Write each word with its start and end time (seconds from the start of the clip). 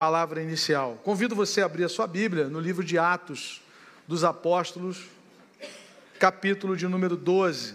palavra 0.00 0.42
inicial. 0.42 0.98
Convido 1.04 1.36
você 1.36 1.60
a 1.60 1.66
abrir 1.66 1.84
a 1.84 1.88
sua 1.90 2.06
Bíblia 2.06 2.48
no 2.48 2.58
livro 2.58 2.82
de 2.82 2.96
Atos 2.96 3.60
dos 4.08 4.24
Apóstolos, 4.24 5.04
capítulo 6.18 6.74
de 6.74 6.88
número 6.88 7.18
12. 7.18 7.74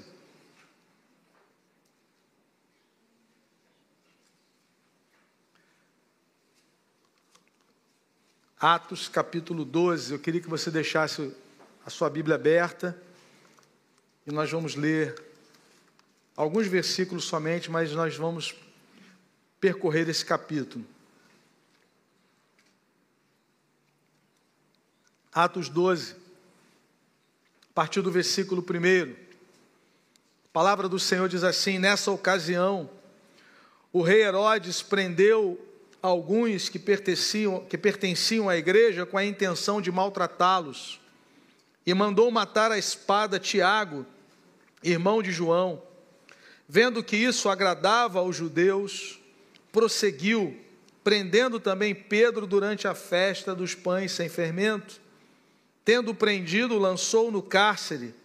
Atos 8.60 9.08
capítulo 9.08 9.64
12. 9.64 10.14
Eu 10.14 10.18
queria 10.18 10.42
que 10.42 10.50
você 10.50 10.72
deixasse 10.72 11.32
a 11.86 11.92
sua 11.92 12.10
Bíblia 12.10 12.34
aberta 12.34 13.00
e 14.26 14.32
nós 14.32 14.50
vamos 14.50 14.76
ler 14.76 15.16
alguns 16.36 16.66
versículos 16.66 17.26
somente, 17.26 17.70
mas 17.70 17.92
nós 17.92 18.18
vamos 18.18 18.56
percorrer 19.60 20.10
esse 20.10 20.26
capítulo. 20.26 20.95
Atos 25.36 25.68
12, 25.68 26.14
a 27.70 27.74
partir 27.74 28.02
do 28.02 28.10
versículo 28.10 28.64
1. 28.64 29.12
A 29.12 29.16
palavra 30.54 30.88
do 30.88 30.98
Senhor 30.98 31.28
diz 31.28 31.44
assim: 31.44 31.78
Nessa 31.78 32.10
ocasião, 32.10 32.90
o 33.92 34.02
rei 34.02 34.24
Herodes 34.24 34.82
prendeu 34.82 35.60
alguns 36.02 36.70
que 36.70 36.80
pertenciam, 36.80 37.66
que 37.66 37.78
pertenciam 37.78 38.48
à 38.48 38.56
igreja 38.56 39.06
com 39.06 39.18
a 39.18 39.26
intenção 39.26 39.82
de 39.82 39.92
maltratá-los 39.92 41.02
e 41.86 41.94
mandou 41.94 42.32
matar 42.32 42.72
a 42.72 42.78
espada 42.78 43.38
Tiago, 43.38 44.06
irmão 44.82 45.22
de 45.22 45.34
João. 45.34 45.84
Vendo 46.66 47.04
que 47.04 47.18
isso 47.18 47.50
agradava 47.50 48.20
aos 48.20 48.38
judeus, 48.38 49.20
prosseguiu, 49.70 50.58
prendendo 51.04 51.60
também 51.60 51.94
Pedro 51.94 52.48
durante 52.48 52.88
a 52.88 52.96
festa 52.96 53.54
dos 53.54 53.76
pães 53.76 54.14
sem 54.14 54.30
fermento. 54.30 55.04
Tendo 55.86 56.16
prendido, 56.16 56.80
lançou 56.80 57.32
no 57.32 57.44
cárcere, 57.44 58.16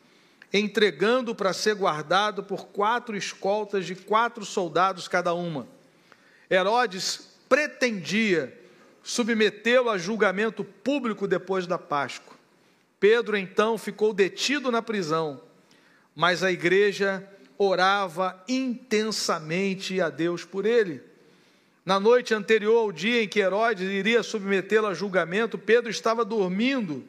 entregando 0.50 1.34
para 1.34 1.52
ser 1.52 1.74
guardado 1.74 2.42
por 2.42 2.68
quatro 2.68 3.14
escoltas 3.14 3.84
de 3.84 3.94
quatro 3.94 4.46
soldados 4.46 5.06
cada 5.06 5.34
uma. 5.34 5.68
Herodes 6.50 7.28
pretendia 7.50 8.58
submetê-lo 9.02 9.90
a 9.90 9.98
julgamento 9.98 10.64
público 10.64 11.28
depois 11.28 11.66
da 11.66 11.78
Páscoa. 11.78 12.34
Pedro 12.98 13.36
então 13.36 13.76
ficou 13.76 14.14
detido 14.14 14.70
na 14.70 14.80
prisão, 14.80 15.40
mas 16.16 16.42
a 16.42 16.50
igreja 16.50 17.28
orava 17.58 18.42
intensamente 18.48 20.00
a 20.00 20.08
Deus 20.08 20.46
por 20.46 20.64
ele. 20.64 21.02
Na 21.84 22.00
noite 22.00 22.32
anterior 22.32 22.78
ao 22.78 22.92
dia 22.92 23.22
em 23.22 23.28
que 23.28 23.40
Herodes 23.40 23.88
iria 23.88 24.22
submetê-lo 24.22 24.86
a 24.86 24.94
julgamento, 24.94 25.58
Pedro 25.58 25.90
estava 25.90 26.24
dormindo 26.24 27.04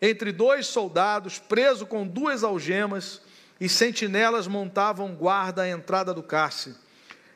entre 0.00 0.32
dois 0.32 0.66
soldados, 0.66 1.38
preso 1.38 1.86
com 1.86 2.06
duas 2.06 2.44
algemas, 2.44 3.20
e 3.60 3.68
sentinelas 3.68 4.46
montavam 4.46 5.14
guarda 5.14 5.62
à 5.62 5.68
entrada 5.68 6.12
do 6.12 6.22
cárcere. 6.22 6.76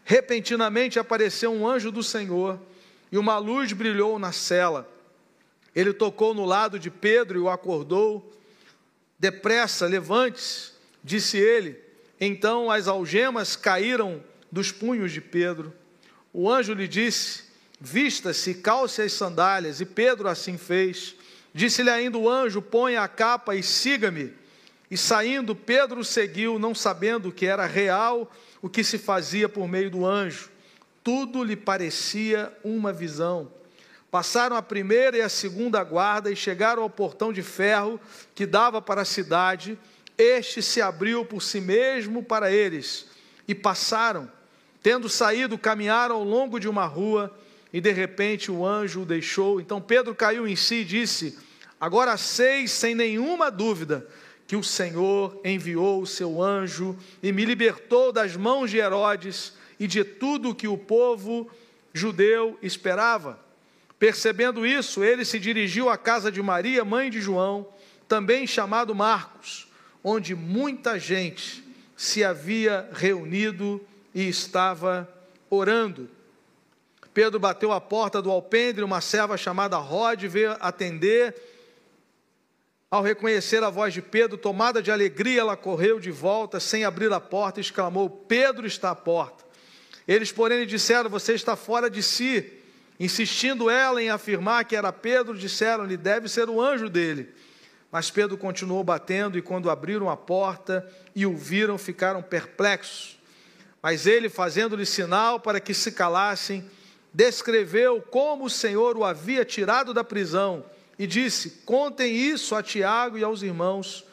Repentinamente 0.05 0.98
apareceu 0.98 1.52
um 1.52 1.67
anjo 1.67 1.91
do 1.91 2.02
Senhor, 2.02 2.58
e 3.11 3.19
uma 3.19 3.39
luz 3.39 3.72
brilhou 3.72 4.19
na 4.19 4.33
cela. 4.33 4.89
Ele 5.75 5.92
tocou 5.92 6.34
no 6.34 6.44
lado 6.44 6.78
de 6.78 6.91
Pedro 6.91 7.39
e 7.39 7.42
o 7.42 7.48
acordou. 7.48 8.33
Depressa, 9.19 9.86
levante-se, 9.86 10.72
disse 11.02 11.39
ele. 11.39 11.78
Então 12.20 12.70
as 12.70 12.89
algemas 12.89 13.56
caíram 13.56 14.22
dos 14.50 14.72
punhos 14.72 15.12
de 15.12 15.20
Pedro. 15.20 15.72
O 16.33 16.50
anjo 16.50 16.74
lhe 16.74 16.89
disse: 16.89 17.45
Vista-se, 17.80 18.55
calce 18.55 19.02
as 19.02 19.12
sandálias. 19.12 19.80
E 19.80 19.86
Pedro 19.86 20.28
assim 20.28 20.58
fez. 20.58 21.14
Disse-lhe 21.52 21.90
ainda 21.90 22.18
o 22.18 22.28
anjo: 22.28 22.62
Ponha 22.62 23.02
a 23.02 23.08
capa 23.08 23.54
e 23.54 23.62
siga-me. 23.62 24.32
E 24.90 24.96
saindo, 24.96 25.54
Pedro 25.54 26.04
seguiu, 26.04 26.58
não 26.58 26.74
sabendo 26.74 27.30
que 27.30 27.46
era 27.46 27.64
real 27.66 28.30
o 28.61 28.68
que 28.68 28.83
se 28.83 28.98
fazia 28.98 29.48
por 29.48 29.68
meio 29.68 29.90
do 29.90 30.05
anjo. 30.05 30.50
Tudo 31.02 31.44
lhe 31.44 31.56
parecia 31.56 32.52
uma 32.64 32.92
visão. 32.92 33.50
Passaram 34.10 34.56
a 34.56 34.62
primeira 34.62 35.16
e 35.16 35.20
a 35.20 35.28
segunda 35.28 35.83
guarda 35.84 36.33
e 36.33 36.36
chegaram 36.36 36.83
ao 36.83 36.90
portão 36.90 37.33
de 37.33 37.42
ferro 37.42 38.00
que 38.34 38.44
dava 38.44 38.83
para 38.83 39.02
a 39.02 39.05
cidade. 39.05 39.78
Este 40.18 40.60
se 40.60 40.83
abriu 40.83 41.24
por 41.24 41.40
si 41.40 41.60
mesmo 41.60 42.22
para 42.22 42.50
eles 42.50 43.06
e 43.46 43.55
passaram. 43.55 44.30
Tendo 44.83 45.08
saído, 45.08 45.56
caminharam 45.56 46.16
ao 46.16 46.24
longo 46.24 46.58
de 46.58 46.68
uma 46.68 46.86
rua 46.86 47.33
e 47.73 47.81
de 47.81 47.92
repente 47.92 48.51
o 48.51 48.67
anjo 48.67 49.03
o 49.03 49.07
deixou. 49.07 49.61
Então 49.61 49.81
Pedro 49.81 50.14
caiu 50.14 50.47
em 50.47 50.57
si 50.57 50.77
e 50.77 50.85
disse: 50.85 51.39
Agora 51.81 52.17
sei 52.17 52.67
sem 52.67 52.95
nenhuma 52.95 53.51
dúvida 53.51 54.07
que 54.47 54.57
o 54.57 54.63
Senhor 54.63 55.41
enviou 55.45 56.03
o 56.03 56.07
seu 56.07 56.42
anjo 56.42 56.98
e 57.23 57.31
me 57.31 57.45
libertou 57.45 58.11
das 58.13 58.36
mãos 58.36 58.70
de 58.70 58.79
Herodes 58.79 59.53
e 59.79 59.86
de 59.86 60.03
tudo 60.03 60.55
que 60.55 60.67
o 60.67 60.77
povo 60.77 61.48
judeu 61.92 62.58
esperava. 62.61 63.39
Percebendo 63.98 64.67
isso, 64.67 65.05
ele 65.05 65.25
se 65.25 65.39
dirigiu 65.39 65.89
à 65.89 65.97
casa 65.97 66.33
de 66.33 66.42
Maria, 66.42 66.85
mãe 66.85 67.11
de 67.11 67.20
João, 67.20 67.69
também 68.08 68.47
chamado 68.47 68.95
Marcos, 68.95 69.69
onde 70.02 70.35
muita 70.35 70.98
gente 70.98 71.63
se 71.97 72.25
havia 72.25 72.89
reunido 72.92 73.81
e 74.14 74.29
estava 74.29 75.08
orando. 75.48 76.08
Pedro 77.12 77.40
bateu 77.40 77.72
a 77.72 77.80
porta 77.80 78.22
do 78.22 78.30
alpendre, 78.30 78.84
uma 78.84 79.00
serva 79.00 79.36
chamada 79.36 79.76
Rod 79.76 80.22
veio 80.24 80.56
atender. 80.60 81.34
Ao 82.90 83.02
reconhecer 83.02 83.62
a 83.62 83.70
voz 83.70 83.94
de 83.94 84.02
Pedro, 84.02 84.36
tomada 84.36 84.82
de 84.82 84.90
alegria, 84.90 85.40
ela 85.40 85.56
correu 85.56 86.00
de 86.00 86.10
volta, 86.10 86.58
sem 86.58 86.84
abrir 86.84 87.12
a 87.12 87.20
porta, 87.20 87.60
e 87.60 87.62
exclamou: 87.62 88.08
Pedro 88.08 88.66
está 88.66 88.90
à 88.90 88.94
porta. 88.94 89.44
Eles, 90.06 90.32
porém, 90.32 90.60
lhe 90.60 90.66
disseram: 90.66 91.10
Você 91.10 91.34
está 91.34 91.56
fora 91.56 91.88
de 91.88 92.02
si. 92.02 92.52
Insistindo 92.98 93.70
ela 93.70 94.02
em 94.02 94.10
afirmar 94.10 94.64
que 94.64 94.77
era 94.77 94.92
Pedro, 94.92 95.36
disseram-lhe: 95.36 95.96
deve 95.96 96.28
ser 96.28 96.50
o 96.50 96.60
anjo 96.60 96.88
dele. 96.88 97.32
Mas 97.90 98.10
Pedro 98.10 98.36
continuou 98.36 98.84
batendo, 98.84 99.36
e 99.38 99.42
quando 99.42 99.70
abriram 99.70 100.08
a 100.08 100.16
porta 100.16 100.88
e 101.14 101.27
o 101.27 101.36
viram, 101.36 101.77
ficaram 101.78 102.22
perplexos. 102.22 103.18
Mas 103.82 104.06
ele, 104.06 104.28
fazendo-lhe 104.28 104.84
sinal 104.84 105.40
para 105.40 105.58
que 105.58 105.72
se 105.72 105.92
calassem, 105.92 106.68
descreveu 107.12 108.00
como 108.00 108.44
o 108.44 108.50
Senhor 108.50 108.96
o 108.96 109.04
havia 109.04 109.44
tirado 109.44 109.92
da 109.92 110.04
prisão 110.04 110.64
e 110.98 111.06
disse: 111.06 111.50
Contem 111.64 112.14
isso 112.14 112.54
a 112.54 112.62
Tiago 112.62 113.18
e 113.18 113.24
aos 113.24 113.42
irmãos. 113.42 114.04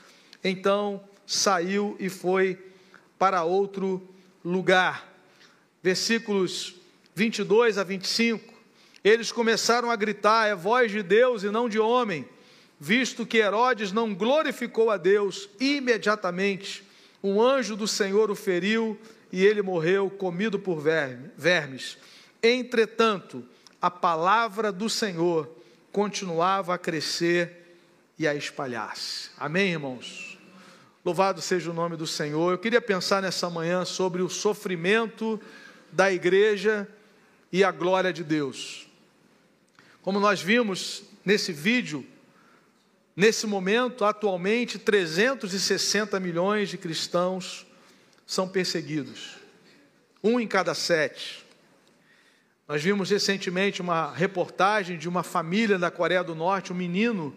Então 0.43 1.03
saiu 1.25 1.95
e 1.99 2.09
foi 2.09 2.57
para 3.19 3.43
outro 3.43 4.07
lugar. 4.43 5.07
Versículos 5.83 6.75
22 7.13 7.77
a 7.77 7.83
25. 7.83 8.53
Eles 9.03 9.31
começaram 9.31 9.91
a 9.91 9.95
gritar: 9.95 10.47
é 10.47 10.55
voz 10.55 10.91
de 10.91 11.03
Deus 11.03 11.43
e 11.43 11.49
não 11.49 11.67
de 11.67 11.79
homem. 11.79 12.27
Visto 12.79 13.25
que 13.25 13.37
Herodes 13.37 13.91
não 13.91 14.13
glorificou 14.13 14.91
a 14.91 14.97
Deus, 14.97 15.49
imediatamente 15.59 16.87
um 17.23 17.41
anjo 17.41 17.75
do 17.75 17.87
Senhor 17.87 18.29
o 18.29 18.35
feriu 18.35 18.97
e 19.31 19.43
ele 19.43 19.61
morreu, 19.61 20.09
comido 20.09 20.59
por 20.59 20.79
vermes. 20.79 21.97
Entretanto, 22.41 23.43
a 23.81 23.89
palavra 23.89 24.71
do 24.71 24.89
Senhor 24.89 25.49
continuava 25.91 26.73
a 26.73 26.77
crescer 26.77 27.77
e 28.17 28.27
a 28.27 28.35
espalhar-se. 28.35 29.29
Amém, 29.37 29.71
irmãos? 29.71 30.37
Louvado 31.03 31.41
seja 31.41 31.71
o 31.71 31.73
nome 31.73 31.95
do 31.95 32.05
Senhor. 32.05 32.51
Eu 32.51 32.57
queria 32.57 32.81
pensar 32.81 33.21
nessa 33.21 33.49
manhã 33.49 33.85
sobre 33.85 34.21
o 34.21 34.29
sofrimento 34.29 35.39
da 35.91 36.11
igreja 36.11 36.87
e 37.51 37.63
a 37.63 37.71
glória 37.71 38.11
de 38.11 38.23
Deus. 38.23 38.87
Como 40.01 40.19
nós 40.19 40.41
vimos 40.41 41.03
nesse 41.23 41.53
vídeo, 41.53 42.06
nesse 43.15 43.47
momento, 43.47 44.03
atualmente, 44.03 44.77
360 44.77 46.19
milhões 46.19 46.69
de 46.69 46.77
cristãos 46.77 47.65
são 48.25 48.47
perseguidos. 48.47 49.35
Um 50.23 50.39
em 50.39 50.47
cada 50.47 50.73
sete. 50.73 51.46
Nós 52.67 52.83
vimos 52.83 53.09
recentemente 53.09 53.81
uma 53.81 54.11
reportagem 54.11 54.97
de 54.97 55.07
uma 55.07 55.23
família 55.23 55.79
da 55.79 55.89
Coreia 55.89 56.23
do 56.23 56.35
Norte, 56.35 56.73
um 56.73 56.75
menino, 56.75 57.33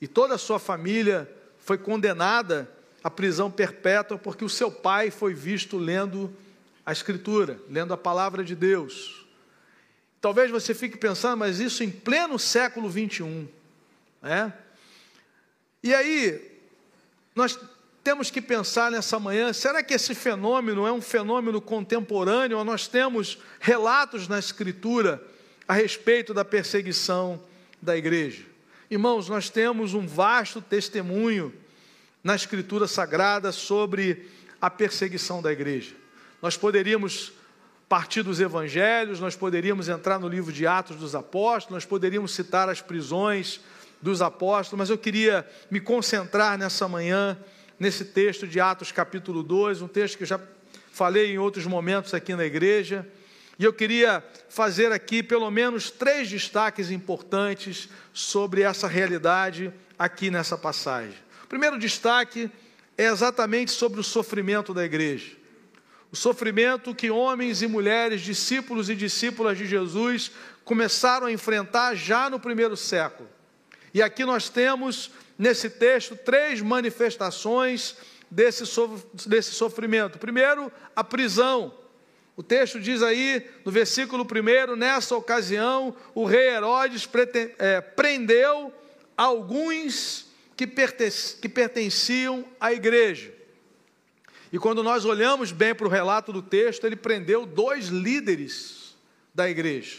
e 0.00 0.06
toda 0.06 0.36
a 0.36 0.38
sua 0.38 0.60
família 0.60 1.28
foi 1.58 1.76
condenada 1.76 2.70
à 3.02 3.10
prisão 3.10 3.50
perpétua 3.50 4.16
porque 4.16 4.44
o 4.44 4.48
seu 4.48 4.70
pai 4.70 5.10
foi 5.10 5.34
visto 5.34 5.76
lendo 5.76 6.32
a 6.84 6.92
Escritura, 6.92 7.58
lendo 7.68 7.92
a 7.92 7.96
palavra 7.96 8.44
de 8.44 8.54
Deus. 8.54 9.26
Talvez 10.20 10.48
você 10.50 10.74
fique 10.74 10.96
pensando, 10.96 11.38
mas 11.38 11.58
isso 11.58 11.82
em 11.82 11.90
pleno 11.90 12.38
século 12.38 12.88
21. 12.88 13.48
Né? 14.22 14.52
E 15.82 15.92
aí, 15.92 16.60
nós 17.34 17.58
temos 18.06 18.30
que 18.30 18.40
pensar 18.40 18.88
nessa 18.88 19.18
manhã: 19.18 19.52
será 19.52 19.82
que 19.82 19.92
esse 19.92 20.14
fenômeno 20.14 20.86
é 20.86 20.92
um 20.92 21.00
fenômeno 21.00 21.60
contemporâneo? 21.60 22.56
Ou 22.56 22.64
nós 22.64 22.86
temos 22.86 23.36
relatos 23.58 24.28
na 24.28 24.38
Escritura 24.38 25.20
a 25.66 25.74
respeito 25.74 26.32
da 26.32 26.44
perseguição 26.44 27.42
da 27.82 27.96
igreja. 27.96 28.44
Irmãos, 28.88 29.28
nós 29.28 29.50
temos 29.50 29.92
um 29.92 30.06
vasto 30.06 30.60
testemunho 30.60 31.52
na 32.22 32.36
Escritura 32.36 32.86
Sagrada 32.86 33.50
sobre 33.50 34.30
a 34.62 34.70
perseguição 34.70 35.42
da 35.42 35.50
igreja. 35.50 35.92
Nós 36.40 36.56
poderíamos 36.56 37.32
partir 37.88 38.22
dos 38.22 38.38
evangelhos, 38.38 39.18
nós 39.18 39.34
poderíamos 39.34 39.88
entrar 39.88 40.20
no 40.20 40.28
livro 40.28 40.52
de 40.52 40.64
Atos 40.64 40.96
dos 40.96 41.16
Apóstolos, 41.16 41.74
nós 41.74 41.84
poderíamos 41.84 42.32
citar 42.32 42.68
as 42.68 42.80
prisões 42.80 43.60
dos 44.00 44.22
apóstolos, 44.22 44.78
mas 44.78 44.90
eu 44.90 44.98
queria 44.98 45.44
me 45.68 45.80
concentrar 45.80 46.56
nessa 46.56 46.86
manhã, 46.86 47.36
nesse 47.78 48.04
texto 48.04 48.46
de 48.46 48.60
Atos 48.60 48.92
capítulo 48.92 49.42
2, 49.42 49.82
um 49.82 49.88
texto 49.88 50.16
que 50.16 50.22
eu 50.22 50.28
já 50.28 50.40
falei 50.90 51.32
em 51.32 51.38
outros 51.38 51.66
momentos 51.66 52.14
aqui 52.14 52.34
na 52.34 52.44
igreja, 52.44 53.06
e 53.58 53.64
eu 53.64 53.72
queria 53.72 54.22
fazer 54.48 54.92
aqui 54.92 55.22
pelo 55.22 55.50
menos 55.50 55.90
três 55.90 56.28
destaques 56.28 56.90
importantes 56.90 57.88
sobre 58.12 58.62
essa 58.62 58.86
realidade 58.86 59.72
aqui 59.98 60.30
nessa 60.30 60.58
passagem. 60.58 61.14
O 61.44 61.46
primeiro 61.46 61.78
destaque 61.78 62.50
é 62.98 63.04
exatamente 63.04 63.70
sobre 63.70 64.00
o 64.00 64.04
sofrimento 64.04 64.74
da 64.74 64.84
igreja. 64.84 65.32
O 66.10 66.16
sofrimento 66.16 66.94
que 66.94 67.10
homens 67.10 67.62
e 67.62 67.66
mulheres, 67.66 68.20
discípulos 68.20 68.88
e 68.88 68.94
discípulas 68.94 69.58
de 69.58 69.66
Jesus, 69.66 70.30
começaram 70.64 71.26
a 71.26 71.32
enfrentar 71.32 71.94
já 71.94 72.30
no 72.30 72.40
primeiro 72.40 72.76
século. 72.76 73.28
E 73.92 74.02
aqui 74.02 74.24
nós 74.24 74.48
temos, 74.48 75.10
nesse 75.38 75.68
texto, 75.70 76.16
três 76.16 76.60
manifestações 76.60 77.96
desse, 78.30 78.64
desse 79.26 79.52
sofrimento. 79.52 80.18
Primeiro, 80.18 80.70
a 80.94 81.04
prisão. 81.04 81.74
O 82.36 82.42
texto 82.42 82.78
diz 82.78 83.02
aí, 83.02 83.48
no 83.64 83.72
versículo 83.72 84.24
1, 84.24 84.76
nessa 84.76 85.16
ocasião, 85.16 85.96
o 86.14 86.24
rei 86.24 86.50
Herodes 86.50 87.08
é, 87.58 87.80
prendeu 87.80 88.72
alguns 89.16 90.26
que, 90.56 90.66
que 90.66 91.48
pertenciam 91.48 92.44
à 92.60 92.72
igreja. 92.72 93.32
E 94.52 94.58
quando 94.58 94.82
nós 94.82 95.04
olhamos 95.04 95.50
bem 95.50 95.74
para 95.74 95.86
o 95.86 95.90
relato 95.90 96.32
do 96.32 96.42
texto, 96.42 96.86
ele 96.86 96.96
prendeu 96.96 97.46
dois 97.46 97.88
líderes 97.88 98.96
da 99.34 99.50
igreja, 99.50 99.98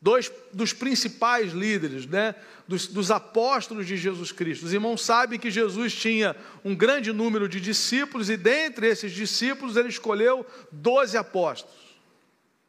dois 0.00 0.32
dos 0.52 0.72
principais 0.72 1.52
líderes, 1.52 2.06
né? 2.06 2.34
Dos, 2.72 2.86
dos, 2.86 3.10
apóstolos 3.10 3.86
de 3.86 3.98
Jesus 3.98 4.32
Cristo. 4.32 4.64
Os 4.64 4.72
irmãos 4.72 5.04
sabem 5.04 5.38
que 5.38 5.50
Jesus 5.50 5.92
tinha 5.92 6.34
um 6.64 6.74
grande 6.74 7.12
número 7.12 7.46
de 7.46 7.60
discípulos, 7.60 8.30
e 8.30 8.36
dentre 8.38 8.86
esses 8.88 9.12
discípulos 9.12 9.76
ele 9.76 9.90
escolheu 9.90 10.46
doze 10.70 11.18
apóstolos. 11.18 11.76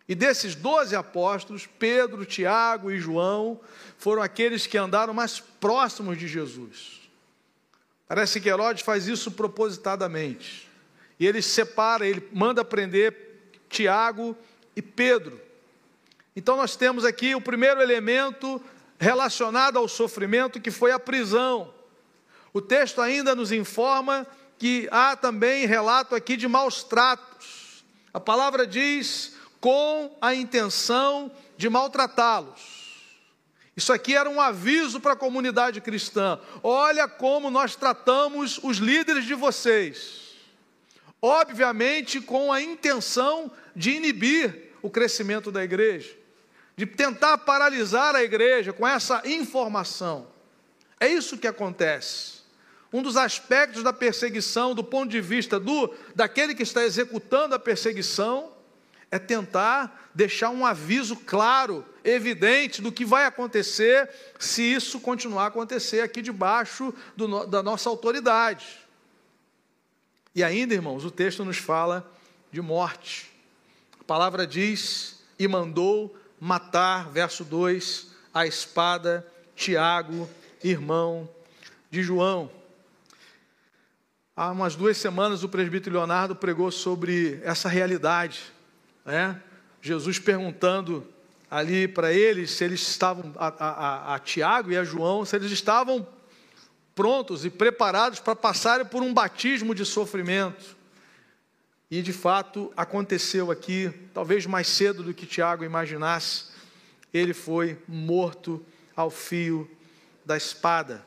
E 0.05 0.13
desses 0.13 0.55
doze 0.55 0.93
apóstolos, 0.93 1.69
Pedro, 1.79 2.25
Tiago 2.25 2.91
e 2.91 2.99
João 2.99 3.61
foram 3.97 4.21
aqueles 4.21 4.67
que 4.67 4.77
andaram 4.77 5.13
mais 5.13 5.39
próximos 5.39 6.17
de 6.17 6.27
Jesus. 6.27 6.99
Parece 8.05 8.41
que 8.41 8.49
Herodes 8.49 8.83
faz 8.83 9.07
isso 9.07 9.31
propositadamente. 9.31 10.69
E 11.17 11.25
ele 11.25 11.41
separa, 11.41 12.05
ele 12.05 12.27
manda 12.33 12.65
prender 12.65 13.15
Tiago 13.69 14.35
e 14.75 14.81
Pedro. 14.81 15.39
Então 16.35 16.57
nós 16.57 16.75
temos 16.75 17.05
aqui 17.05 17.35
o 17.35 17.39
primeiro 17.39 17.81
elemento 17.81 18.61
relacionado 19.03 19.77
ao 19.77 19.87
sofrimento, 19.87 20.61
que 20.61 20.71
foi 20.71 20.91
a 20.91 20.99
prisão. 20.99 21.73
O 22.53 22.61
texto 22.61 23.01
ainda 23.01 23.35
nos 23.35 23.51
informa 23.51 24.25
que 24.57 24.87
há 24.91 25.15
também 25.15 25.65
relato 25.65 26.15
aqui 26.15 26.37
de 26.37 26.47
maus 26.47 26.83
tratos. 26.83 27.83
A 28.13 28.19
palavra 28.19 28.65
diz 28.65 29.35
com 29.59 30.15
a 30.21 30.33
intenção 30.33 31.31
de 31.57 31.69
maltratá-los. 31.69 32.83
Isso 33.75 33.91
aqui 33.91 34.15
era 34.15 34.29
um 34.29 34.39
aviso 34.39 34.99
para 34.99 35.13
a 35.13 35.17
comunidade 35.17 35.81
cristã. 35.81 36.39
Olha 36.61 37.07
como 37.07 37.49
nós 37.49 37.75
tratamos 37.75 38.59
os 38.63 38.77
líderes 38.77 39.25
de 39.25 39.33
vocês 39.33 40.23
obviamente 41.23 42.19
com 42.19 42.51
a 42.51 42.61
intenção 42.61 43.49
de 43.73 43.91
inibir 43.91 44.73
o 44.81 44.89
crescimento 44.89 45.53
da 45.53 45.63
igreja, 45.63 46.13
de 46.75 46.85
tentar 46.85 47.37
paralisar 47.39 48.15
a 48.15 48.23
igreja 48.23 48.73
com 48.73 48.87
essa 48.87 49.21
informação. 49.25 50.27
É 50.99 51.07
isso 51.07 51.37
que 51.37 51.47
acontece. 51.47 52.43
Um 52.91 53.01
dos 53.01 53.17
aspectos 53.17 53.83
da 53.83 53.91
perseguição, 53.91 54.75
do 54.75 54.83
ponto 54.83 55.09
de 55.09 55.19
vista 55.19 55.59
do 55.59 55.93
daquele 56.15 56.53
que 56.53 56.63
está 56.63 56.83
executando 56.83 57.55
a 57.55 57.59
perseguição, 57.59 58.51
é 59.09 59.17
tentar 59.19 60.09
deixar 60.13 60.49
um 60.49 60.65
aviso 60.65 61.15
claro, 61.15 61.85
evidente 62.03 62.81
do 62.81 62.91
que 62.91 63.03
vai 63.03 63.25
acontecer 63.25 64.09
se 64.39 64.61
isso 64.61 64.99
continuar 64.99 65.45
a 65.45 65.47
acontecer 65.47 66.01
aqui 66.01 66.21
debaixo 66.21 66.93
do, 67.15 67.45
da 67.45 67.63
nossa 67.63 67.89
autoridade. 67.89 68.79
E 70.35 70.43
ainda, 70.43 70.73
irmãos, 70.73 71.05
o 71.05 71.11
texto 71.11 71.45
nos 71.45 71.57
fala 71.57 72.09
de 72.51 72.61
morte. 72.61 73.31
A 73.99 74.03
palavra 74.03 74.45
diz: 74.45 75.19
e 75.37 75.47
mandou 75.47 76.15
matar, 76.43 77.09
verso 77.09 77.45
2, 77.45 78.07
a 78.33 78.45
espada 78.45 79.25
Tiago, 79.55 80.29
irmão 80.61 81.29
de 81.89 82.03
João. 82.03 82.51
Há 84.35 84.51
umas 84.51 84.75
duas 84.75 84.97
semanas 84.97 85.41
o 85.41 85.47
presbítero 85.47 85.95
Leonardo 85.95 86.35
pregou 86.35 86.69
sobre 86.69 87.39
essa 87.45 87.69
realidade, 87.69 88.41
né? 89.05 89.41
Jesus 89.81 90.19
perguntando 90.19 91.07
ali 91.49 91.87
para 91.87 92.11
eles 92.11 92.51
se 92.51 92.65
eles 92.65 92.81
estavam, 92.81 93.33
a, 93.37 93.47
a, 93.47 94.15
a 94.15 94.19
Tiago 94.19 94.69
e 94.69 94.77
a 94.77 94.83
João, 94.83 95.23
se 95.23 95.37
eles 95.37 95.49
estavam 95.49 96.05
prontos 96.93 97.45
e 97.45 97.49
preparados 97.49 98.19
para 98.19 98.35
passarem 98.35 98.85
por 98.85 99.01
um 99.01 99.13
batismo 99.13 99.73
de 99.73 99.85
sofrimento. 99.85 100.75
E 101.95 102.01
de 102.01 102.11
fato 102.11 102.73
aconteceu 102.75 103.51
aqui, 103.51 103.93
talvez 104.15 104.47
mais 104.47 104.65
cedo 104.65 105.03
do 105.03 105.13
que 105.13 105.27
Tiago 105.27 105.63
imaginasse, 105.63 106.45
ele 107.13 107.35
foi 107.35 107.77
morto 107.87 108.65
ao 108.95 109.11
fio 109.11 109.69
da 110.25 110.35
espada. 110.35 111.05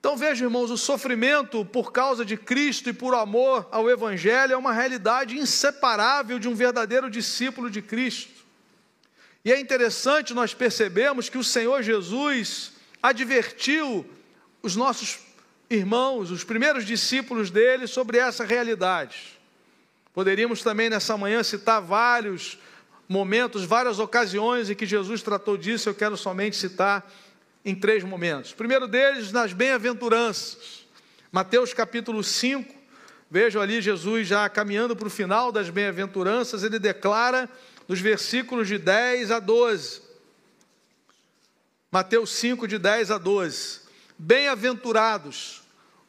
Então 0.00 0.16
vejam, 0.16 0.46
irmãos, 0.46 0.70
o 0.70 0.78
sofrimento 0.78 1.66
por 1.66 1.92
causa 1.92 2.24
de 2.24 2.34
Cristo 2.34 2.88
e 2.88 2.94
por 2.94 3.14
amor 3.14 3.68
ao 3.70 3.90
Evangelho 3.90 4.54
é 4.54 4.56
uma 4.56 4.72
realidade 4.72 5.36
inseparável 5.36 6.38
de 6.38 6.48
um 6.48 6.54
verdadeiro 6.54 7.10
discípulo 7.10 7.68
de 7.68 7.82
Cristo. 7.82 8.46
E 9.44 9.52
é 9.52 9.60
interessante 9.60 10.32
nós 10.32 10.54
percebemos 10.54 11.28
que 11.28 11.36
o 11.36 11.44
Senhor 11.44 11.82
Jesus 11.82 12.72
advertiu 13.02 14.10
os 14.62 14.74
nossos 14.76 15.18
irmãos, 15.68 16.30
os 16.30 16.42
primeiros 16.42 16.86
discípulos 16.86 17.50
dele, 17.50 17.86
sobre 17.86 18.16
essa 18.16 18.46
realidade. 18.46 19.41
Poderíamos 20.12 20.62
também 20.62 20.90
nessa 20.90 21.16
manhã 21.16 21.42
citar 21.42 21.80
vários 21.80 22.58
momentos, 23.08 23.64
várias 23.64 23.98
ocasiões 23.98 24.68
em 24.68 24.74
que 24.74 24.86
Jesus 24.86 25.22
tratou 25.22 25.56
disso, 25.56 25.88
eu 25.88 25.94
quero 25.94 26.16
somente 26.16 26.56
citar 26.56 27.10
em 27.64 27.74
três 27.74 28.04
momentos. 28.04 28.52
Primeiro 28.52 28.86
deles, 28.86 29.32
nas 29.32 29.52
bem-aventuranças. 29.52 30.86
Mateus 31.30 31.72
capítulo 31.72 32.22
5, 32.22 32.74
vejo 33.30 33.58
ali 33.58 33.80
Jesus 33.80 34.26
já 34.26 34.46
caminhando 34.48 34.94
para 34.94 35.06
o 35.06 35.10
final 35.10 35.50
das 35.50 35.70
bem-aventuranças, 35.70 36.62
ele 36.62 36.78
declara 36.78 37.48
nos 37.88 38.00
versículos 38.00 38.68
de 38.68 38.78
10 38.78 39.30
a 39.30 39.38
12. 39.38 40.02
Mateus 41.90 42.30
5, 42.30 42.68
de 42.68 42.78
10 42.78 43.10
a 43.10 43.18
12. 43.18 43.80
Bem-aventurados, 44.18 45.62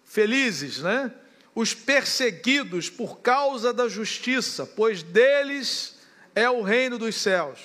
felizes, 0.03 0.79
né? 0.79 1.13
Os 1.55 1.73
perseguidos 1.73 2.89
por 2.89 3.19
causa 3.19 3.71
da 3.71 3.87
justiça, 3.87 4.65
pois 4.65 5.03
deles 5.03 5.95
é 6.35 6.49
o 6.49 6.61
reino 6.61 6.97
dos 6.97 7.15
céus. 7.15 7.59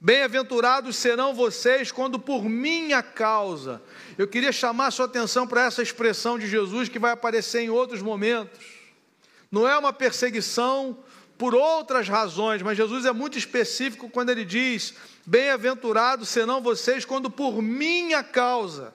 Bem-aventurados 0.00 0.96
serão 0.96 1.34
vocês 1.34 1.90
quando 1.90 2.20
por 2.20 2.44
minha 2.44 3.02
causa. 3.02 3.82
Eu 4.16 4.28
queria 4.28 4.52
chamar 4.52 4.86
a 4.86 4.90
sua 4.92 5.06
atenção 5.06 5.46
para 5.46 5.64
essa 5.64 5.82
expressão 5.82 6.38
de 6.38 6.46
Jesus 6.46 6.88
que 6.88 7.00
vai 7.00 7.10
aparecer 7.10 7.62
em 7.62 7.70
outros 7.70 8.00
momentos. 8.00 8.64
Não 9.50 9.66
é 9.66 9.76
uma 9.76 9.92
perseguição 9.92 10.96
por 11.36 11.54
outras 11.54 12.08
razões, 12.08 12.62
mas 12.62 12.76
Jesus 12.76 13.06
é 13.06 13.12
muito 13.12 13.38
específico 13.38 14.08
quando 14.08 14.30
ele 14.30 14.44
diz: 14.44 14.94
Bem-aventurados 15.26 16.28
serão 16.28 16.60
vocês 16.60 17.04
quando 17.04 17.28
por 17.28 17.60
minha 17.60 18.22
causa 18.22 18.94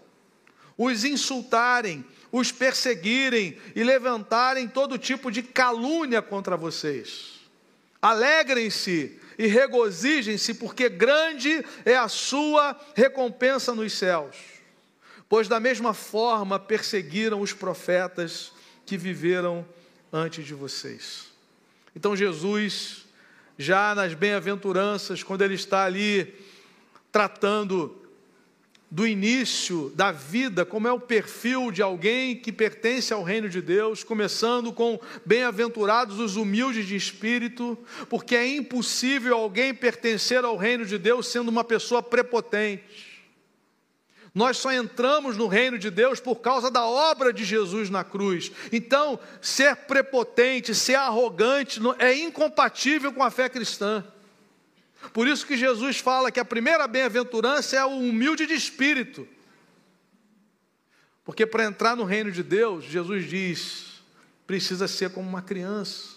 os 0.77 1.03
insultarem, 1.03 2.05
os 2.33 2.51
perseguirem 2.51 3.59
e 3.75 3.83
levantarem 3.83 4.67
todo 4.67 4.97
tipo 4.97 5.31
de 5.31 5.43
calúnia 5.43 6.19
contra 6.19 6.57
vocês. 6.57 7.39
Alegrem-se 8.01 9.19
e 9.37 9.45
regozijem-se, 9.45 10.55
porque 10.55 10.89
grande 10.89 11.63
é 11.85 11.95
a 11.95 12.07
sua 12.07 12.75
recompensa 12.95 13.75
nos 13.75 13.93
céus. 13.93 14.35
Pois 15.29 15.47
da 15.47 15.59
mesma 15.59 15.93
forma 15.93 16.59
perseguiram 16.59 17.39
os 17.39 17.53
profetas 17.53 18.51
que 18.83 18.97
viveram 18.97 19.63
antes 20.11 20.43
de 20.43 20.55
vocês. 20.55 21.27
Então 21.95 22.15
Jesus 22.15 23.05
já 23.59 23.93
nas 23.93 24.15
bem-aventuranças, 24.15 25.21
quando 25.21 25.43
ele 25.43 25.53
está 25.53 25.85
ali 25.85 26.33
tratando 27.11 28.02
do 28.93 29.07
início 29.07 29.91
da 29.95 30.11
vida, 30.11 30.63
como 30.63 30.87
é 30.87 30.91
o 30.91 30.99
perfil 30.99 31.71
de 31.71 31.81
alguém 31.81 32.35
que 32.35 32.51
pertence 32.51 33.11
ao 33.11 33.23
reino 33.23 33.49
de 33.49 33.59
Deus, 33.59 34.03
começando 34.03 34.71
com 34.71 34.99
bem-aventurados 35.25 36.19
os 36.19 36.35
humildes 36.35 36.85
de 36.85 36.95
espírito, 36.95 37.75
porque 38.07 38.35
é 38.35 38.47
impossível 38.55 39.35
alguém 39.35 39.73
pertencer 39.73 40.45
ao 40.45 40.55
reino 40.55 40.85
de 40.85 40.99
Deus 40.99 41.25
sendo 41.25 41.49
uma 41.49 41.63
pessoa 41.63 42.03
prepotente. 42.03 43.23
Nós 44.31 44.57
só 44.57 44.71
entramos 44.71 45.37
no 45.37 45.47
reino 45.47 45.79
de 45.79 45.89
Deus 45.89 46.19
por 46.19 46.35
causa 46.35 46.69
da 46.69 46.85
obra 46.85 47.33
de 47.33 47.43
Jesus 47.43 47.89
na 47.89 48.03
cruz. 48.03 48.51
Então, 48.71 49.19
ser 49.41 49.75
prepotente, 49.75 50.75
ser 50.75 50.95
arrogante, 50.95 51.79
é 51.97 52.15
incompatível 52.15 53.11
com 53.11 53.23
a 53.23 53.31
fé 53.31 53.49
cristã. 53.49 54.05
Por 55.11 55.27
isso 55.27 55.45
que 55.45 55.57
Jesus 55.57 55.99
fala 55.99 56.31
que 56.31 56.39
a 56.39 56.45
primeira 56.45 56.87
bem-aventurança 56.87 57.75
é 57.75 57.85
o 57.85 57.89
humilde 57.89 58.45
de 58.45 58.53
espírito. 58.53 59.27
Porque 61.23 61.45
para 61.45 61.65
entrar 61.65 61.95
no 61.95 62.03
reino 62.03 62.31
de 62.31 62.43
Deus, 62.43 62.85
Jesus 62.85 63.29
diz, 63.29 64.01
precisa 64.45 64.87
ser 64.87 65.11
como 65.11 65.27
uma 65.27 65.41
criança. 65.41 66.13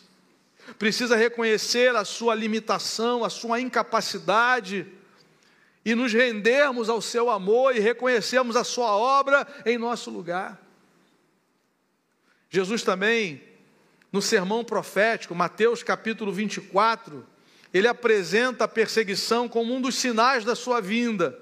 Precisa 0.78 1.16
reconhecer 1.16 1.94
a 1.94 2.04
sua 2.04 2.34
limitação, 2.34 3.24
a 3.24 3.30
sua 3.30 3.60
incapacidade 3.60 4.86
e 5.84 5.94
nos 5.94 6.12
rendermos 6.12 6.88
ao 6.88 7.00
seu 7.00 7.30
amor 7.30 7.76
e 7.76 7.78
reconhecermos 7.78 8.56
a 8.56 8.64
sua 8.64 8.96
obra 8.96 9.46
em 9.64 9.78
nosso 9.78 10.10
lugar. 10.10 10.60
Jesus 12.50 12.82
também, 12.82 13.40
no 14.10 14.20
sermão 14.20 14.64
profético, 14.64 15.34
Mateus 15.34 15.84
capítulo 15.84 16.32
24, 16.32 17.24
ele 17.76 17.88
apresenta 17.88 18.64
a 18.64 18.68
perseguição 18.68 19.48
como 19.48 19.74
um 19.74 19.80
dos 19.80 19.96
sinais 19.96 20.44
da 20.44 20.54
sua 20.54 20.80
vinda. 20.80 21.38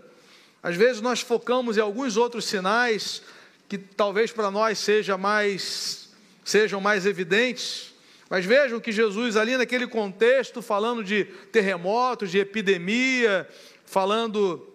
Às 0.63 0.77
vezes 0.77 1.03
nós 1.03 1.21
focamos 1.21 1.77
em 1.77 1.81
alguns 1.81 2.17
outros 2.17 2.47
sinais 2.47 3.23
que 3.69 3.77
talvez 3.77 4.33
para 4.33 4.51
nós 4.51 4.79
seja 4.79 5.19
mais, 5.19 6.11
sejam 6.45 6.81
mais 6.81 7.07
evidentes, 7.07 7.93
mas 8.31 8.45
vejam 8.45 8.81
que 8.81 8.91
Jesus, 8.91 9.37
ali 9.37 9.57
naquele 9.57 9.87
contexto, 9.87 10.63
falando 10.63 11.05
de 11.05 11.25
terremotos, 11.53 12.31
de 12.31 12.39
epidemia, 12.39 13.47
falando 13.85 14.67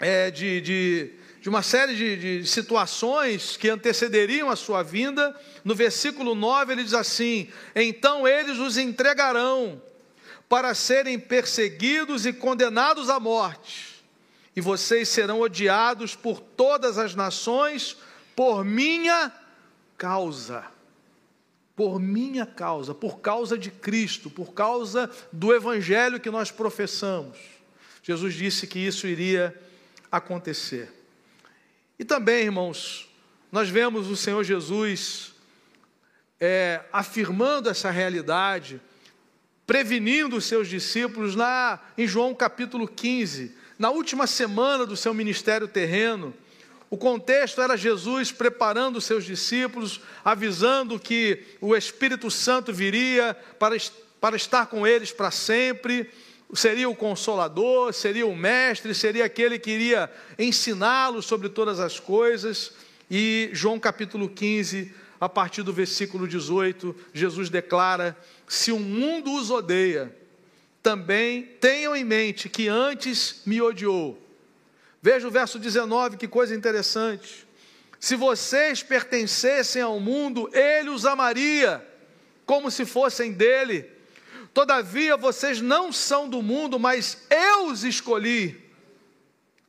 é, 0.00 0.30
de, 0.30 0.60
de, 0.60 1.10
de, 1.40 1.48
uma 1.48 1.62
série 1.62 1.94
de, 1.94 2.40
de 2.40 2.48
situações 2.48 3.56
que 3.56 3.68
antecederiam 3.68 4.48
a 4.48 4.56
sua 4.56 4.82
vinda. 4.82 5.38
No 5.62 5.74
versículo 5.74 6.34
9 6.34 6.72
ele 6.72 6.82
diz 6.82 6.94
assim: 6.94 7.48
Então 7.76 8.26
eles 8.26 8.58
os 8.58 8.78
entregarão 8.78 9.80
para 10.48 10.74
serem 10.74 11.18
perseguidos 11.18 12.24
e 12.24 12.32
condenados 12.32 13.10
à 13.10 13.20
morte, 13.20 14.02
e 14.56 14.60
vocês 14.60 15.08
serão 15.08 15.40
odiados 15.40 16.16
por 16.16 16.40
todas 16.40 16.98
as 16.98 17.14
nações 17.14 17.96
por 18.34 18.64
minha 18.64 19.32
causa. 19.96 20.64
Por 21.76 22.00
minha 22.00 22.44
causa, 22.44 22.92
por 22.92 23.20
causa 23.20 23.56
de 23.56 23.70
Cristo, 23.70 24.28
por 24.28 24.52
causa 24.52 25.08
do 25.32 25.54
Evangelho 25.54 26.18
que 26.18 26.30
nós 26.30 26.50
professamos. 26.50 27.38
Jesus 28.02 28.34
disse 28.34 28.66
que 28.66 28.80
isso 28.80 29.06
iria 29.06 29.56
acontecer. 30.10 30.92
E 31.98 32.04
também, 32.04 32.44
irmãos, 32.44 33.08
nós 33.52 33.68
vemos 33.68 34.08
o 34.08 34.16
Senhor 34.16 34.42
Jesus 34.42 35.34
é, 36.40 36.84
afirmando 36.92 37.68
essa 37.68 37.90
realidade, 37.90 38.80
prevenindo 39.68 40.34
os 40.34 40.46
seus 40.46 40.66
discípulos 40.66 41.34
lá 41.34 41.92
em 41.98 42.06
João 42.06 42.34
capítulo 42.34 42.88
15, 42.88 43.54
na 43.78 43.90
última 43.90 44.26
semana 44.26 44.86
do 44.86 44.96
seu 44.96 45.12
ministério 45.12 45.68
terreno. 45.68 46.32
O 46.88 46.96
contexto 46.96 47.60
era 47.60 47.76
Jesus 47.76 48.32
preparando 48.32 48.96
os 48.96 49.04
seus 49.04 49.26
discípulos, 49.26 50.00
avisando 50.24 50.98
que 50.98 51.44
o 51.60 51.76
Espírito 51.76 52.30
Santo 52.30 52.72
viria 52.72 53.36
para, 53.58 53.76
para 54.18 54.36
estar 54.36 54.68
com 54.68 54.86
eles 54.86 55.12
para 55.12 55.30
sempre 55.30 56.10
seria 56.54 56.88
o 56.88 56.96
consolador, 56.96 57.92
seria 57.92 58.26
o 58.26 58.34
mestre, 58.34 58.94
seria 58.94 59.26
aquele 59.26 59.58
que 59.58 59.70
iria 59.70 60.10
ensiná-los 60.38 61.26
sobre 61.26 61.50
todas 61.50 61.78
as 61.78 62.00
coisas. 62.00 62.72
E 63.10 63.50
João 63.52 63.78
capítulo 63.78 64.30
15, 64.30 64.90
a 65.20 65.28
partir 65.28 65.62
do 65.62 65.74
versículo 65.74 66.26
18, 66.26 66.96
Jesus 67.12 67.50
declara: 67.50 68.16
Se 68.48 68.72
o 68.72 68.78
mundo 68.78 69.32
os 69.34 69.50
odeia, 69.50 70.14
também 70.82 71.42
tenham 71.60 71.94
em 71.94 72.04
mente 72.04 72.48
que 72.48 72.68
antes 72.68 73.42
me 73.44 73.60
odiou. 73.60 74.20
Veja 75.02 75.28
o 75.28 75.30
verso 75.30 75.58
19, 75.58 76.16
que 76.16 76.26
coisa 76.26 76.54
interessante. 76.54 77.46
Se 78.00 78.16
vocês 78.16 78.82
pertencessem 78.82 79.82
ao 79.82 80.00
mundo, 80.00 80.50
ele 80.52 80.88
os 80.88 81.04
amaria, 81.04 81.86
como 82.46 82.70
se 82.70 82.84
fossem 82.84 83.32
dele 83.32 83.98
Todavia 84.58 85.16
vocês 85.16 85.60
não 85.60 85.92
são 85.92 86.28
do 86.28 86.42
mundo, 86.42 86.80
mas 86.80 87.26
eu 87.30 87.66
os 87.66 87.84
escolhi, 87.84 88.60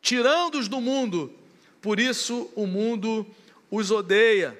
tirando-os 0.01 0.67
do 0.67 0.81
mundo, 0.81 1.31
por 1.79 1.99
isso 1.99 2.49
o 2.55 2.65
mundo 2.65 3.23
os 3.69 3.91
odeia. 3.91 4.59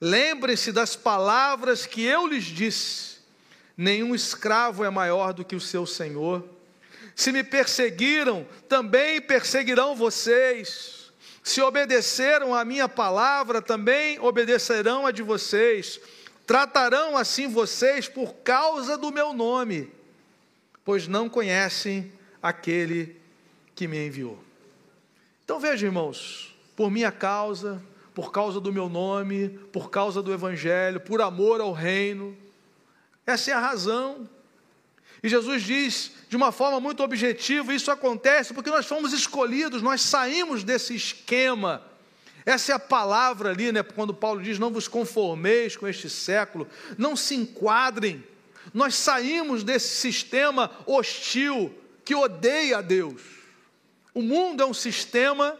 Lembrem-se 0.00 0.72
das 0.72 0.94
palavras 0.94 1.86
que 1.86 2.02
eu 2.02 2.26
lhes 2.26 2.44
disse: 2.44 3.18
nenhum 3.76 4.14
escravo 4.14 4.84
é 4.84 4.90
maior 4.90 5.32
do 5.32 5.44
que 5.44 5.56
o 5.56 5.60
seu 5.60 5.86
senhor. 5.86 6.46
Se 7.14 7.32
me 7.32 7.42
perseguiram, 7.42 8.46
também 8.68 9.20
perseguirão 9.20 9.96
vocês. 9.96 11.12
Se 11.42 11.62
obedeceram 11.62 12.54
à 12.54 12.64
minha 12.64 12.88
palavra, 12.88 13.62
também 13.62 14.18
obedecerão 14.20 15.06
a 15.06 15.10
de 15.10 15.22
vocês. 15.22 15.98
Tratarão 16.46 17.16
assim 17.16 17.48
vocês 17.48 18.08
por 18.08 18.34
causa 18.34 18.98
do 18.98 19.10
meu 19.10 19.32
nome, 19.32 19.90
pois 20.84 21.08
não 21.08 21.28
conhecem 21.28 22.12
aquele 22.42 23.16
que 23.74 23.88
me 23.88 24.06
enviou. 24.06 24.38
Então 25.44 25.58
veja, 25.58 25.86
irmãos, 25.86 26.54
por 26.76 26.90
minha 26.90 27.10
causa, 27.10 27.82
por 28.16 28.32
causa 28.32 28.58
do 28.58 28.72
meu 28.72 28.88
nome, 28.88 29.50
por 29.70 29.90
causa 29.90 30.22
do 30.22 30.32
Evangelho, 30.32 30.98
por 30.98 31.20
amor 31.20 31.60
ao 31.60 31.70
reino, 31.70 32.34
essa 33.26 33.50
é 33.50 33.52
a 33.54 33.60
razão. 33.60 34.26
E 35.22 35.28
Jesus 35.28 35.62
diz 35.62 36.12
de 36.26 36.34
uma 36.34 36.50
forma 36.50 36.80
muito 36.80 37.02
objetiva: 37.02 37.74
isso 37.74 37.90
acontece 37.90 38.54
porque 38.54 38.70
nós 38.70 38.86
fomos 38.86 39.12
escolhidos, 39.12 39.82
nós 39.82 40.00
saímos 40.00 40.64
desse 40.64 40.96
esquema 40.96 41.84
essa 42.46 42.70
é 42.70 42.74
a 42.76 42.78
palavra 42.78 43.50
ali, 43.50 43.72
né, 43.72 43.82
quando 43.82 44.14
Paulo 44.14 44.40
diz: 44.40 44.56
Não 44.56 44.70
vos 44.70 44.86
conformeis 44.86 45.76
com 45.76 45.86
este 45.86 46.08
século, 46.08 46.66
não 46.96 47.16
se 47.16 47.34
enquadrem. 47.34 48.24
Nós 48.72 48.94
saímos 48.94 49.64
desse 49.64 49.96
sistema 49.96 50.70
hostil 50.86 51.74
que 52.04 52.14
odeia 52.14 52.78
a 52.78 52.82
Deus. 52.82 53.20
O 54.14 54.22
mundo 54.22 54.62
é 54.62 54.66
um 54.66 54.72
sistema 54.72 55.58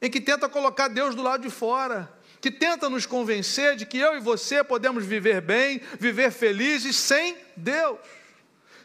em 0.00 0.10
que 0.10 0.20
tenta 0.20 0.48
colocar 0.48 0.88
Deus 0.88 1.14
do 1.14 1.22
lado 1.22 1.42
de 1.42 1.50
fora, 1.50 2.10
que 2.40 2.50
tenta 2.50 2.88
nos 2.88 3.04
convencer 3.04 3.76
de 3.76 3.84
que 3.84 3.98
eu 3.98 4.16
e 4.16 4.20
você 4.20 4.64
podemos 4.64 5.04
viver 5.04 5.42
bem, 5.42 5.80
viver 5.98 6.32
felizes 6.32 6.96
sem 6.96 7.36
Deus, 7.56 7.98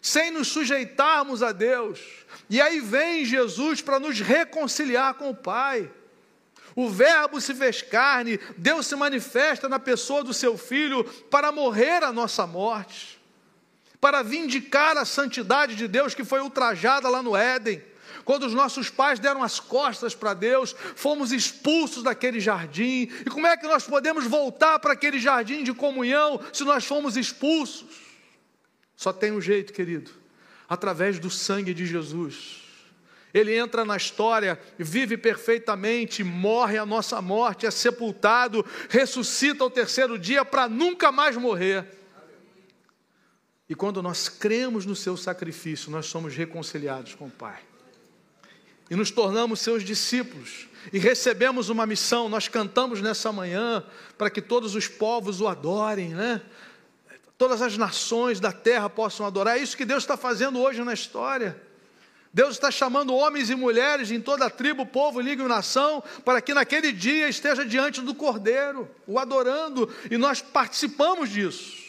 sem 0.01 0.29
nos 0.29 0.49
sujeitarmos 0.49 1.41
a 1.41 1.51
Deus. 1.51 1.99
E 2.49 2.61
aí 2.61 2.81
vem 2.81 3.23
Jesus 3.23 3.81
para 3.81 3.99
nos 3.99 4.19
reconciliar 4.19 5.13
com 5.13 5.29
o 5.29 5.35
Pai. 5.35 5.89
O 6.75 6.89
Verbo 6.89 7.39
se 7.39 7.55
fez 7.55 7.81
carne, 7.81 8.37
Deus 8.57 8.85
se 8.85 8.95
manifesta 8.97 9.69
na 9.69 9.79
pessoa 9.79 10.21
do 10.21 10.33
seu 10.33 10.57
filho 10.57 11.05
para 11.31 11.49
morrer 11.49 12.03
a 12.03 12.11
nossa 12.11 12.45
morte, 12.45 13.17
para 14.01 14.21
vindicar 14.21 14.97
a 14.97 15.05
santidade 15.05 15.75
de 15.75 15.87
Deus 15.87 16.13
que 16.13 16.25
foi 16.25 16.41
ultrajada 16.41 17.07
lá 17.07 17.23
no 17.23 17.33
Éden. 17.33 17.81
Quando 18.25 18.47
os 18.47 18.53
nossos 18.53 18.89
pais 18.89 19.19
deram 19.19 19.43
as 19.43 19.59
costas 19.59 20.15
para 20.15 20.33
Deus, 20.33 20.75
fomos 20.95 21.31
expulsos 21.31 22.03
daquele 22.03 22.39
jardim. 22.39 23.09
E 23.25 23.29
como 23.29 23.47
é 23.47 23.55
que 23.55 23.67
nós 23.67 23.85
podemos 23.85 24.25
voltar 24.25 24.79
para 24.79 24.93
aquele 24.93 25.19
jardim 25.19 25.63
de 25.63 25.73
comunhão 25.73 26.41
se 26.51 26.63
nós 26.63 26.83
fomos 26.83 27.15
expulsos? 27.15 27.85
Só 28.95 29.13
tem 29.13 29.31
um 29.31 29.39
jeito, 29.39 29.71
querido, 29.71 30.11
através 30.67 31.19
do 31.19 31.29
sangue 31.29 31.73
de 31.73 31.85
Jesus 31.85 32.65
ele 33.35 33.53
entra 33.53 33.83
na 33.83 33.97
história, 33.97 34.57
vive 34.77 35.17
perfeitamente, 35.17 36.23
morre 36.23 36.77
a 36.77 36.85
nossa 36.85 37.21
morte, 37.21 37.65
é 37.65 37.71
sepultado, 37.71 38.65
ressuscita 38.89 39.61
ao 39.61 39.69
terceiro 39.69 40.17
dia 40.17 40.45
para 40.45 40.69
nunca 40.69 41.11
mais 41.11 41.35
morrer. 41.35 41.85
E 43.67 43.75
quando 43.75 44.01
nós 44.01 44.29
cremos 44.29 44.85
no 44.85 44.95
seu 44.95 45.17
sacrifício, 45.17 45.91
nós 45.91 46.05
somos 46.05 46.33
reconciliados 46.33 47.13
com 47.13 47.25
o 47.25 47.29
Pai. 47.29 47.61
E 48.89 48.95
nos 48.95 49.11
tornamos 49.11 49.59
seus 49.59 49.83
discípulos. 49.83 50.67
E 50.93 50.99
recebemos 50.99 51.69
uma 51.69 51.85
missão. 51.85 52.29
Nós 52.29 52.47
cantamos 52.47 53.01
nessa 53.01 53.31
manhã 53.31 53.83
para 54.17 54.29
que 54.29 54.41
todos 54.41 54.75
os 54.75 54.87
povos 54.87 55.41
o 55.41 55.47
adorem, 55.47 56.09
né? 56.09 56.41
todas 57.37 57.61
as 57.61 57.77
nações 57.77 58.39
da 58.39 58.51
terra 58.51 58.89
possam 58.89 59.25
adorar. 59.25 59.57
É 59.57 59.61
isso 59.61 59.75
que 59.75 59.85
Deus 59.85 60.03
está 60.03 60.15
fazendo 60.15 60.59
hoje 60.59 60.83
na 60.83 60.93
história. 60.93 61.61
Deus 62.33 62.55
está 62.55 62.69
chamando 62.69 63.15
homens 63.15 63.49
e 63.49 63.55
mulheres 63.55 64.11
em 64.11 64.19
toda 64.19 64.45
a 64.45 64.49
tribo, 64.49 64.85
povo, 64.85 65.21
língua 65.21 65.45
e 65.45 65.47
nação, 65.47 66.03
para 66.25 66.41
que 66.41 66.53
naquele 66.53 66.91
dia 66.91 67.29
esteja 67.29 67.65
diante 67.65 68.01
do 68.01 68.13
Cordeiro, 68.13 68.89
o 69.07 69.17
adorando, 69.17 69.89
e 70.11 70.17
nós 70.17 70.41
participamos 70.41 71.29
disso. 71.29 71.84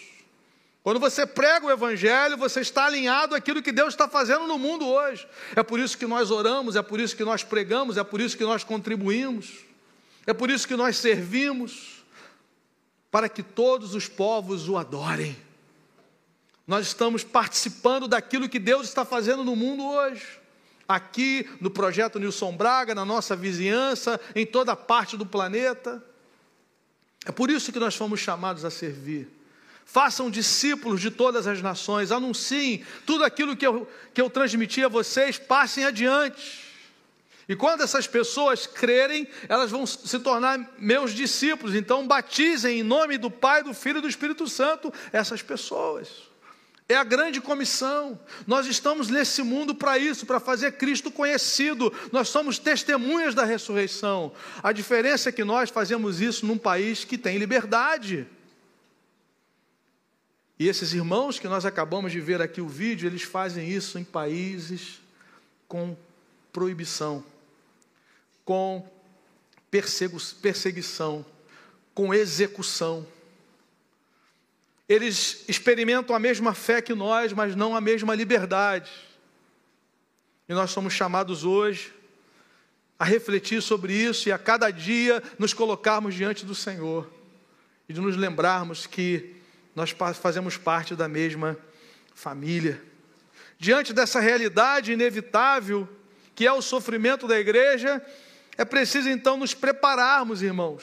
Quando 0.87 1.01
você 1.01 1.27
prega 1.27 1.67
o 1.67 1.71
Evangelho, 1.73 2.37
você 2.37 2.61
está 2.61 2.85
alinhado 2.87 3.35
àquilo 3.35 3.61
que 3.61 3.73
Deus 3.73 3.89
está 3.89 4.07
fazendo 4.07 4.47
no 4.47 4.57
mundo 4.57 4.87
hoje. 4.87 5.27
É 5.57 5.61
por 5.61 5.81
isso 5.81 5.99
que 5.99 6.07
nós 6.07 6.31
oramos, 6.31 6.77
é 6.77 6.81
por 6.81 7.01
isso 7.01 7.17
que 7.17 7.25
nós 7.25 7.43
pregamos, 7.43 7.97
é 7.97 8.05
por 8.05 8.21
isso 8.21 8.37
que 8.37 8.45
nós 8.45 8.63
contribuímos, 8.63 9.65
é 10.25 10.33
por 10.33 10.49
isso 10.49 10.69
que 10.69 10.77
nós 10.77 10.97
servimos, 10.97 12.05
para 13.11 13.29
que 13.29 13.43
todos 13.43 13.97
os 13.97 14.07
povos 14.07 14.69
o 14.69 14.79
adorem. 14.79 15.37
Nós 16.65 16.87
estamos 16.87 17.25
participando 17.25 18.07
daquilo 18.07 18.49
que 18.49 18.61
Deus 18.61 18.87
está 18.87 19.05
fazendo 19.05 19.43
no 19.43 19.57
mundo 19.57 19.85
hoje. 19.85 20.25
Aqui 20.87 21.51
no 21.61 21.69
projeto 21.69 22.21
Nilson 22.21 22.57
Braga, 22.57 22.95
na 22.95 23.05
nossa 23.05 23.35
vizinhança, 23.35 24.21
em 24.37 24.47
toda 24.47 24.77
parte 24.77 25.17
do 25.17 25.27
planeta. 25.27 26.01
É 27.25 27.33
por 27.33 27.51
isso 27.51 27.73
que 27.73 27.81
nós 27.81 27.97
fomos 27.97 28.21
chamados 28.21 28.65
a 28.65 28.71
servir 28.71 29.36
façam 29.87 30.29
discípulos 30.29 31.01
de 31.01 31.11
todas 31.11 31.47
as 31.47 31.63
nações, 31.63 32.11
anunciem 32.11 32.85
tudo 33.07 33.25
aquilo 33.25 33.57
que 33.57 33.67
eu, 33.67 33.89
que 34.13 34.21
eu 34.21 34.29
transmiti 34.29 34.85
a 34.85 34.89
vocês, 34.89 35.39
passem 35.39 35.85
adiante. 35.85 36.67
E 37.49 37.55
quando 37.55 37.83
essas 37.83 38.09
pessoas 38.09 38.67
crerem, 38.67 39.29
elas 39.49 39.71
vão 39.71 39.87
se 39.87 40.19
tornar 40.19 40.59
meus 40.79 41.15
discípulos. 41.15 41.77
Então, 41.77 42.05
batizem 42.05 42.81
em 42.81 42.83
nome 42.83 43.17
do 43.17 43.31
Pai, 43.31 43.63
do 43.63 43.73
Filho 43.73 43.99
e 43.99 44.03
do 44.03 44.09
Espírito 44.09 44.49
Santo 44.49 44.93
essas 45.13 45.41
pessoas. 45.41 46.09
É 46.89 46.97
a 46.97 47.05
grande 47.05 47.41
comissão. 47.41 48.19
Nós 48.47 48.67
estamos 48.67 49.09
nesse 49.09 49.43
mundo 49.43 49.75
para 49.75 49.97
isso, 49.97 50.27
para 50.27 50.41
fazer 50.41 50.73
Cristo 50.73 51.11
conhecido. 51.11 51.93
Nós 52.11 52.29
somos 52.29 52.59
testemunhas 52.59 53.35
da 53.35 53.45
ressurreição. 53.45 54.33
A 54.63 54.73
diferença 54.73 55.29
é 55.29 55.33
que 55.33 55.45
nós 55.45 55.71
fazemos 55.71 56.21
isso 56.21 56.45
num 56.45 56.59
país 56.59 57.05
que 57.05 57.17
tem 57.17 57.39
liberdade. 57.39 58.27
E 60.59 60.69
esses 60.69 60.95
irmãos 60.95 61.39
que 61.39 61.49
nós 61.49 61.67
acabamos 61.67 62.13
de 62.13 62.21
ver 62.21 62.41
aqui 62.41 62.61
o 62.61 62.69
vídeo, 62.69 63.07
eles 63.07 63.23
fazem 63.23 63.69
isso 63.69 63.99
em 63.99 64.05
países 64.05 65.01
com 65.69 65.97
proibição, 66.53 67.23
com 68.45 68.89
perseguição, 70.41 71.27
com 71.95 72.15
execução. 72.15 73.07
Eles 74.89 75.45
experimentam 75.49 76.17
a 76.17 76.19
mesma 76.19 76.55
fé 76.55 76.81
que 76.81 76.95
nós, 76.95 77.33
mas 77.33 77.55
não 77.55 77.77
a 77.77 77.81
mesma 77.81 78.15
liberdade. 78.15 78.91
E 80.49 80.55
nós 80.55 80.71
somos 80.71 80.95
chamados 80.95 81.45
hoje 81.45 81.93
a 82.99 83.05
refletir 83.05 83.61
sobre 83.61 83.93
isso 83.93 84.29
e 84.29 84.33
a 84.33 84.39
cada 84.39 84.71
dia 84.71 85.23
nos 85.39 85.53
colocarmos 85.53 86.15
diante 86.15 86.47
do 86.47 86.55
Senhor 86.55 87.11
e 87.89 87.93
de 87.93 88.01
nos 88.01 88.17
lembrarmos 88.17 88.87
que 88.87 89.37
nós 89.77 89.95
fazemos 90.15 90.57
parte 90.57 90.97
da 90.97 91.07
mesma 91.07 91.57
família. 92.15 92.83
Diante 93.59 93.93
dessa 93.93 94.19
realidade 94.21 94.91
inevitável, 94.91 95.87
que 96.35 96.47
é 96.47 96.53
o 96.53 96.63
sofrimento 96.63 97.29
da 97.29 97.39
igreja, 97.39 98.03
é 98.57 98.65
preciso 98.65 99.11
então 99.11 99.37
nos 99.37 99.53
prepararmos, 99.53 100.41
irmãos. 100.41 100.83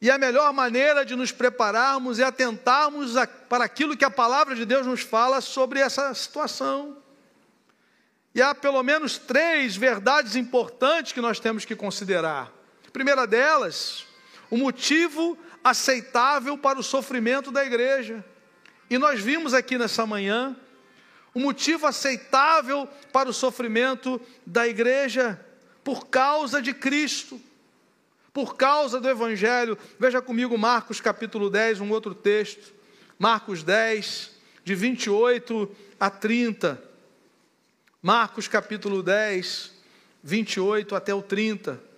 E 0.00 0.10
a 0.10 0.16
melhor 0.16 0.50
maneira 0.52 1.04
de 1.04 1.14
nos 1.14 1.30
prepararmos 1.30 2.18
é 2.18 2.24
atentarmos 2.24 3.12
para 3.50 3.64
aquilo 3.64 3.96
que 3.96 4.04
a 4.04 4.10
palavra 4.10 4.54
de 4.54 4.64
Deus 4.64 4.86
nos 4.86 5.02
fala 5.02 5.42
sobre 5.42 5.78
essa 5.78 6.12
situação. 6.14 6.96
E 8.34 8.40
há 8.40 8.54
pelo 8.54 8.82
menos 8.82 9.18
três 9.18 9.76
verdades 9.76 10.36
importantes 10.36 11.12
que 11.12 11.20
nós 11.20 11.38
temos 11.38 11.66
que 11.66 11.76
considerar. 11.76 12.50
A 12.88 12.90
primeira 12.90 13.26
delas, 13.26 14.06
o 14.50 14.56
motivo 14.56 15.38
aceitável 15.62 16.56
para 16.58 16.78
o 16.78 16.82
sofrimento 16.82 17.50
da 17.50 17.64
igreja. 17.64 18.24
E 18.90 18.98
nós 18.98 19.20
vimos 19.20 19.54
aqui 19.54 19.78
nessa 19.78 20.06
manhã 20.06 20.56
o 21.34 21.40
motivo 21.40 21.86
aceitável 21.86 22.86
para 23.12 23.28
o 23.28 23.32
sofrimento 23.32 24.20
da 24.44 24.68
igreja 24.68 25.40
por 25.82 26.06
causa 26.08 26.60
de 26.60 26.74
Cristo, 26.74 27.40
por 28.32 28.56
causa 28.56 29.00
do 29.00 29.08
Evangelho. 29.08 29.78
Veja 29.98 30.20
comigo 30.20 30.56
Marcos 30.58 31.00
capítulo 31.00 31.48
10, 31.48 31.80
um 31.80 31.90
outro 31.90 32.14
texto. 32.14 32.72
Marcos 33.18 33.62
10, 33.62 34.30
de 34.64 34.74
28 34.74 35.70
a 35.98 36.10
30. 36.10 36.82
Marcos 38.02 38.48
capítulo 38.48 39.02
10, 39.02 39.72
28 40.22 40.94
até 40.94 41.14
o 41.14 41.22
30. 41.22 41.91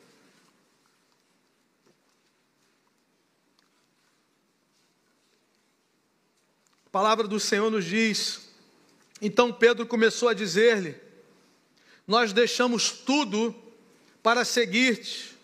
Palavra 6.94 7.26
do 7.26 7.40
Senhor 7.40 7.72
nos 7.72 7.84
diz: 7.84 8.50
então 9.20 9.52
Pedro 9.52 9.84
começou 9.84 10.28
a 10.28 10.32
dizer-lhe: 10.32 10.94
Nós 12.06 12.32
deixamos 12.32 12.88
tudo 12.92 13.52
para 14.22 14.44
seguir-te. 14.44 15.36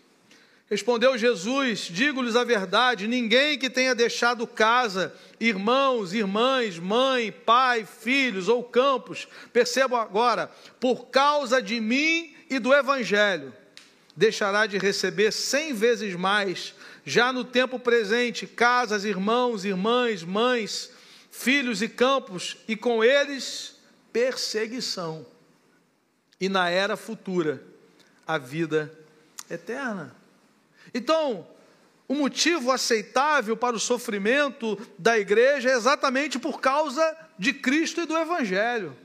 Respondeu 0.71 1.19
Jesus: 1.19 1.89
Digo-lhes 1.91 2.37
a 2.37 2.45
verdade: 2.45 3.09
ninguém 3.09 3.59
que 3.59 3.69
tenha 3.69 3.97
deixado 3.97 4.47
casa, 4.47 5.13
irmãos, 5.41 6.15
irmãs, 6.15 6.79
mãe, 6.79 7.33
pai, 7.33 7.85
filhos 7.85 8.47
ou 8.47 8.63
campos, 8.63 9.27
percebam 9.53 10.01
agora, 10.01 10.49
por 10.79 11.07
causa 11.07 11.61
de 11.61 11.81
mim 11.81 12.33
e 12.49 12.61
do 12.61 12.73
Evangelho, 12.73 13.53
deixará 14.17 14.67
de 14.67 14.79
receber 14.79 15.33
cem 15.33 15.75
vezes 15.75 16.15
mais, 16.15 16.75
já 17.05 17.33
no 17.33 17.43
tempo 17.43 17.77
presente, 17.77 18.47
casas, 18.47 19.05
irmãos, 19.05 19.65
irmãs, 19.65 20.23
mães, 20.23 20.91
filhos 21.31 21.81
e 21.81 21.89
campos, 21.89 22.57
e 22.67 22.77
com 22.77 23.03
eles 23.03 23.77
perseguição. 24.13 25.25
E 26.41 26.49
na 26.49 26.69
era 26.69 26.97
futura, 26.97 27.63
a 28.27 28.39
vida 28.39 28.93
eterna. 29.49 30.15
Então, 30.93 31.47
o 32.09 32.15
motivo 32.15 32.73
aceitável 32.73 33.57
para 33.57 33.77
o 33.77 33.81
sofrimento 33.81 34.77
da 34.99 35.19
igreja 35.19 35.71
é 35.71 35.77
exatamente 35.77 36.39
por 36.39 36.61
causa 36.61 37.17
de 37.39 37.53
Cristo 37.53 38.01
e 38.01 38.07
do 38.07 38.19
Evangelho. 38.19 38.97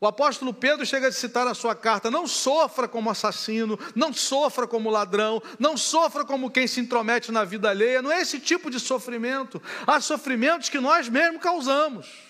O 0.00 0.06
apóstolo 0.06 0.54
Pedro 0.54 0.86
chega 0.86 1.08
a 1.08 1.12
citar 1.12 1.44
na 1.44 1.54
sua 1.54 1.74
carta: 1.74 2.10
não 2.10 2.26
sofra 2.26 2.86
como 2.86 3.10
assassino, 3.10 3.78
não 3.94 4.12
sofra 4.12 4.66
como 4.66 4.90
ladrão, 4.90 5.42
não 5.58 5.76
sofra 5.76 6.24
como 6.24 6.50
quem 6.50 6.66
se 6.66 6.80
intromete 6.80 7.32
na 7.32 7.44
vida 7.44 7.68
alheia. 7.68 8.00
Não 8.00 8.12
é 8.12 8.20
esse 8.20 8.38
tipo 8.38 8.70
de 8.70 8.78
sofrimento. 8.78 9.60
Há 9.86 10.00
sofrimentos 10.00 10.68
que 10.68 10.78
nós 10.78 11.08
mesmos 11.08 11.42
causamos. 11.42 12.28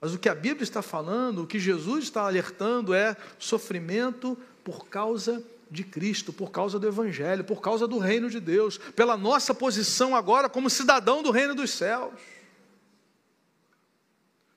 Mas 0.00 0.14
o 0.14 0.18
que 0.18 0.28
a 0.28 0.34
Bíblia 0.34 0.62
está 0.62 0.82
falando, 0.82 1.42
o 1.42 1.46
que 1.46 1.58
Jesus 1.58 2.04
está 2.04 2.26
alertando 2.26 2.94
é 2.94 3.16
sofrimento 3.38 4.38
por 4.62 4.86
causa 4.86 5.42
de 5.70 5.82
Cristo, 5.82 6.32
por 6.32 6.50
causa 6.50 6.78
do 6.78 6.86
Evangelho, 6.86 7.42
por 7.42 7.60
causa 7.60 7.88
do 7.88 7.98
reino 7.98 8.30
de 8.30 8.38
Deus, 8.38 8.78
pela 8.78 9.16
nossa 9.16 9.54
posição 9.54 10.14
agora 10.14 10.48
como 10.48 10.70
cidadão 10.70 11.22
do 11.22 11.32
reino 11.32 11.54
dos 11.54 11.70
céus. 11.70 12.12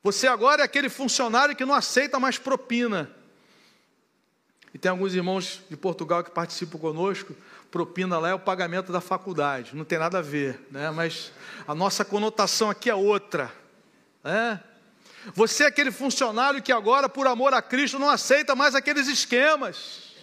Você 0.08 0.26
agora 0.26 0.62
é 0.62 0.65
aquele 0.65 0.88
funcionário 0.88 1.54
que 1.54 1.65
não 1.65 1.74
aceita 1.74 2.17
mais 2.17 2.38
propina. 2.38 3.12
E 4.74 4.78
tem 4.78 4.89
alguns 4.89 5.13
irmãos 5.13 5.62
de 5.70 5.76
Portugal 5.76 6.24
que 6.24 6.32
participam 6.32 6.80
conosco. 6.80 7.36
Propina 7.70 8.17
lá 8.17 8.30
é 8.30 8.34
o 8.34 8.39
pagamento 8.39 8.89
da 8.89 9.02
faculdade. 9.02 9.76
Não 9.76 9.84
tem 9.84 10.00
nada 10.00 10.20
a 10.20 10.22
ver, 10.22 10.65
né? 10.72 10.89
Mas 10.91 11.34
a 11.67 11.76
nossa 11.76 12.06
conotação 12.06 12.70
aqui 12.70 12.89
é 12.89 12.96
outra. 12.96 13.52
Né? 14.24 14.63
Você 15.34 15.65
é 15.65 15.67
aquele 15.67 15.91
funcionário 15.91 16.63
que 16.63 16.72
agora, 16.72 17.10
por 17.10 17.28
amor 17.28 17.54
a 17.54 17.62
Cristo, 17.62 18.00
não 18.00 18.10
aceita 18.10 18.56
mais 18.56 18.76
aqueles 18.76 19.10
esquemas. 19.10 20.13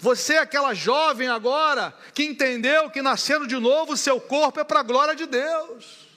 Você 0.00 0.34
é 0.34 0.38
aquela 0.38 0.74
jovem 0.74 1.28
agora 1.28 1.94
que 2.12 2.24
entendeu 2.24 2.90
que 2.90 3.02
nascendo 3.02 3.46
de 3.46 3.56
novo, 3.56 3.96
seu 3.96 4.20
corpo 4.20 4.58
é 4.58 4.64
para 4.64 4.80
a 4.80 4.82
glória 4.82 5.14
de 5.14 5.26
Deus. 5.26 6.09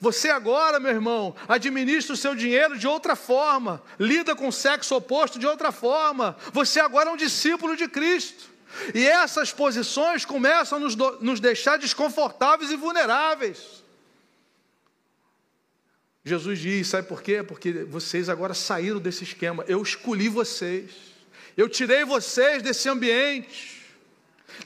Você 0.00 0.30
agora, 0.30 0.80
meu 0.80 0.90
irmão, 0.90 1.34
administra 1.48 2.14
o 2.14 2.16
seu 2.16 2.34
dinheiro 2.34 2.78
de 2.78 2.86
outra 2.86 3.14
forma, 3.14 3.82
lida 3.98 4.34
com 4.34 4.48
o 4.48 4.52
sexo 4.52 4.94
oposto 4.94 5.38
de 5.38 5.46
outra 5.46 5.70
forma. 5.70 6.36
Você 6.52 6.80
agora 6.80 7.10
é 7.10 7.12
um 7.12 7.16
discípulo 7.16 7.76
de 7.76 7.88
Cristo. 7.88 8.52
E 8.94 9.06
essas 9.06 9.52
posições 9.52 10.24
começam 10.24 10.78
a 10.78 10.80
nos, 10.80 10.96
nos 10.96 11.38
deixar 11.38 11.76
desconfortáveis 11.78 12.70
e 12.70 12.76
vulneráveis. 12.76 13.84
Jesus 16.24 16.58
diz: 16.58 16.88
sabe 16.88 17.06
por 17.06 17.22
quê? 17.22 17.42
Porque 17.42 17.84
vocês 17.84 18.28
agora 18.28 18.54
saíram 18.54 18.98
desse 18.98 19.22
esquema. 19.22 19.64
Eu 19.68 19.82
escolhi 19.82 20.28
vocês. 20.28 20.90
Eu 21.56 21.68
tirei 21.68 22.04
vocês 22.04 22.62
desse 22.62 22.88
ambiente, 22.88 23.80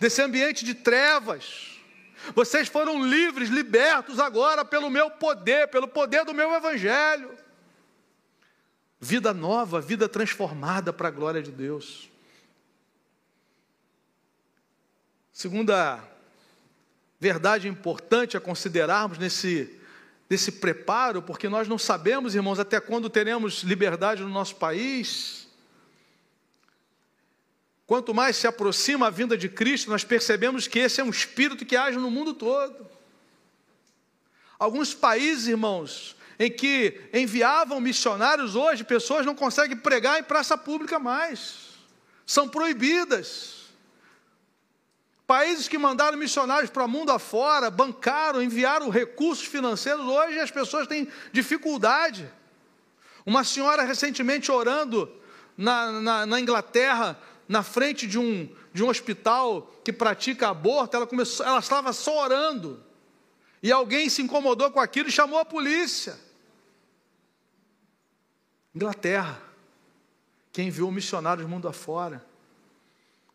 desse 0.00 0.22
ambiente 0.22 0.64
de 0.64 0.72
trevas 0.74 1.67
Vocês 2.34 2.68
foram 2.68 3.04
livres, 3.04 3.48
libertos 3.48 4.18
agora 4.18 4.64
pelo 4.64 4.90
meu 4.90 5.10
poder, 5.10 5.68
pelo 5.68 5.88
poder 5.88 6.24
do 6.24 6.34
meu 6.34 6.52
evangelho. 6.54 7.30
Vida 9.00 9.32
nova, 9.32 9.80
vida 9.80 10.08
transformada 10.08 10.92
para 10.92 11.08
a 11.08 11.10
glória 11.10 11.42
de 11.42 11.52
Deus. 11.52 12.10
Segunda 15.32 16.02
verdade 17.20 17.68
importante 17.68 18.36
a 18.36 18.40
considerarmos 18.40 19.18
nesse, 19.18 19.78
nesse 20.28 20.52
preparo, 20.52 21.22
porque 21.22 21.48
nós 21.48 21.68
não 21.68 21.78
sabemos, 21.78 22.34
irmãos, 22.34 22.58
até 22.58 22.80
quando 22.80 23.08
teremos 23.08 23.62
liberdade 23.62 24.22
no 24.22 24.28
nosso 24.28 24.56
país. 24.56 25.47
Quanto 27.88 28.12
mais 28.12 28.36
se 28.36 28.46
aproxima 28.46 29.06
a 29.06 29.10
vinda 29.10 29.34
de 29.34 29.48
Cristo, 29.48 29.88
nós 29.88 30.04
percebemos 30.04 30.68
que 30.68 30.78
esse 30.78 31.00
é 31.00 31.04
um 31.04 31.08
espírito 31.08 31.64
que 31.64 31.74
age 31.74 31.96
no 31.96 32.10
mundo 32.10 32.34
todo. 32.34 32.86
Alguns 34.58 34.92
países, 34.92 35.46
irmãos, 35.46 36.14
em 36.38 36.50
que 36.50 37.00
enviavam 37.14 37.80
missionários 37.80 38.54
hoje, 38.54 38.84
pessoas 38.84 39.24
não 39.24 39.34
conseguem 39.34 39.74
pregar 39.74 40.20
em 40.20 40.22
praça 40.22 40.54
pública 40.58 40.98
mais, 40.98 41.78
são 42.26 42.46
proibidas. 42.46 43.70
Países 45.26 45.66
que 45.66 45.78
mandaram 45.78 46.18
missionários 46.18 46.70
para 46.70 46.84
o 46.84 46.88
mundo 46.88 47.10
afora, 47.10 47.70
bancaram, 47.70 48.42
enviaram 48.42 48.90
recursos 48.90 49.46
financeiros, 49.46 50.04
hoje 50.04 50.38
as 50.38 50.50
pessoas 50.50 50.86
têm 50.86 51.08
dificuldade. 51.32 52.30
Uma 53.24 53.44
senhora 53.44 53.82
recentemente 53.82 54.52
orando 54.52 55.10
na, 55.56 55.90
na, 56.02 56.26
na 56.26 56.38
Inglaterra, 56.38 57.18
na 57.48 57.62
frente 57.62 58.06
de 58.06 58.18
um, 58.18 58.54
de 58.72 58.84
um 58.84 58.88
hospital 58.88 59.72
que 59.82 59.92
pratica 59.92 60.48
aborto, 60.48 60.94
ela, 60.94 61.06
começou, 61.06 61.46
ela 61.46 61.58
estava 61.58 61.92
só 61.92 62.24
orando. 62.24 62.84
E 63.62 63.72
alguém 63.72 64.08
se 64.08 64.20
incomodou 64.20 64.70
com 64.70 64.78
aquilo 64.78 65.08
e 65.08 65.12
chamou 65.12 65.38
a 65.38 65.44
polícia. 65.44 66.18
Inglaterra, 68.74 69.40
que 70.52 70.62
enviou 70.62 70.92
missionários 70.92 71.48
mundo 71.48 71.66
afora. 71.66 72.24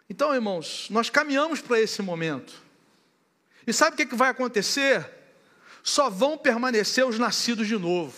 Então, 0.10 0.34
irmãos, 0.34 0.88
nós 0.92 1.10
caminhamos 1.10 1.60
para 1.60 1.80
esse 1.80 2.02
momento. 2.02 2.62
E 3.66 3.74
sabe 3.74 3.96
o 3.96 3.98
que, 3.98 4.06
que 4.06 4.16
vai 4.16 4.30
acontecer? 4.30 5.10
Só 5.82 6.10
vão 6.10 6.38
permanecer 6.38 7.06
os 7.06 7.18
nascidos 7.18 7.68
de 7.68 7.78
novo. 7.78 8.14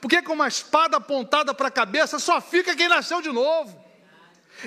Porque 0.00 0.22
com 0.22 0.32
uma 0.32 0.48
espada 0.48 0.96
apontada 0.96 1.52
para 1.52 1.68
a 1.68 1.70
cabeça 1.70 2.18
só 2.18 2.40
fica 2.40 2.74
quem 2.74 2.88
nasceu 2.88 3.20
de 3.20 3.30
novo. 3.30 3.87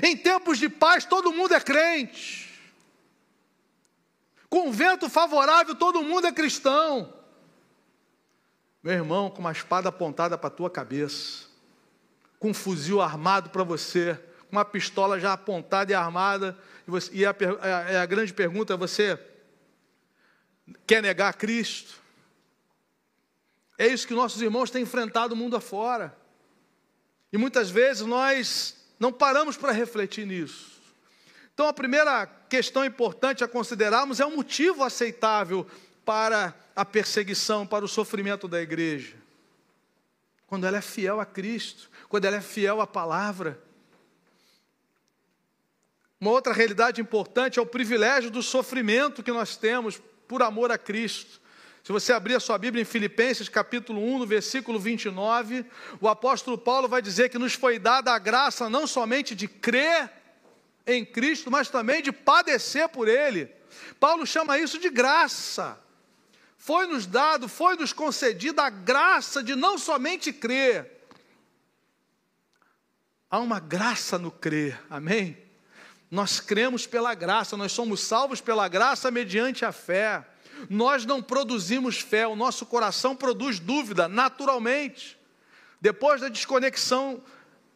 Em 0.01 0.15
tempos 0.15 0.57
de 0.57 0.69
paz 0.69 1.05
todo 1.05 1.33
mundo 1.33 1.53
é 1.53 1.59
crente. 1.59 2.49
Com 4.49 4.71
vento 4.71 5.09
favorável 5.09 5.75
todo 5.75 6.03
mundo 6.03 6.27
é 6.27 6.31
cristão. 6.31 7.13
Meu 8.83 8.93
irmão, 8.93 9.29
com 9.29 9.39
uma 9.39 9.51
espada 9.51 9.89
apontada 9.89 10.37
para 10.37 10.47
a 10.47 10.51
tua 10.51 10.69
cabeça, 10.69 11.45
com 12.39 12.49
um 12.49 12.53
fuzil 12.53 12.99
armado 12.99 13.49
para 13.49 13.63
você, 13.63 14.19
uma 14.51 14.65
pistola 14.65 15.19
já 15.19 15.33
apontada 15.33 15.91
e 15.91 15.95
armada, 15.95 16.57
e, 16.87 16.91
você, 16.91 17.11
e 17.13 17.25
a, 17.25 17.29
a, 17.29 18.01
a 18.01 18.05
grande 18.05 18.33
pergunta 18.33 18.73
é: 18.73 18.77
você 18.77 19.19
quer 20.87 21.01
negar 21.01 21.33
Cristo? 21.35 22.01
É 23.77 23.87
isso 23.87 24.07
que 24.07 24.13
nossos 24.13 24.41
irmãos 24.41 24.69
têm 24.69 24.83
enfrentado 24.83 25.33
o 25.33 25.37
mundo 25.37 25.55
afora. 25.55 26.15
E 27.31 27.37
muitas 27.37 27.69
vezes 27.69 28.05
nós 28.05 28.80
não 29.01 29.11
paramos 29.11 29.57
para 29.57 29.71
refletir 29.71 30.27
nisso. 30.27 30.79
Então, 31.51 31.65
a 31.65 31.73
primeira 31.73 32.27
questão 32.47 32.85
importante 32.85 33.43
a 33.43 33.47
considerarmos 33.47 34.19
é 34.19 34.25
o 34.27 34.35
motivo 34.35 34.83
aceitável 34.83 35.65
para 36.05 36.53
a 36.75 36.85
perseguição, 36.85 37.65
para 37.65 37.83
o 37.83 37.87
sofrimento 37.87 38.47
da 38.47 38.61
igreja. 38.61 39.15
Quando 40.45 40.67
ela 40.67 40.77
é 40.77 40.81
fiel 40.81 41.19
a 41.19 41.25
Cristo, 41.25 41.89
quando 42.07 42.25
ela 42.25 42.37
é 42.37 42.41
fiel 42.41 42.79
à 42.79 42.85
palavra. 42.85 43.59
Uma 46.19 46.29
outra 46.29 46.53
realidade 46.53 47.01
importante 47.01 47.57
é 47.57 47.61
o 47.61 47.65
privilégio 47.65 48.29
do 48.29 48.43
sofrimento 48.43 49.23
que 49.23 49.31
nós 49.31 49.57
temos 49.57 49.99
por 50.27 50.43
amor 50.43 50.71
a 50.71 50.77
Cristo. 50.77 51.40
Se 51.83 51.91
você 51.91 52.13
abrir 52.13 52.35
a 52.35 52.39
sua 52.39 52.57
Bíblia 52.57 52.81
em 52.81 52.85
Filipenses 52.85 53.49
capítulo 53.49 54.01
1, 54.03 54.19
no 54.19 54.27
versículo 54.27 54.79
29, 54.79 55.65
o 55.99 56.07
apóstolo 56.07 56.57
Paulo 56.57 56.87
vai 56.87 57.01
dizer 57.01 57.29
que 57.29 57.39
nos 57.39 57.53
foi 57.53 57.79
dada 57.79 58.11
a 58.11 58.19
graça 58.19 58.69
não 58.69 58.85
somente 58.85 59.33
de 59.33 59.47
crer 59.47 60.11
em 60.85 61.03
Cristo, 61.03 61.49
mas 61.49 61.69
também 61.69 62.01
de 62.01 62.11
padecer 62.11 62.87
por 62.89 63.07
Ele. 63.07 63.47
Paulo 63.99 64.27
chama 64.27 64.59
isso 64.59 64.77
de 64.77 64.89
graça. 64.89 65.79
Foi 66.55 66.85
nos 66.85 67.07
dado, 67.07 67.49
foi 67.49 67.75
nos 67.75 67.91
concedida 67.91 68.61
a 68.61 68.69
graça 68.69 69.43
de 69.43 69.55
não 69.55 69.79
somente 69.79 70.31
crer. 70.31 70.99
Há 73.29 73.39
uma 73.39 73.59
graça 73.59 74.19
no 74.19 74.29
crer, 74.29 74.79
amém? 74.87 75.37
Nós 76.11 76.39
cremos 76.39 76.85
pela 76.85 77.15
graça, 77.15 77.57
nós 77.57 77.71
somos 77.71 78.01
salvos 78.01 78.39
pela 78.39 78.67
graça 78.67 79.09
mediante 79.09 79.65
a 79.65 79.71
fé. 79.71 80.23
Nós 80.69 81.05
não 81.05 81.21
produzimos 81.21 81.99
fé, 81.99 82.27
o 82.27 82.35
nosso 82.35 82.65
coração 82.65 83.15
produz 83.15 83.59
dúvida, 83.59 84.07
naturalmente. 84.07 85.17
Depois 85.79 86.21
da 86.21 86.29
desconexão 86.29 87.23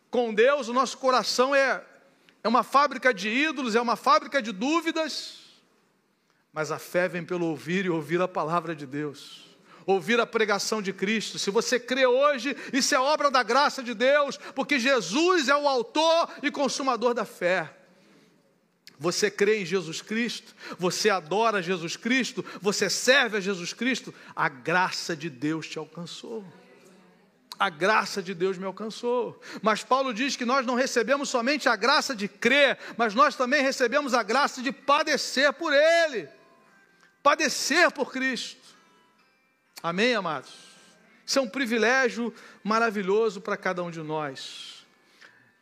com 0.10 0.34
Deus, 0.34 0.67
o 0.67 0.74
nosso 0.74 0.98
coração 0.98 1.56
é, 1.56 1.84
é 2.43 2.48
uma 2.48 2.63
fábrica 2.63 3.13
de 3.13 3.30
ídolos, 3.30 3.76
é 3.76 3.82
uma 3.82 3.95
fábrica 3.95 4.41
de 4.41 4.52
dúvidas. 4.52 5.39
Mas 6.54 6.71
a 6.71 6.80
fé 6.80 7.08
vem 7.08 7.24
pelo 7.24 7.48
ouvir 7.48 7.86
e 7.86 7.89
ouvir 7.89 8.21
a 8.21 8.28
palavra 8.28 8.76
de 8.76 8.86
Deus 8.86 9.45
ouvir 9.86 10.19
a 10.19 10.26
pregação 10.26 10.82
de 10.82 10.91
Cristo. 10.91 11.38
Se 11.38 11.52
você 11.52 11.80
crê 11.80 12.06
hoje, 12.06 12.56
isso 12.74 12.95
é 12.95 13.00
obra 13.00 13.30
da 13.30 13.43
graça 13.43 13.84
de 13.84 13.93
Deus, 13.93 14.38
porque 14.56 14.80
Jesus 14.80 15.48
é 15.48 15.56
o 15.56 15.67
autor 15.67 16.30
e 16.41 16.50
consumador 16.50 17.13
da 17.13 17.26
fé. 17.26 17.75
Você 18.99 19.29
crê 19.29 19.62
em 19.62 19.65
Jesus 19.65 20.01
Cristo, 20.01 20.55
você 20.79 21.10
adora 21.10 21.62
Jesus 21.62 21.97
Cristo, 21.97 22.45
você 22.62 22.89
serve 22.89 23.38
a 23.38 23.41
Jesus 23.41 23.73
Cristo, 23.73 24.13
a 24.36 24.47
graça 24.47 25.15
de 25.15 25.29
Deus 25.29 25.67
te 25.67 25.77
alcançou. 25.77 26.45
A 27.58 27.69
graça 27.69 28.21
de 28.21 28.34
Deus 28.34 28.58
me 28.58 28.65
alcançou. 28.65 29.41
Mas 29.62 29.84
Paulo 29.84 30.13
diz 30.13 30.36
que 30.36 30.45
nós 30.45 30.65
não 30.65 30.75
recebemos 30.75 31.29
somente 31.29 31.69
a 31.69 31.75
graça 31.75 32.13
de 32.13 32.27
crer, 32.27 32.77
mas 32.97 33.13
nós 33.13 33.36
também 33.36 33.62
recebemos 33.62 34.13
a 34.13 34.23
graça 34.23 34.62
de 34.62 34.71
padecer 34.71 35.53
por 35.53 35.73
Ele. 35.73 36.27
Padecer 37.23 37.89
por 37.91 38.12
Cristo. 38.12 38.62
Amém, 39.81 40.15
amados? 40.15 40.51
Isso 41.25 41.39
é 41.39 41.41
um 41.41 41.49
privilégio 41.49 42.34
maravilhoso 42.63 43.39
para 43.39 43.58
cada 43.58 43.81
um 43.84 43.89
de 43.89 44.01
nós. 44.01 44.86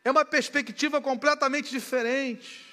É 0.04 0.10
uma 0.10 0.24
perspectiva 0.24 1.00
completamente 1.00 1.70
diferente. 1.70 2.63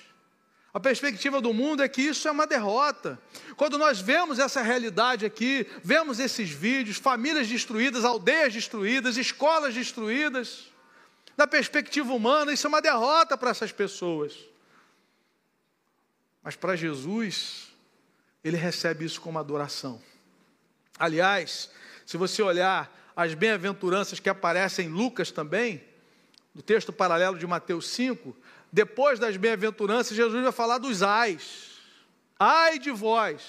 A 0.74 0.80
perspectiva 0.80 1.42
do 1.42 1.54
mundo 1.54 1.84
é 1.84 1.90
que 1.90 2.02
isso 2.02 2.28
é 2.28 2.32
uma 2.32 2.48
derrota. 2.48 3.20
Quando 3.58 3.78
nós 3.78 4.00
vemos 4.00 4.40
essa 4.40 4.62
realidade 4.62 5.26
aqui, 5.26 5.68
vemos 5.84 6.20
esses 6.20 6.50
vídeos, 6.50 6.98
famílias 6.98 7.48
destruídas, 7.48 8.06
aldeias 8.06 8.54
destruídas, 8.54 9.18
escolas 9.18 9.74
destruídas, 9.74 10.72
na 11.36 11.48
perspectiva 11.48 12.14
humana, 12.14 12.54
isso 12.54 12.68
é 12.68 12.70
uma 12.70 12.82
derrota 12.82 13.38
para 13.38 13.50
essas 13.50 13.72
pessoas. 13.72 14.38
Mas 16.44 16.56
para 16.56 16.76
Jesus, 16.76 17.68
ele 18.44 18.58
recebe 18.58 19.06
isso 19.06 19.20
como 19.20 19.40
adoração. 19.40 20.02
Aliás, 20.98 21.70
se 22.06 22.16
você 22.16 22.42
olhar 22.42 22.96
as 23.16 23.34
bem-aventuranças 23.34 24.20
que 24.20 24.30
aparecem 24.30 24.88
em 24.88 24.90
Lucas 24.90 25.32
também, 25.32 25.84
no 26.54 26.62
texto 26.62 26.92
paralelo 26.92 27.38
de 27.38 27.48
Mateus 27.48 27.88
5, 27.90 28.36
depois 28.72 29.20
das 29.20 29.36
bem-aventuranças, 29.38 30.16
Jesus 30.16 30.42
vai 30.42 30.52
falar 30.52 30.78
dos 30.78 31.04
ais. 31.04 31.72
Ai 32.40 32.80
de 32.80 32.92
vós. 32.92 33.42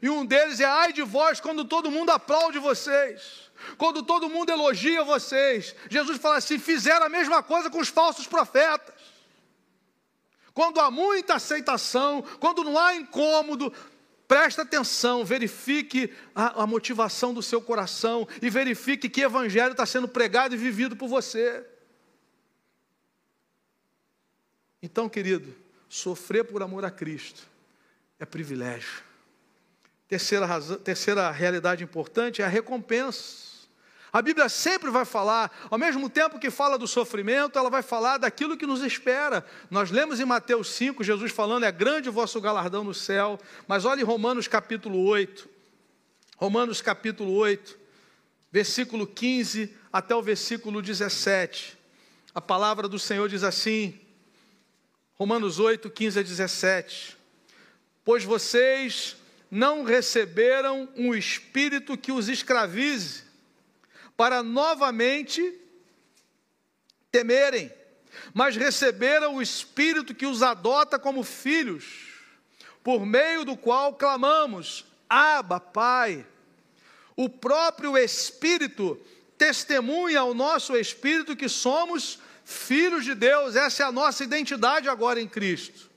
E 0.00 0.08
um 0.08 0.24
deles 0.24 0.60
é 0.60 0.64
ai 0.64 0.92
de 0.92 1.02
vós 1.02 1.40
quando 1.40 1.64
todo 1.64 1.90
mundo 1.90 2.10
aplaude 2.10 2.58
vocês. 2.58 3.50
Quando 3.78 4.02
todo 4.02 4.28
mundo 4.28 4.50
elogia 4.50 5.04
vocês. 5.04 5.74
Jesus 5.88 6.18
fala 6.18 6.36
assim: 6.36 6.58
fizeram 6.58 7.06
a 7.06 7.08
mesma 7.08 7.42
coisa 7.42 7.70
com 7.70 7.78
os 7.78 7.88
falsos 7.88 8.26
profetas. 8.26 8.94
Quando 10.52 10.80
há 10.80 10.90
muita 10.90 11.34
aceitação, 11.34 12.22
quando 12.38 12.62
não 12.62 12.78
há 12.78 12.94
incômodo, 12.94 13.72
Presta 14.32 14.62
atenção, 14.62 15.26
verifique 15.26 16.10
a, 16.34 16.62
a, 16.62 16.66
motivação 16.66 17.34
do 17.34 17.42
seu 17.42 17.60
coração 17.60 18.26
e 18.40 18.48
verifique 18.48 19.06
que 19.06 19.20
evangelho 19.20 19.72
está 19.72 19.84
sendo 19.84 20.08
pregado 20.08 20.54
e 20.54 20.56
vivido 20.56 20.96
por 20.96 21.06
você. 21.06 21.62
Então, 24.82 25.08
querido, 25.08 25.54
sofrer 25.88 26.44
por 26.44 26.62
amor 26.62 26.84
a 26.84 26.90
Cristo 26.90 27.42
é 28.18 28.26
privilégio. 28.26 29.02
Terceira, 30.08 30.44
razão, 30.44 30.76
terceira 30.76 31.30
realidade 31.30 31.84
importante 31.84 32.42
é 32.42 32.44
a 32.44 32.48
recompensa. 32.48 33.52
A 34.12 34.20
Bíblia 34.20 34.48
sempre 34.48 34.90
vai 34.90 35.06
falar, 35.06 35.50
ao 35.70 35.78
mesmo 35.78 36.10
tempo 36.10 36.38
que 36.38 36.50
fala 36.50 36.76
do 36.76 36.86
sofrimento, 36.86 37.58
ela 37.58 37.70
vai 37.70 37.82
falar 37.82 38.18
daquilo 38.18 38.58
que 38.58 38.66
nos 38.66 38.82
espera. 38.82 39.46
Nós 39.70 39.90
lemos 39.90 40.20
em 40.20 40.24
Mateus 40.26 40.68
5, 40.68 41.02
Jesus 41.02 41.32
falando: 41.32 41.64
é 41.64 41.72
grande 41.72 42.10
o 42.10 42.12
vosso 42.12 42.38
galardão 42.40 42.84
no 42.84 42.92
céu. 42.92 43.38
Mas 43.66 43.86
olhe 43.86 44.02
Romanos 44.02 44.46
capítulo 44.46 45.02
8. 45.06 45.48
Romanos 46.36 46.82
capítulo 46.82 47.32
8, 47.32 47.78
versículo 48.50 49.06
15 49.06 49.74
até 49.90 50.14
o 50.14 50.20
versículo 50.20 50.82
17. 50.82 51.78
A 52.34 52.40
palavra 52.40 52.88
do 52.88 52.98
Senhor 52.98 53.28
diz 53.28 53.42
assim: 53.42 53.98
Romanos 55.22 55.60
8, 55.60 55.88
15 55.88 56.18
a 56.18 56.22
17. 56.24 57.16
Pois 58.04 58.24
vocês 58.24 59.16
não 59.48 59.84
receberam 59.84 60.88
um 60.96 61.14
espírito 61.14 61.96
que 61.96 62.10
os 62.10 62.28
escravize 62.28 63.22
para 64.16 64.42
novamente 64.42 65.56
temerem, 67.12 67.72
mas 68.34 68.56
receberam 68.56 69.36
o 69.36 69.42
Espírito 69.42 70.12
que 70.12 70.26
os 70.26 70.42
adota 70.42 70.98
como 70.98 71.22
filhos, 71.22 71.84
por 72.82 73.06
meio 73.06 73.44
do 73.44 73.56
qual 73.56 73.94
clamamos: 73.94 74.84
Abba, 75.08 75.60
Pai. 75.60 76.26
O 77.14 77.28
próprio 77.28 77.96
Espírito 77.96 79.00
testemunha 79.38 80.18
ao 80.18 80.34
nosso 80.34 80.76
espírito 80.76 81.36
que 81.36 81.48
somos 81.48 82.14
filhos 82.14 82.31
de 83.02 83.14
Deus, 83.14 83.56
essa 83.56 83.82
é 83.82 83.86
a 83.86 83.92
nossa 83.92 84.24
identidade 84.24 84.88
agora 84.88 85.20
em 85.20 85.28
Cristo. 85.28 85.90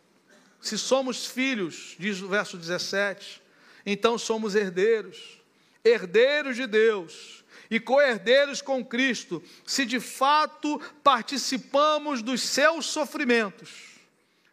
Se 0.62 0.78
somos 0.78 1.26
filhos, 1.26 1.96
diz 2.00 2.22
o 2.22 2.28
verso 2.28 2.58
17, 2.58 3.41
então 3.86 4.18
somos 4.18 4.56
herdeiros, 4.56 5.39
herdeiros 5.84 6.56
de 6.56 6.65
Deus 6.65 7.44
e 7.70 7.80
co-herdeiros 7.80 8.62
com 8.62 8.84
Cristo, 8.84 9.44
se 9.65 9.86
de 9.86 10.00
fato 10.00 10.80
participamos 11.04 12.22
dos 12.22 12.41
seus 12.41 12.86
sofrimentos, 12.88 13.72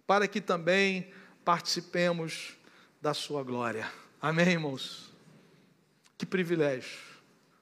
para 0.07 0.29
que 0.29 0.41
também 0.41 1.13
participemos 1.45 2.57
da 3.01 3.15
sua 3.15 3.43
glória. 3.43 3.91
Amém, 4.21 4.49
irmãos? 4.49 5.13
Que 6.17 6.27
privilégio. 6.27 7.01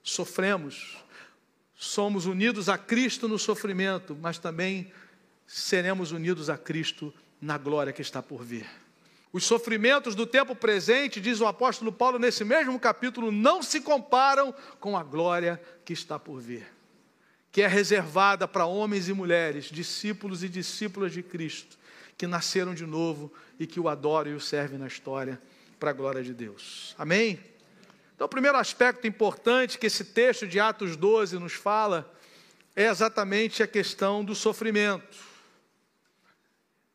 Sofremos, 0.03 0.97
somos 1.83 2.27
unidos 2.27 2.69
a 2.69 2.77
Cristo 2.77 3.27
no 3.27 3.39
sofrimento, 3.39 4.15
mas 4.21 4.37
também 4.37 4.93
seremos 5.47 6.11
unidos 6.11 6.47
a 6.47 6.55
Cristo 6.55 7.11
na 7.41 7.57
glória 7.57 7.91
que 7.91 8.03
está 8.03 8.21
por 8.21 8.43
vir. 8.43 8.69
Os 9.33 9.45
sofrimentos 9.45 10.13
do 10.13 10.27
tempo 10.27 10.55
presente, 10.55 11.19
diz 11.19 11.41
o 11.41 11.47
apóstolo 11.47 11.91
Paulo 11.91 12.19
nesse 12.19 12.43
mesmo 12.43 12.79
capítulo, 12.79 13.31
não 13.31 13.63
se 13.63 13.81
comparam 13.81 14.53
com 14.79 14.95
a 14.95 15.01
glória 15.01 15.59
que 15.83 15.91
está 15.91 16.19
por 16.19 16.39
vir, 16.39 16.67
que 17.51 17.63
é 17.63 17.67
reservada 17.67 18.47
para 18.47 18.67
homens 18.67 19.09
e 19.09 19.13
mulheres, 19.13 19.65
discípulos 19.65 20.43
e 20.43 20.49
discípulas 20.49 21.11
de 21.11 21.23
Cristo, 21.23 21.79
que 22.15 22.27
nasceram 22.27 22.75
de 22.75 22.85
novo 22.85 23.33
e 23.59 23.65
que 23.65 23.79
o 23.79 23.89
adoram 23.89 24.33
e 24.33 24.35
o 24.35 24.39
servem 24.39 24.77
na 24.77 24.85
história 24.85 25.41
para 25.79 25.89
a 25.89 25.93
glória 25.93 26.21
de 26.21 26.31
Deus. 26.31 26.93
Amém? 26.95 27.39
Então, 28.21 28.27
o 28.27 28.29
primeiro 28.29 28.55
aspecto 28.55 29.07
importante 29.07 29.79
que 29.79 29.87
esse 29.87 30.05
texto 30.05 30.45
de 30.45 30.59
Atos 30.59 30.95
12 30.95 31.39
nos 31.39 31.53
fala 31.53 32.13
é 32.75 32.85
exatamente 32.85 33.63
a 33.63 33.67
questão 33.67 34.23
do 34.23 34.35
sofrimento. 34.35 35.17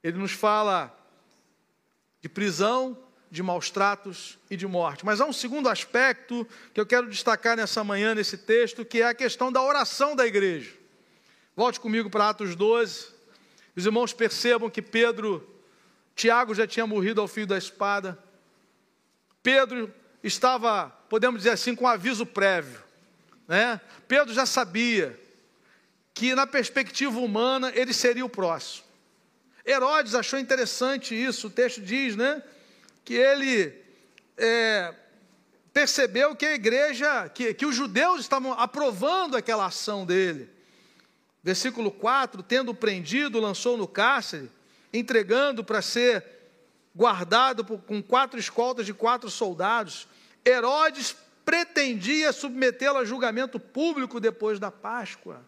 Ele 0.04 0.18
nos 0.18 0.30
fala 0.30 0.96
de 2.20 2.28
prisão, 2.28 2.96
de 3.28 3.42
maus 3.42 3.72
tratos 3.72 4.38
e 4.48 4.56
de 4.56 4.68
morte. 4.68 5.04
Mas 5.04 5.20
há 5.20 5.26
um 5.26 5.32
segundo 5.32 5.68
aspecto 5.68 6.46
que 6.72 6.80
eu 6.80 6.86
quero 6.86 7.10
destacar 7.10 7.56
nessa 7.56 7.82
manhã, 7.82 8.14
nesse 8.14 8.38
texto, 8.38 8.84
que 8.84 9.02
é 9.02 9.08
a 9.08 9.12
questão 9.12 9.50
da 9.50 9.60
oração 9.60 10.14
da 10.14 10.24
igreja. 10.24 10.72
Volte 11.56 11.80
comigo 11.80 12.08
para 12.08 12.28
Atos 12.28 12.54
12. 12.54 13.08
Os 13.74 13.84
irmãos 13.84 14.12
percebam 14.12 14.70
que 14.70 14.80
Pedro, 14.80 15.44
Tiago 16.14 16.54
já 16.54 16.68
tinha 16.68 16.86
morrido 16.86 17.20
ao 17.20 17.26
fio 17.26 17.48
da 17.48 17.58
espada. 17.58 18.16
Pedro 19.42 19.92
estava, 20.26 20.90
podemos 21.08 21.40
dizer 21.40 21.50
assim, 21.50 21.74
com 21.74 21.86
aviso 21.86 22.26
prévio. 22.26 22.82
Né? 23.46 23.80
Pedro 24.08 24.34
já 24.34 24.46
sabia 24.46 25.18
que, 26.12 26.34
na 26.34 26.46
perspectiva 26.46 27.18
humana, 27.20 27.72
ele 27.74 27.92
seria 27.92 28.24
o 28.24 28.28
próximo. 28.28 28.86
Herodes 29.64 30.14
achou 30.14 30.38
interessante 30.38 31.14
isso, 31.14 31.48
o 31.48 31.50
texto 31.50 31.80
diz, 31.80 32.14
né? 32.14 32.42
Que 33.04 33.14
ele 33.14 33.74
é, 34.36 34.94
percebeu 35.72 36.34
que 36.36 36.46
a 36.46 36.54
igreja, 36.54 37.28
que, 37.28 37.52
que 37.52 37.66
os 37.66 37.74
judeus 37.74 38.20
estavam 38.20 38.52
aprovando 38.52 39.36
aquela 39.36 39.66
ação 39.66 40.06
dele. 40.06 40.48
Versículo 41.42 41.90
4: 41.90 42.42
tendo 42.42 42.72
prendido, 42.72 43.40
lançou 43.40 43.76
no 43.76 43.86
cárcere, 43.86 44.50
entregando 44.92 45.62
para 45.62 45.82
ser 45.82 46.24
guardado 46.94 47.64
por, 47.64 47.78
com 47.80 48.02
quatro 48.02 48.40
escoltas 48.40 48.86
de 48.86 48.94
quatro 48.94 49.28
soldados. 49.28 50.08
Herodes 50.46 51.16
pretendia 51.44 52.32
submetê-lo 52.32 52.98
a 52.98 53.04
julgamento 53.04 53.58
público 53.58 54.20
depois 54.20 54.60
da 54.60 54.70
Páscoa. 54.70 55.44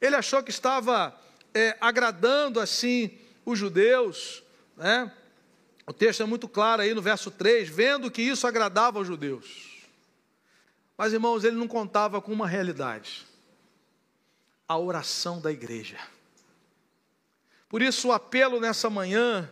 Ele 0.00 0.16
achou 0.16 0.42
que 0.42 0.50
estava 0.50 1.14
é, 1.52 1.76
agradando 1.80 2.58
assim 2.58 3.18
os 3.44 3.58
judeus, 3.58 4.42
né? 4.76 5.12
O 5.86 5.92
texto 5.92 6.22
é 6.22 6.26
muito 6.26 6.48
claro 6.48 6.82
aí 6.82 6.94
no 6.94 7.02
verso 7.02 7.30
3, 7.30 7.68
vendo 7.68 8.10
que 8.10 8.22
isso 8.22 8.46
agradava 8.46 8.98
aos 8.98 9.06
judeus. 9.06 9.86
Mas, 10.96 11.12
irmãos, 11.12 11.44
ele 11.44 11.56
não 11.56 11.66
contava 11.66 12.20
com 12.22 12.32
uma 12.32 12.46
realidade: 12.46 13.26
a 14.68 14.78
oração 14.78 15.40
da 15.40 15.50
igreja. 15.50 15.98
Por 17.68 17.82
isso, 17.82 18.08
o 18.08 18.12
apelo 18.12 18.60
nessa 18.60 18.88
manhã 18.88 19.50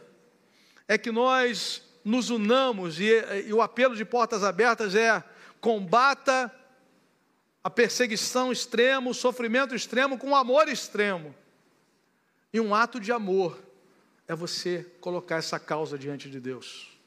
é 0.86 0.96
que 0.96 1.10
nós 1.10 1.82
nos 2.08 2.30
unamos, 2.30 2.98
e, 2.98 3.10
e 3.46 3.52
o 3.52 3.60
apelo 3.60 3.94
de 3.94 4.04
portas 4.04 4.42
abertas 4.42 4.94
é: 4.94 5.22
combata 5.60 6.52
a 7.62 7.68
perseguição 7.68 8.50
extrema, 8.50 9.10
o 9.10 9.14
sofrimento 9.14 9.74
extremo 9.74 10.16
com 10.16 10.34
amor 10.34 10.68
extremo. 10.68 11.34
E 12.50 12.58
um 12.58 12.74
ato 12.74 12.98
de 12.98 13.12
amor 13.12 13.62
é 14.26 14.34
você 14.34 14.86
colocar 15.02 15.36
essa 15.36 15.60
causa 15.60 15.98
diante 15.98 16.30
de 16.30 16.40
Deus, 16.40 16.98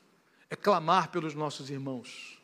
é 0.49 0.55
clamar 0.55 1.09
pelos 1.09 1.33
nossos 1.33 1.71
irmãos, 1.71 2.39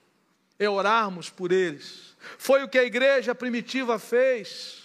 é 0.58 0.68
orarmos 0.68 1.30
por 1.30 1.52
eles. 1.52 2.16
Foi 2.40 2.64
o 2.64 2.68
que 2.68 2.80
a 2.80 2.84
igreja 2.84 3.36
primitiva 3.36 4.00
fez, 4.00 4.84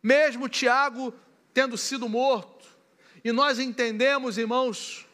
mesmo 0.00 0.48
Tiago 0.48 1.12
tendo 1.52 1.76
sido 1.76 2.08
morto. 2.08 2.64
E 3.24 3.32
nós 3.32 3.58
entendemos, 3.58 4.38
irmãos, 4.38 5.05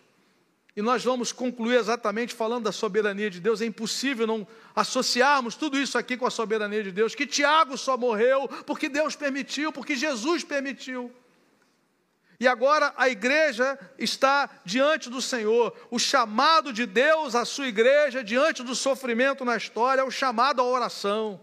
e 0.75 0.81
nós 0.81 1.05
vamos 1.05 1.33
concluir 1.33 1.77
exatamente 1.77 2.35
falando 2.35 2.65
da 2.65 2.73
soberania 2.73 3.29
de 3.29 3.41
Deus. 3.41 3.61
É 3.61 3.67
impossível 3.67 4.27
não 4.27 4.47
associarmos 4.75 5.55
tudo 5.55 5.79
isso 5.79 5.99
aqui 5.99 6.17
com 6.17 6.27
a 6.27 6.31
soberania 6.31 6.83
de 6.83 6.91
Deus. 6.91 7.15
Que 7.15 7.27
Tiago 7.27 7.77
só 7.77 7.97
morreu 7.97 8.49
porque 8.67 8.89
Deus 8.89 9.15
permitiu, 9.15 9.71
porque 9.71 9.95
Jesus 9.95 10.43
permitiu. 10.43 11.13
E 12.41 12.49
agora 12.49 12.93
a 12.97 13.09
igreja 13.09 13.79
está 13.99 14.49
diante 14.65 15.11
do 15.11 15.21
Senhor. 15.21 15.77
O 15.91 15.99
chamado 15.99 16.73
de 16.73 16.87
Deus 16.87 17.35
à 17.35 17.45
sua 17.45 17.69
igreja 17.69 18.25
diante 18.25 18.63
do 18.63 18.75
sofrimento 18.75 19.45
na 19.45 19.57
história 19.57 20.01
é 20.01 20.05
o 20.05 20.11
chamado 20.11 20.63
à 20.63 20.65
oração. 20.65 21.39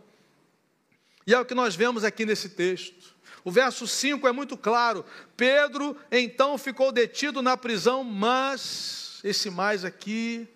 E 1.26 1.36
é 1.36 1.40
o 1.40 1.46
que 1.46 1.54
nós 1.54 1.76
vemos 1.76 2.04
aqui 2.04 2.26
nesse 2.26 2.50
texto. 2.50 3.16
O 3.46 3.52
verso 3.52 3.88
5 3.88 4.28
é 4.28 4.32
muito 4.32 4.58
claro. 4.58 5.06
Pedro 5.38 5.96
então 6.12 6.58
ficou 6.58 6.92
detido 6.92 7.44
na 7.44 7.56
prisão, 7.56 8.04
mas 8.04 9.09
esse 9.24 9.50
mais 9.50 9.84
aqui 9.84 10.48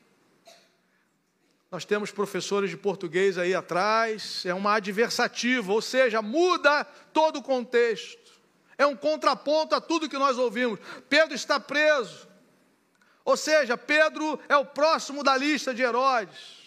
nós 1.73 1.85
temos 1.85 2.11
professores 2.11 2.69
de 2.69 2.77
português 2.77 3.35
aí 3.35 3.55
atrás, 3.55 4.45
é 4.45 4.53
uma 4.53 4.75
adversativa, 4.75 5.73
ou 5.73 5.81
seja, 5.81 6.21
muda 6.21 6.83
todo 7.11 7.39
o 7.39 7.41
contexto. 7.41 8.31
É 8.77 8.85
um 8.85 8.95
contraponto 8.95 9.73
a 9.73 9.81
tudo 9.81 10.07
que 10.07 10.19
nós 10.19 10.37
ouvimos. 10.37 10.79
Pedro 11.09 11.33
está 11.33 11.59
preso. 11.59 12.27
Ou 13.25 13.35
seja, 13.35 13.75
Pedro 13.75 14.39
é 14.47 14.55
o 14.55 14.67
próximo 14.67 15.23
da 15.23 15.35
lista 15.35 15.73
de 15.73 15.81
Herodes. 15.81 16.59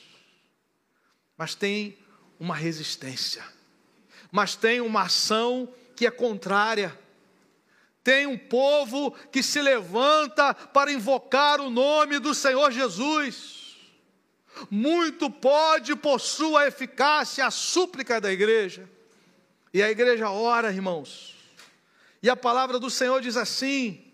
Mas 1.37 1.55
tem 1.55 1.97
uma 2.41 2.57
resistência. 2.57 3.45
Mas 4.33 4.57
tem 4.57 4.81
uma 4.81 5.03
ação 5.03 5.73
que 5.95 6.05
é 6.05 6.11
contrária. 6.11 6.99
Tem 8.07 8.25
um 8.25 8.38
povo 8.38 9.11
que 9.33 9.42
se 9.42 9.61
levanta 9.61 10.55
para 10.55 10.92
invocar 10.92 11.61
o 11.61 11.69
nome 11.69 12.21
do 12.21 12.33
Senhor 12.33 12.71
Jesus. 12.71 13.77
Muito 14.71 15.29
pode 15.29 15.97
por 15.97 16.21
sua 16.21 16.69
eficácia 16.69 17.45
a 17.45 17.51
súplica 17.51 18.21
da 18.21 18.33
igreja. 18.33 18.88
E 19.75 19.83
a 19.83 19.90
igreja 19.90 20.31
ora, 20.31 20.71
irmãos 20.71 21.37
e 22.27 22.29
a 22.29 22.35
palavra 22.35 22.81
do 22.81 22.90
Senhor 22.90 23.21
diz 23.21 23.37
assim: 23.37 24.05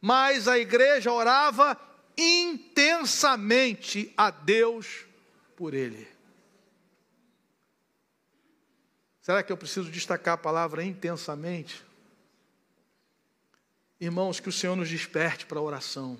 Mas 0.00 0.48
a 0.48 0.58
igreja 0.58 1.12
orava 1.12 1.80
intensamente 2.18 4.12
a 4.16 4.30
Deus 4.30 5.04
por 5.54 5.72
ele. 5.72 6.08
Será 9.22 9.44
que 9.44 9.52
eu 9.52 9.56
preciso 9.56 9.90
destacar 9.90 10.34
a 10.34 10.38
palavra 10.38 10.82
intensamente? 10.84 11.84
Irmãos, 13.98 14.38
que 14.40 14.48
o 14.50 14.52
Senhor 14.52 14.76
nos 14.76 14.90
desperte 14.90 15.46
para 15.46 15.58
a 15.58 15.62
oração. 15.62 16.18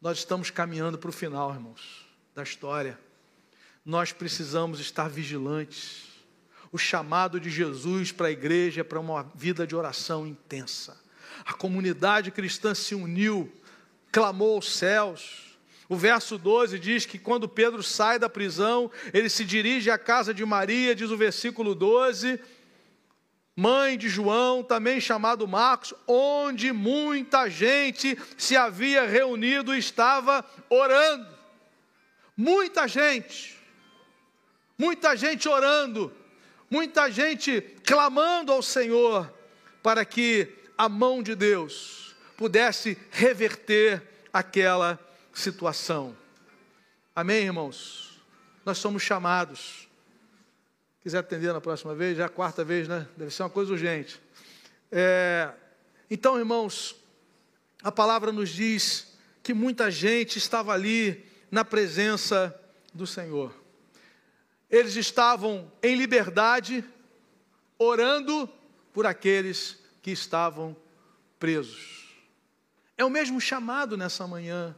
Nós 0.00 0.18
estamos 0.18 0.48
caminhando 0.48 0.96
para 0.96 1.10
o 1.10 1.12
final, 1.12 1.52
irmãos, 1.52 2.06
da 2.32 2.44
história. 2.44 2.96
Nós 3.84 4.12
precisamos 4.12 4.78
estar 4.78 5.08
vigilantes. 5.08 6.04
O 6.70 6.78
chamado 6.78 7.40
de 7.40 7.50
Jesus 7.50 8.12
para 8.12 8.28
a 8.28 8.30
igreja 8.30 8.82
é 8.82 8.84
para 8.84 9.00
uma 9.00 9.24
vida 9.34 9.66
de 9.66 9.74
oração 9.74 10.24
intensa. 10.24 10.96
A 11.44 11.52
comunidade 11.52 12.30
cristã 12.30 12.76
se 12.76 12.94
uniu, 12.94 13.52
clamou 14.12 14.54
aos 14.54 14.72
céus. 14.72 15.58
O 15.88 15.96
verso 15.96 16.38
12 16.38 16.78
diz 16.78 17.04
que 17.04 17.18
quando 17.18 17.48
Pedro 17.48 17.82
sai 17.82 18.20
da 18.20 18.28
prisão, 18.28 18.88
ele 19.12 19.28
se 19.28 19.44
dirige 19.44 19.90
à 19.90 19.98
casa 19.98 20.32
de 20.32 20.46
Maria, 20.46 20.94
diz 20.94 21.10
o 21.10 21.16
versículo 21.16 21.74
12 21.74 22.38
mãe 23.60 23.98
de 23.98 24.08
João, 24.08 24.62
também 24.62 24.98
chamado 24.98 25.46
Marcos, 25.46 25.92
onde 26.08 26.72
muita 26.72 27.50
gente 27.50 28.16
se 28.38 28.56
havia 28.56 29.06
reunido 29.06 29.74
e 29.74 29.78
estava 29.78 30.42
orando. 30.70 31.28
Muita 32.34 32.88
gente, 32.88 33.54
muita 34.78 35.14
gente 35.14 35.46
orando, 35.46 36.10
muita 36.70 37.10
gente 37.10 37.60
clamando 37.84 38.50
ao 38.50 38.62
Senhor 38.62 39.30
para 39.82 40.06
que 40.06 40.48
a 40.78 40.88
mão 40.88 41.22
de 41.22 41.34
Deus 41.34 42.16
pudesse 42.38 42.96
reverter 43.10 44.02
aquela 44.32 44.98
situação. 45.34 46.16
Amém, 47.14 47.44
irmãos? 47.44 48.22
Nós 48.64 48.78
somos 48.78 49.02
chamados 49.02 49.89
quiser 51.02 51.18
atender 51.18 51.52
na 51.52 51.60
próxima 51.60 51.94
vez, 51.94 52.16
já 52.16 52.24
é 52.24 52.26
a 52.26 52.30
quarta 52.30 52.64
vez, 52.64 52.86
né? 52.86 53.08
Deve 53.16 53.30
ser 53.30 53.42
uma 53.42 53.50
coisa 53.50 53.72
urgente. 53.72 54.20
É, 54.92 55.50
então, 56.10 56.38
irmãos, 56.38 56.96
a 57.82 57.90
palavra 57.90 58.32
nos 58.32 58.50
diz 58.50 59.16
que 59.42 59.54
muita 59.54 59.90
gente 59.90 60.36
estava 60.36 60.72
ali 60.72 61.24
na 61.50 61.64
presença 61.64 62.54
do 62.92 63.06
Senhor. 63.06 63.54
Eles 64.68 64.94
estavam 64.94 65.72
em 65.82 65.96
liberdade, 65.96 66.84
orando 67.78 68.48
por 68.92 69.06
aqueles 69.06 69.78
que 70.02 70.10
estavam 70.10 70.76
presos. 71.38 72.14
É 72.96 73.04
o 73.04 73.10
mesmo 73.10 73.40
chamado 73.40 73.96
nessa 73.96 74.26
manhã, 74.26 74.76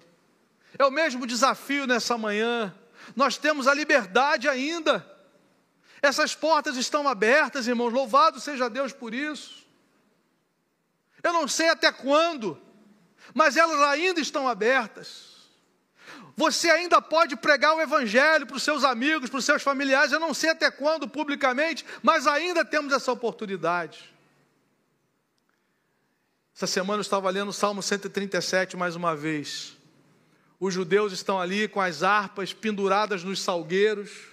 é 0.79 0.85
o 0.85 0.91
mesmo 0.91 1.27
desafio 1.27 1.87
nessa 1.87 2.17
manhã. 2.17 2.73
Nós 3.17 3.37
temos 3.37 3.67
a 3.67 3.75
liberdade 3.75 4.49
ainda 4.49 5.12
essas 6.03 6.35
portas 6.35 6.77
estão 6.77 7.07
abertas, 7.07 7.69
irmãos, 7.69 7.93
louvado 7.93 8.41
seja 8.41 8.69
Deus 8.69 8.93
por 8.93 9.15
isso. 9.15 9.65
Eu 11.23 11.33
não 11.33 11.47
sei 11.47 11.69
até 11.69 11.93
quando, 11.93 12.61
mas 13.33 13.57
elas 13.57 13.81
ainda 13.83 14.21
estão 14.21 14.49
abertas. 14.49 15.31
Você 16.37 16.69
ainda 16.69 17.01
pode 17.01 17.37
pregar 17.37 17.77
o 17.77 17.81
Evangelho 17.81 18.47
para 18.47 18.57
os 18.57 18.65
seus 18.65 18.83
amigos, 18.83 19.31
para 19.31 19.39
os 19.39 19.45
seus 19.45 19.63
familiares, 19.63 20.11
eu 20.11 20.19
não 20.19 20.35
sei 20.35 20.51
até 20.51 20.73
quando 20.73 21.07
publicamente, 21.07 21.87
mas 22.03 22.27
ainda 22.27 22.65
temos 22.65 22.93
essa 22.93 23.13
oportunidade. 23.13 24.13
Essa 26.57 26.67
semana 26.67 26.99
eu 26.99 27.03
estava 27.03 27.31
lendo 27.31 27.51
o 27.51 27.53
Salmo 27.53 27.81
137 27.81 28.77
mais 28.77 28.97
uma 28.97 29.15
vez. 29.15 29.77
Os 30.59 30.75
judeus 30.75 31.13
estão 31.13 31.41
ali 31.41 31.69
com 31.69 31.81
as 31.81 32.03
harpas 32.03 32.53
penduradas 32.53 33.23
nos 33.23 33.41
salgueiros 33.41 34.32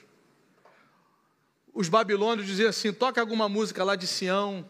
os 1.79 1.87
babilônios 1.87 2.45
diziam 2.45 2.69
assim: 2.69 2.91
toca 2.91 3.21
alguma 3.21 3.47
música 3.47 3.85
lá 3.85 3.95
de 3.95 4.05
Sião. 4.05 4.67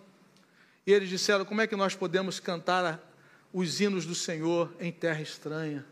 E 0.86 0.94
eles 0.94 1.10
disseram: 1.10 1.44
como 1.44 1.60
é 1.60 1.66
que 1.66 1.76
nós 1.76 1.96
podemos 1.96 2.40
cantar 2.40 3.04
os 3.52 3.82
hinos 3.82 4.06
do 4.06 4.14
Senhor 4.14 4.72
em 4.80 4.92
terra 4.92 5.20
estranha? 5.20 5.84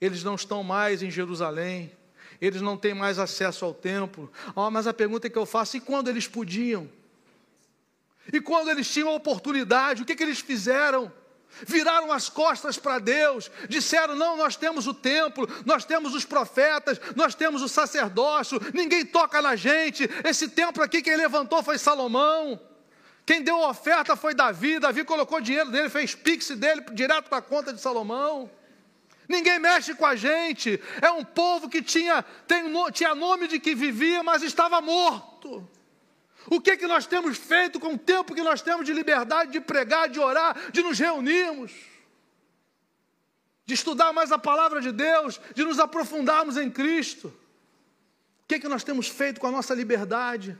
Eles 0.00 0.24
não 0.24 0.34
estão 0.34 0.62
mais 0.62 1.02
em 1.02 1.10
Jerusalém, 1.10 1.92
eles 2.40 2.62
não 2.62 2.74
têm 2.74 2.94
mais 2.94 3.18
acesso 3.18 3.66
ao 3.66 3.74
templo. 3.74 4.32
Oh, 4.56 4.70
mas 4.70 4.86
a 4.86 4.94
pergunta 4.94 5.28
que 5.28 5.36
eu 5.36 5.44
faço: 5.44 5.76
e 5.76 5.80
quando 5.80 6.08
eles 6.08 6.26
podiam? 6.26 6.90
E 8.32 8.40
quando 8.40 8.70
eles 8.70 8.90
tinham 8.90 9.10
a 9.10 9.14
oportunidade, 9.14 10.00
o 10.00 10.06
que, 10.06 10.16
que 10.16 10.22
eles 10.22 10.40
fizeram? 10.40 11.12
Viraram 11.66 12.12
as 12.12 12.28
costas 12.28 12.78
para 12.78 12.98
Deus, 12.98 13.50
disseram: 13.68 14.14
não, 14.14 14.36
nós 14.36 14.56
temos 14.56 14.86
o 14.86 14.94
templo, 14.94 15.48
nós 15.64 15.84
temos 15.84 16.14
os 16.14 16.24
profetas, 16.24 17.00
nós 17.16 17.34
temos 17.34 17.62
o 17.62 17.68
sacerdócio, 17.68 18.60
ninguém 18.72 19.04
toca 19.04 19.40
na 19.42 19.56
gente. 19.56 20.08
Esse 20.24 20.48
templo 20.48 20.82
aqui, 20.82 21.02
quem 21.02 21.16
levantou 21.16 21.62
foi 21.62 21.78
Salomão. 21.78 22.60
Quem 23.26 23.42
deu 23.42 23.62
a 23.62 23.70
oferta 23.70 24.16
foi 24.16 24.34
Davi. 24.34 24.80
Davi 24.80 25.04
colocou 25.04 25.40
dinheiro 25.40 25.70
dele, 25.70 25.88
fez 25.88 26.14
pix 26.14 26.50
dele 26.50 26.82
direto 26.92 27.28
para 27.28 27.38
a 27.38 27.42
conta 27.42 27.72
de 27.72 27.80
Salomão. 27.80 28.50
Ninguém 29.28 29.60
mexe 29.60 29.94
com 29.94 30.04
a 30.04 30.16
gente. 30.16 30.82
É 31.00 31.08
um 31.12 31.24
povo 31.24 31.68
que 31.68 31.80
tinha, 31.80 32.24
tem, 32.48 32.64
tinha 32.92 33.14
nome 33.14 33.46
de 33.46 33.60
que 33.60 33.72
vivia, 33.76 34.24
mas 34.24 34.42
estava 34.42 34.80
morto. 34.80 35.68
O 36.46 36.60
que, 36.60 36.76
que 36.76 36.86
nós 36.86 37.06
temos 37.06 37.36
feito 37.36 37.78
com 37.78 37.94
o 37.94 37.98
tempo 37.98 38.34
que 38.34 38.42
nós 38.42 38.62
temos 38.62 38.86
de 38.86 38.92
liberdade 38.92 39.52
de 39.52 39.60
pregar, 39.60 40.08
de 40.08 40.18
orar, 40.18 40.70
de 40.70 40.82
nos 40.82 40.98
reunirmos, 40.98 41.72
de 43.66 43.74
estudar 43.74 44.12
mais 44.12 44.32
a 44.32 44.38
palavra 44.38 44.80
de 44.80 44.90
Deus, 44.90 45.40
de 45.54 45.64
nos 45.64 45.78
aprofundarmos 45.78 46.56
em 46.56 46.70
Cristo? 46.70 47.28
O 48.42 48.46
que, 48.48 48.58
que 48.58 48.68
nós 48.68 48.82
temos 48.82 49.08
feito 49.08 49.40
com 49.40 49.46
a 49.46 49.52
nossa 49.52 49.74
liberdade? 49.74 50.58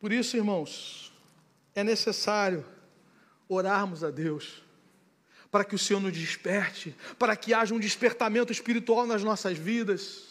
Por 0.00 0.12
isso, 0.12 0.36
irmãos, 0.36 1.12
é 1.74 1.82
necessário 1.82 2.64
orarmos 3.48 4.04
a 4.04 4.10
Deus, 4.10 4.62
para 5.50 5.64
que 5.64 5.74
o 5.74 5.78
Senhor 5.78 6.00
nos 6.00 6.12
desperte, 6.16 6.94
para 7.18 7.36
que 7.36 7.54
haja 7.54 7.74
um 7.74 7.78
despertamento 7.78 8.52
espiritual 8.52 9.06
nas 9.06 9.24
nossas 9.24 9.56
vidas. 9.56 10.27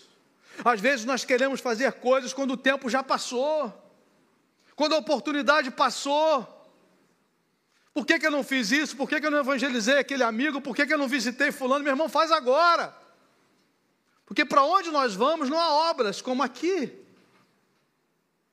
Às 0.64 0.82
vezes 0.82 1.06
nós 1.06 1.24
queremos 1.24 1.60
fazer 1.60 1.94
coisas 1.94 2.34
quando 2.34 2.52
o 2.52 2.58
tempo 2.58 2.90
já 2.90 3.04
passou, 3.04 3.74
quando 4.76 4.94
a 4.94 4.98
oportunidade 4.98 5.72
passou. 5.72 6.56
Por 7.94 8.06
que, 8.06 8.20
que 8.20 8.28
eu 8.28 8.32
não 8.32 8.44
fiz 8.44 8.72
isso? 8.72 8.96
Por 8.96 9.10
que, 9.10 9.20
que 9.20 9.26
eu 9.26 9.32
não 9.32 9.40
evangelizei 9.40 9.98
aquele 9.98 10.24
amigo? 10.24 10.62
Por 10.62 10.76
que, 10.76 10.86
que 10.86 10.94
eu 10.94 10.98
não 10.98 11.08
visitei 11.08 11.52
Fulano? 11.52 11.84
Meu 11.84 11.94
irmão, 11.94 12.08
faz 12.08 12.32
agora. 12.32 12.96
Porque 14.26 14.46
para 14.46 14.64
onde 14.64 14.92
nós 14.92 15.16
vamos 15.16 15.50
não 15.50 15.60
há 15.60 15.90
obras 15.90 16.22
como 16.22 16.44
aqui. 16.44 16.94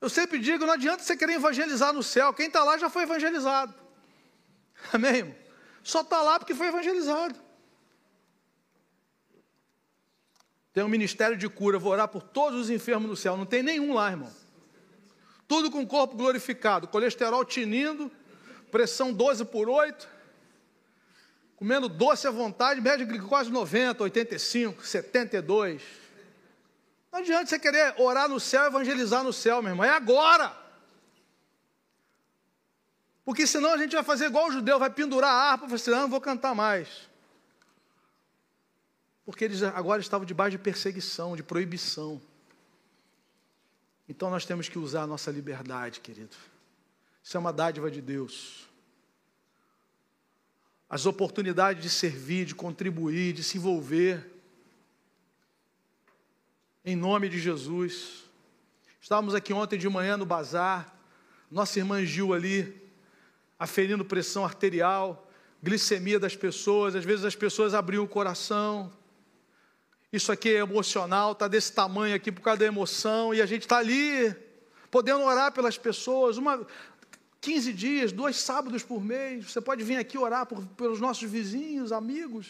Eu 0.01 0.09
sempre 0.09 0.39
digo: 0.39 0.65
não 0.65 0.73
adianta 0.73 1.03
você 1.03 1.17
querer 1.17 1.35
evangelizar 1.35 1.93
no 1.93 2.03
céu, 2.03 2.33
quem 2.33 2.47
está 2.47 2.63
lá 2.65 2.79
já 2.79 2.89
foi 2.89 3.03
evangelizado. 3.03 3.75
Amém, 4.93 5.17
irmão? 5.17 5.37
Só 5.83 6.01
está 6.01 6.23
lá 6.23 6.39
porque 6.39 6.55
foi 6.55 6.69
evangelizado. 6.69 7.39
Tem 10.75 10.83
um 10.83 10.89
ministério 10.89 11.37
de 11.37 11.49
cura, 11.49 11.79
vou 11.79 11.93
orar 11.93 12.09
por 12.09 12.21
todos 12.21 12.63
os 12.63 12.69
enfermos 12.69 13.09
no 13.09 13.17
céu. 13.17 13.37
Não 13.37 13.47
tem 13.47 13.63
nenhum 13.63 13.95
lá, 13.95 14.11
irmão. 14.11 14.31
Tudo 15.47 15.71
com 15.71 15.81
o 15.81 15.87
corpo 15.87 16.17
glorificado, 16.17 16.89
colesterol 16.89 17.45
tinindo, 17.45 18.11
pressão 18.73 19.13
12 19.13 19.45
por 19.45 19.69
8, 19.69 20.09
comendo 21.55 21.89
doce 21.89 22.27
à 22.27 22.31
vontade, 22.33 22.81
média 22.81 23.07
glicose 23.07 23.53
90, 23.53 24.03
85, 24.03 24.85
72. 24.85 25.81
Não 27.13 27.21
adianta 27.21 27.47
você 27.47 27.59
querer 27.59 27.95
orar 27.97 28.29
no 28.29 28.41
céu, 28.41 28.65
evangelizar 28.65 29.23
no 29.23 29.33
céu, 29.33 29.63
meu 29.63 29.71
irmão. 29.71 29.87
É 29.87 29.91
agora. 29.91 30.53
Porque 33.25 33.47
senão 33.47 33.73
a 33.73 33.79
gente 33.79 33.95
vai 33.95 34.03
fazer 34.03 34.27
igual 34.27 34.49
o 34.49 34.53
judeu, 34.53 34.77
vai 34.81 34.91
pendurar 34.91 35.31
a 35.31 35.53
harpa 35.53 35.67
e 35.67 35.69
falar 35.69 35.77
assim, 35.77 35.91
não, 35.93 36.01
não 36.01 36.09
vou 36.09 36.21
cantar 36.21 36.53
mais 36.53 37.14
porque 39.25 39.45
eles 39.45 39.63
agora 39.63 40.01
estavam 40.01 40.27
debaixo 40.27 40.53
de 40.53 40.63
perseguição, 40.63 41.35
de 41.35 41.43
proibição. 41.43 42.21
Então 44.09 44.29
nós 44.29 44.45
temos 44.45 44.69
que 44.69 44.79
usar 44.79 45.03
a 45.03 45.07
nossa 45.07 45.31
liberdade, 45.31 46.01
querido. 46.01 46.37
Isso 47.23 47.37
é 47.37 47.41
uma 47.41 47.53
dádiva 47.53 47.91
de 47.91 48.03
Deus. 48.03 48.69
As 50.89 51.07
oportunidades 51.07 51.83
de 51.83 51.89
servir, 51.89 52.45
de 52.45 52.55
contribuir, 52.55 53.33
de 53.33 53.43
se 53.43 53.57
envolver. 53.57 54.31
Em 56.85 56.95
nome 56.95 57.31
de 57.31 57.41
Jesus. 57.41 58.25
Estávamos 59.01 59.35
aqui 59.35 59.55
ontem 59.55 59.79
de 59.79 59.89
manhã 59.89 60.19
no 60.19 60.27
bazar. 60.27 60.95
Nossa 61.51 61.79
irmã 61.79 62.05
Gil 62.05 62.35
ali, 62.35 62.83
aferindo 63.59 64.05
pressão 64.05 64.45
arterial, 64.45 65.31
glicemia 65.63 66.21
das 66.21 66.37
pessoas. 66.37 66.95
Às 66.95 67.05
vezes 67.05 67.25
as 67.25 67.35
pessoas 67.35 67.73
abriam 67.73 68.05
o 68.05 68.09
coração, 68.09 68.93
isso 70.17 70.31
aqui 70.31 70.51
é 70.51 70.59
emocional, 70.59 71.33
está 71.33 71.49
desse 71.49 71.73
tamanho 71.73 72.15
aqui 72.15 72.31
por 72.31 72.41
causa 72.41 72.61
da 72.61 72.67
emoção, 72.67 73.35
e 73.35 73.43
a 73.43 73.47
gente 73.47 73.63
está 73.63 73.79
ali, 73.79 74.35
podendo 74.91 75.23
orar 75.23 75.53
pelas 75.53 75.77
pessoas, 75.77 76.37
uma, 76.37 76.67
15 77.41 77.73
dias, 77.73 78.13
dois 78.13 78.37
sábados 78.37 78.83
por 78.83 79.03
mês, 79.03 79.51
você 79.51 79.61
pode 79.61 79.83
vir 79.83 79.97
aqui 79.97 80.17
orar 80.17 80.47
por, 80.47 80.65
pelos 80.69 81.01
nossos 81.01 81.31
vizinhos, 81.31 81.93
amigos, 81.93 82.49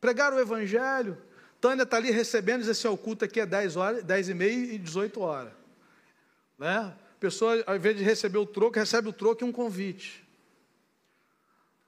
pregar 0.00 0.32
o 0.32 0.38
Evangelho, 0.38 1.16
Tânia 1.60 1.84
está 1.84 1.96
ali 1.96 2.10
recebendo, 2.10 2.60
diz 2.60 2.68
assim, 2.68 2.88
o 2.88 2.96
culto 2.96 3.24
aqui 3.24 3.40
é 3.40 3.46
10 3.46 3.76
horas, 3.76 4.04
10 4.04 4.28
e 4.28 4.34
meia 4.34 4.74
e 4.74 4.78
18 4.78 5.18
horas. 5.20 5.52
Né? 6.58 6.76
A 6.76 6.94
pessoa, 7.18 7.62
ao 7.66 7.76
invés 7.76 7.96
de 7.96 8.02
receber 8.02 8.36
o 8.36 8.44
troco, 8.44 8.78
recebe 8.78 9.08
o 9.08 9.12
troco 9.12 9.42
e 9.42 9.48
um 9.48 9.52
convite. 9.52 10.23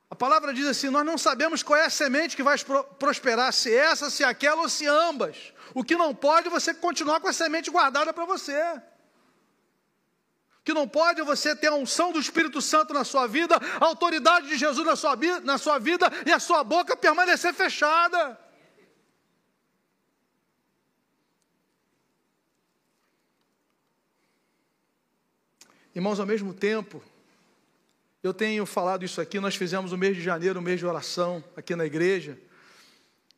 A 0.08 0.14
palavra 0.14 0.54
diz 0.54 0.66
assim: 0.66 0.88
nós 0.88 1.04
não 1.04 1.18
sabemos 1.18 1.62
qual 1.62 1.78
é 1.78 1.86
a 1.86 1.90
semente 1.90 2.36
que 2.36 2.42
vai 2.42 2.56
prosperar, 2.98 3.52
se 3.52 3.74
essa, 3.74 4.08
se 4.08 4.22
aquela 4.22 4.62
ou 4.62 4.68
se 4.68 4.86
ambas. 4.86 5.52
O 5.74 5.82
que 5.82 5.96
não 5.96 6.14
pode 6.14 6.46
é 6.46 6.50
você 6.50 6.72
continuar 6.72 7.20
com 7.20 7.28
a 7.28 7.32
semente 7.32 7.70
guardada 7.70 8.12
para 8.12 8.24
você. 8.24 8.56
O 10.60 10.62
que 10.64 10.72
não 10.72 10.88
pode 10.88 11.20
é 11.20 11.24
você 11.24 11.54
ter 11.54 11.68
a 11.68 11.74
unção 11.74 12.12
do 12.12 12.20
Espírito 12.20 12.60
Santo 12.62 12.94
na 12.94 13.04
sua 13.04 13.26
vida, 13.26 13.56
a 13.80 13.84
autoridade 13.84 14.48
de 14.48 14.56
Jesus 14.56 14.86
na 14.86 14.96
sua, 14.96 15.16
na 15.42 15.58
sua 15.58 15.78
vida 15.78 16.10
e 16.24 16.32
a 16.32 16.38
sua 16.38 16.62
boca 16.64 16.96
permanecer 16.96 17.52
fechada. 17.52 18.38
Irmãos, 25.94 26.20
ao 26.20 26.26
mesmo 26.26 26.52
tempo, 26.52 27.02
eu 28.26 28.34
tenho 28.34 28.66
falado 28.66 29.04
isso 29.04 29.20
aqui, 29.20 29.38
nós 29.38 29.54
fizemos 29.54 29.92
o 29.92 29.96
mês 29.96 30.16
de 30.16 30.22
janeiro, 30.22 30.58
o 30.58 30.62
mês 30.62 30.80
de 30.80 30.86
oração 30.86 31.44
aqui 31.54 31.76
na 31.76 31.86
igreja, 31.86 32.36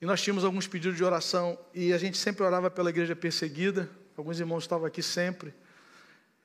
e 0.00 0.06
nós 0.06 0.22
tínhamos 0.22 0.44
alguns 0.44 0.66
pedidos 0.66 0.96
de 0.96 1.04
oração, 1.04 1.58
e 1.74 1.92
a 1.92 1.98
gente 1.98 2.16
sempre 2.16 2.42
orava 2.42 2.70
pela 2.70 2.88
igreja 2.88 3.14
perseguida, 3.14 3.90
alguns 4.16 4.40
irmãos 4.40 4.64
estavam 4.64 4.86
aqui 4.86 5.02
sempre. 5.02 5.52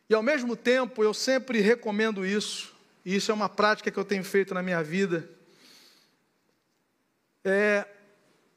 E 0.10 0.14
ao 0.14 0.22
mesmo 0.22 0.58
tempo, 0.58 1.04
eu 1.04 1.14
sempre 1.14 1.62
recomendo 1.62 2.26
isso, 2.26 2.76
e 3.06 3.16
isso 3.16 3.32
é 3.32 3.34
uma 3.34 3.48
prática 3.48 3.90
que 3.90 3.98
eu 3.98 4.04
tenho 4.04 4.24
feito 4.26 4.54
na 4.54 4.62
minha 4.62 4.84
vida, 4.84 5.30
é 7.46 7.88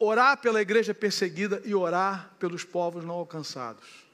orar 0.00 0.36
pela 0.38 0.60
igreja 0.60 0.92
perseguida 0.92 1.62
e 1.64 1.74
orar 1.74 2.34
pelos 2.40 2.64
povos 2.64 3.04
não 3.04 3.14
alcançados. 3.14 4.04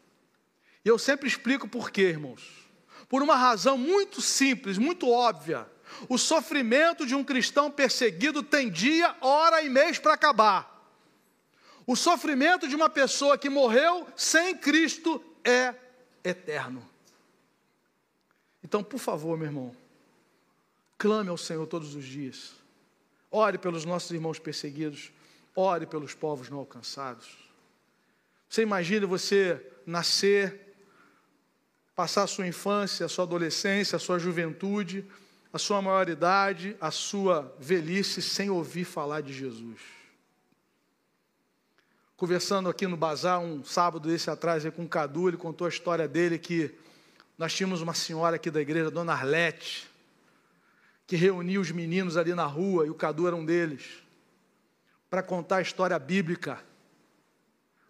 E 0.85 0.89
eu 0.89 0.99
sempre 0.99 1.27
explico 1.27 1.67
por 1.67 1.91
quê, 1.91 2.03
irmãos 2.03 2.62
por 3.13 3.23
uma 3.23 3.37
razão 3.37 3.77
muito 3.77 4.23
simples, 4.23 4.79
muito 4.79 5.11
óbvia. 5.11 5.69
O 6.09 6.17
sofrimento 6.17 7.05
de 7.05 7.15
um 7.15 7.23
cristão 7.23 7.71
perseguido 7.71 8.43
tem 8.43 8.71
dia, 8.71 9.15
hora 9.21 9.61
e 9.61 9.69
mês 9.69 9.99
para 9.99 10.15
acabar. 10.15 10.91
O 11.87 11.95
sofrimento 11.95 12.67
de 12.67 12.75
uma 12.75 12.89
pessoa 12.89 13.37
que 13.37 13.51
morreu 13.51 14.09
sem 14.17 14.57
Cristo 14.57 15.23
é 15.45 15.75
eterno. 16.25 16.89
Então, 18.65 18.83
por 18.83 18.99
favor, 18.99 19.37
meu 19.37 19.49
irmão, 19.49 19.77
clame 20.97 21.29
ao 21.29 21.37
Senhor 21.37 21.67
todos 21.67 21.95
os 21.95 22.07
dias. 22.07 22.55
Ore 23.31 23.59
pelos 23.59 23.85
nossos 23.85 24.11
irmãos 24.11 24.39
perseguidos. 24.39 25.13
Ore 25.55 25.85
pelos 25.85 26.15
povos 26.15 26.49
não 26.49 26.61
alcançados. 26.61 27.37
Você 28.49 28.63
imagina 28.63 29.07
você 29.07 29.63
nascer 29.85 30.72
passar 32.03 32.25
a 32.25 32.27
sua 32.27 32.49
infância, 32.49 33.07
a 33.07 33.09
sua 33.09 33.23
adolescência, 33.23 33.95
a 33.95 33.99
sua 34.01 34.19
juventude, 34.19 35.05
a 35.53 35.59
sua 35.59 35.81
maioridade, 35.81 36.77
a 36.81 36.91
sua 36.91 37.55
velhice 37.61 38.21
sem 38.21 38.51
ouvir 38.51 38.85
falar 38.85 39.21
de 39.21 39.33
Jesus. 39.33 39.81
Conversando 42.17 42.69
aqui 42.69 42.89
no 42.89 42.97
bazar 42.97 43.39
um 43.39 43.63
sábado 43.63 44.09
desse 44.09 44.29
atrás 44.29 44.69
com 44.71 44.83
o 44.83 44.89
Cadu, 44.89 45.29
ele 45.29 45.37
contou 45.37 45.65
a 45.65 45.71
história 45.71 46.09
dele 46.09 46.41
que 46.41 46.75
nós 47.39 47.55
tínhamos 47.55 47.81
uma 47.81 47.95
senhora 47.95 48.35
aqui 48.35 48.51
da 48.51 48.61
igreja, 48.61 48.91
Dona 48.91 49.13
Arlete, 49.13 49.89
que 51.07 51.15
reunia 51.15 51.61
os 51.61 51.71
meninos 51.71 52.17
ali 52.17 52.35
na 52.35 52.47
rua, 52.47 52.85
e 52.85 52.91
o 52.91 52.97
Cadu 52.97 53.29
era 53.29 53.37
um 53.37 53.45
deles, 53.47 53.85
para 55.09 55.23
contar 55.23 55.59
a 55.59 55.63
história 55.63 55.97
bíblica, 56.01 56.59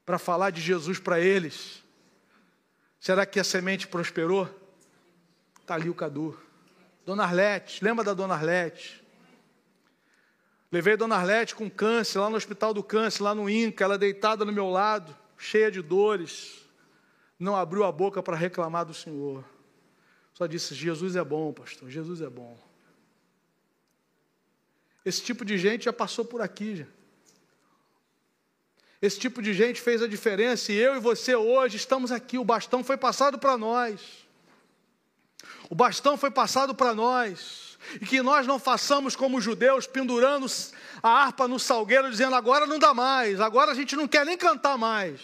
para 0.05 0.19
falar 0.19 0.51
de 0.51 0.61
Jesus 0.61 0.99
para 0.99 1.19
eles. 1.19 1.82
Será 3.03 3.27
que 3.27 3.41
a 3.41 3.45
semente 3.45 3.89
prosperou? 3.89 4.49
Está 5.61 5.75
ali 5.75 5.91
o 5.91 5.95
Cadu. 5.95 6.39
Dona 7.05 7.25
Arlete, 7.25 7.83
lembra 7.83 8.05
da 8.05 8.15
Dona 8.15 8.35
Arlete? 8.35 9.03
Levei 10.71 10.97
Dona 10.97 11.17
Arlete 11.17 11.57
com 11.57 11.69
câncer, 11.69 12.21
lá 12.21 12.31
no 12.31 12.37
Hospital 12.37 12.73
do 12.73 12.81
Câncer, 12.81 13.25
lá 13.25 13.35
no 13.35 13.51
INCA, 13.51 13.83
ela 13.83 13.99
deitada 13.99 14.45
no 14.45 14.53
meu 14.53 14.71
lado, 14.71 15.19
cheia 15.37 15.69
de 15.69 15.83
dores. 15.83 16.65
Não 17.41 17.57
abriu 17.57 17.83
a 17.83 17.91
boca 17.91 18.23
para 18.23 18.37
reclamar 18.37 18.85
do 18.85 18.95
Senhor. 18.95 19.45
Só 20.33 20.47
disse: 20.47 20.73
Jesus 20.73 21.17
é 21.17 21.25
bom, 21.25 21.53
pastor, 21.53 21.91
Jesus 21.91 22.21
é 22.21 22.31
bom. 22.31 22.57
Esse 25.05 25.25
tipo 25.25 25.45
de 25.45 25.59
gente 25.59 25.87
já 25.87 25.93
passou 25.93 26.25
por 26.25 26.41
aqui. 26.41 26.77
Já. 26.77 26.87
Esse 29.03 29.19
tipo 29.19 29.43
de 29.43 29.53
gente 29.53 29.81
fez 29.81 30.01
a 30.01 30.07
diferença 30.07 30.71
e 30.71 30.77
eu 30.77 30.95
e 30.95 31.01
você 31.01 31.35
hoje 31.35 31.77
estamos 31.77 32.13
aqui. 32.13 32.39
O 32.39 32.45
bastão 32.45 32.85
foi 32.85 32.97
passado 32.97 33.37
para 33.37 33.59
nós. 33.59 34.01
O 35.69 35.75
bastão 35.75 36.17
foi 36.17 36.31
passado 36.31 36.73
para 36.73 36.95
nós. 36.95 37.77
E 38.01 38.07
que 38.07 38.23
nós 38.23 38.47
não 38.47 38.61
façamos 38.61 39.17
como 39.17 39.39
os 39.39 39.45
judeus, 39.45 39.89
pendurando 39.89 40.47
a 41.03 41.09
harpa 41.09 41.49
no 41.49 41.59
salgueiro, 41.59 42.09
dizendo 42.09 42.37
agora 42.37 42.65
não 42.65 42.79
dá 42.79 42.95
mais, 42.95 43.41
agora 43.41 43.73
a 43.73 43.75
gente 43.75 43.97
não 43.97 44.07
quer 44.07 44.25
nem 44.25 44.39
cantar 44.39 44.79
mais. 44.79 45.21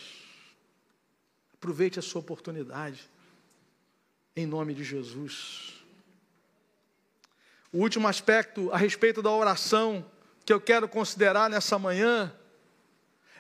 Aproveite 1.55 2.01
a 2.01 2.03
sua 2.03 2.21
oportunidade. 2.21 3.09
Em 4.35 4.45
nome 4.45 4.75
de 4.75 4.83
Jesus. 4.83 5.75
O 7.73 7.79
último 7.79 8.09
aspecto 8.09 8.73
a 8.73 8.77
respeito 8.77 9.23
da 9.23 9.31
oração 9.31 10.05
que 10.45 10.53
eu 10.53 10.61
quero 10.61 10.89
considerar 10.89 11.49
nessa 11.49 11.79
manhã 11.79 12.35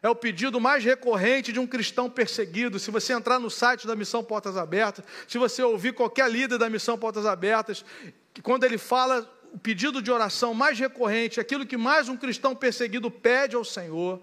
é 0.02 0.08
o 0.08 0.14
pedido 0.14 0.60
mais 0.60 0.84
recorrente 0.84 1.52
de 1.52 1.58
um 1.58 1.66
cristão 1.66 2.08
perseguido. 2.08 2.78
Se 2.78 2.90
você 2.90 3.12
entrar 3.12 3.38
no 3.38 3.50
site 3.50 3.86
da 3.86 3.96
Missão 3.96 4.22
Portas 4.22 4.56
Abertas, 4.56 5.04
se 5.26 5.38
você 5.38 5.62
ouvir 5.62 5.92
qualquer 5.92 6.30
líder 6.30 6.58
da 6.58 6.70
Missão 6.70 6.98
Portas 6.98 7.26
Abertas, 7.26 7.84
que 8.32 8.42
quando 8.42 8.64
ele 8.64 8.78
fala 8.78 9.28
o 9.52 9.58
pedido 9.58 10.02
de 10.02 10.10
oração 10.10 10.52
mais 10.54 10.78
recorrente, 10.78 11.40
aquilo 11.40 11.66
que 11.66 11.76
mais 11.76 12.08
um 12.08 12.16
cristão 12.16 12.54
perseguido 12.54 13.10
pede 13.10 13.56
ao 13.56 13.64
Senhor, 13.64 14.20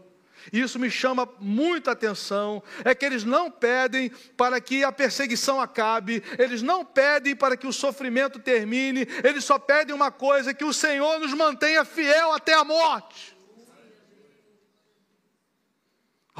e 0.53 0.61
isso 0.61 0.77
me 0.77 0.89
chama 0.89 1.27
muita 1.39 1.91
atenção, 1.91 2.61
é 2.83 2.93
que 2.93 3.05
eles 3.05 3.23
não 3.23 3.49
pedem 3.49 4.11
para 4.37 4.61
que 4.61 4.83
a 4.83 4.91
perseguição 4.91 5.59
acabe, 5.59 6.23
eles 6.37 6.61
não 6.61 6.85
pedem 6.85 7.35
para 7.35 7.57
que 7.57 7.65
o 7.65 7.73
sofrimento 7.73 8.39
termine, 8.39 9.07
eles 9.23 9.43
só 9.43 9.57
pedem 9.57 9.95
uma 9.95 10.11
coisa: 10.11 10.53
que 10.53 10.63
o 10.63 10.73
Senhor 10.73 11.19
nos 11.19 11.33
mantenha 11.33 11.83
fiel 11.83 12.31
até 12.31 12.53
a 12.53 12.63
morte. 12.63 13.34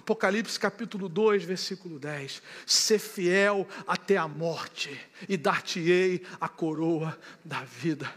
Apocalipse 0.06 0.60
capítulo 0.60 1.10
2, 1.10 1.44
versículo 1.46 1.98
10: 1.98 2.44
Ser 2.64 3.00
fiel 3.00 3.68
até 3.88 4.18
a 4.18 4.28
morte, 4.28 4.96
e 5.28 5.36
dar-te-ei 5.36 6.24
a 6.40 6.48
coroa 6.48 7.20
da 7.44 7.64
vida. 7.64 8.14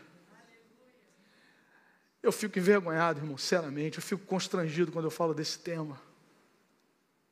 Eu 2.23 2.31
fico 2.31 2.59
envergonhado, 2.59 3.21
irmão, 3.21 3.39
sinceramente, 3.39 3.97
eu 3.97 4.03
fico 4.03 4.23
constrangido 4.27 4.93
quando 4.93 5.07
eu 5.07 5.11
falo 5.11 5.33
desse 5.33 5.61
tema. 5.61 5.99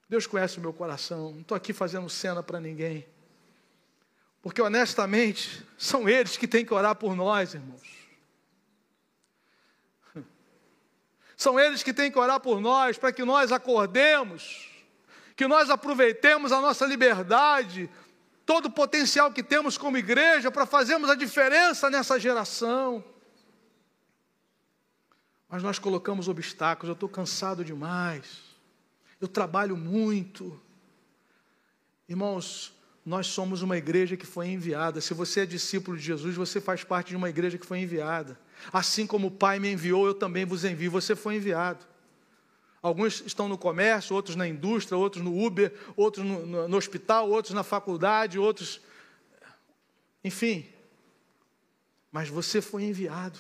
Deus 0.08 0.26
conhece 0.26 0.56
o 0.56 0.62
meu 0.62 0.72
coração, 0.72 1.32
não 1.32 1.42
estou 1.42 1.54
aqui 1.54 1.74
fazendo 1.74 2.08
cena 2.08 2.42
para 2.42 2.58
ninguém. 2.58 3.06
Porque 4.40 4.62
honestamente, 4.62 5.66
são 5.76 6.08
eles 6.08 6.38
que 6.38 6.48
têm 6.48 6.64
que 6.64 6.72
orar 6.72 6.94
por 6.94 7.14
nós, 7.14 7.52
irmãos. 7.52 7.95
São 11.36 11.60
eles 11.60 11.82
que 11.82 11.92
têm 11.92 12.10
que 12.10 12.18
orar 12.18 12.40
por 12.40 12.60
nós, 12.60 12.96
para 12.96 13.12
que 13.12 13.24
nós 13.24 13.52
acordemos, 13.52 14.70
que 15.36 15.46
nós 15.46 15.68
aproveitemos 15.68 16.50
a 16.50 16.60
nossa 16.62 16.86
liberdade, 16.86 17.90
todo 18.46 18.66
o 18.66 18.70
potencial 18.70 19.30
que 19.30 19.42
temos 19.42 19.76
como 19.76 19.98
igreja 19.98 20.50
para 20.50 20.64
fazermos 20.64 21.10
a 21.10 21.14
diferença 21.14 21.90
nessa 21.90 22.18
geração. 22.18 23.04
Mas 25.48 25.62
nós 25.62 25.78
colocamos 25.78 26.26
obstáculos, 26.26 26.88
eu 26.88 26.94
estou 26.94 27.08
cansado 27.08 27.62
demais, 27.62 28.40
eu 29.20 29.28
trabalho 29.28 29.76
muito. 29.76 30.58
Irmãos, 32.08 32.74
nós 33.04 33.26
somos 33.26 33.62
uma 33.62 33.76
igreja 33.76 34.16
que 34.16 34.26
foi 34.26 34.48
enviada. 34.48 35.00
Se 35.00 35.12
você 35.12 35.40
é 35.40 35.46
discípulo 35.46 35.96
de 35.96 36.02
Jesus, 36.02 36.34
você 36.34 36.60
faz 36.60 36.82
parte 36.82 37.08
de 37.08 37.16
uma 37.16 37.28
igreja 37.28 37.58
que 37.58 37.66
foi 37.66 37.80
enviada. 37.80 38.38
Assim 38.72 39.06
como 39.06 39.28
o 39.28 39.30
Pai 39.30 39.58
me 39.58 39.72
enviou, 39.72 40.06
eu 40.06 40.14
também 40.14 40.44
vos 40.44 40.64
envio. 40.64 40.90
Você 40.90 41.14
foi 41.14 41.36
enviado. 41.36 41.84
Alguns 42.82 43.22
estão 43.26 43.48
no 43.48 43.58
comércio, 43.58 44.14
outros 44.14 44.36
na 44.36 44.46
indústria, 44.46 44.96
outros 44.96 45.24
no 45.24 45.44
Uber, 45.44 45.72
outros 45.96 46.24
no, 46.24 46.46
no, 46.46 46.68
no 46.68 46.76
hospital, 46.76 47.28
outros 47.30 47.54
na 47.54 47.62
faculdade, 47.62 48.38
outros. 48.38 48.80
Enfim. 50.22 50.66
Mas 52.12 52.28
você 52.28 52.60
foi 52.60 52.84
enviado. 52.84 53.38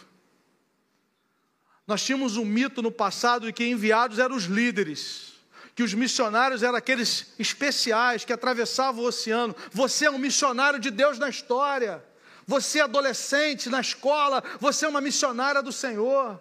Nós 1.86 2.02
tínhamos 2.02 2.36
um 2.36 2.44
mito 2.44 2.82
no 2.82 2.90
passado 2.90 3.46
de 3.46 3.52
que 3.52 3.64
enviados 3.64 4.18
eram 4.18 4.36
os 4.36 4.44
líderes 4.44 5.36
que 5.76 5.82
os 5.82 5.92
missionários 5.92 6.62
eram 6.62 6.74
aqueles 6.74 7.34
especiais 7.38 8.24
que 8.24 8.32
atravessavam 8.32 9.04
o 9.04 9.08
oceano. 9.08 9.54
Você 9.70 10.06
é 10.06 10.10
um 10.10 10.16
missionário 10.16 10.78
de 10.78 10.90
Deus 10.90 11.18
na 11.18 11.28
história. 11.28 12.02
Você 12.46 12.78
é 12.78 12.82
adolescente 12.82 13.68
na 13.68 13.80
escola, 13.80 14.42
você 14.60 14.84
é 14.86 14.88
uma 14.88 15.00
missionária 15.00 15.62
do 15.62 15.72
Senhor. 15.72 16.40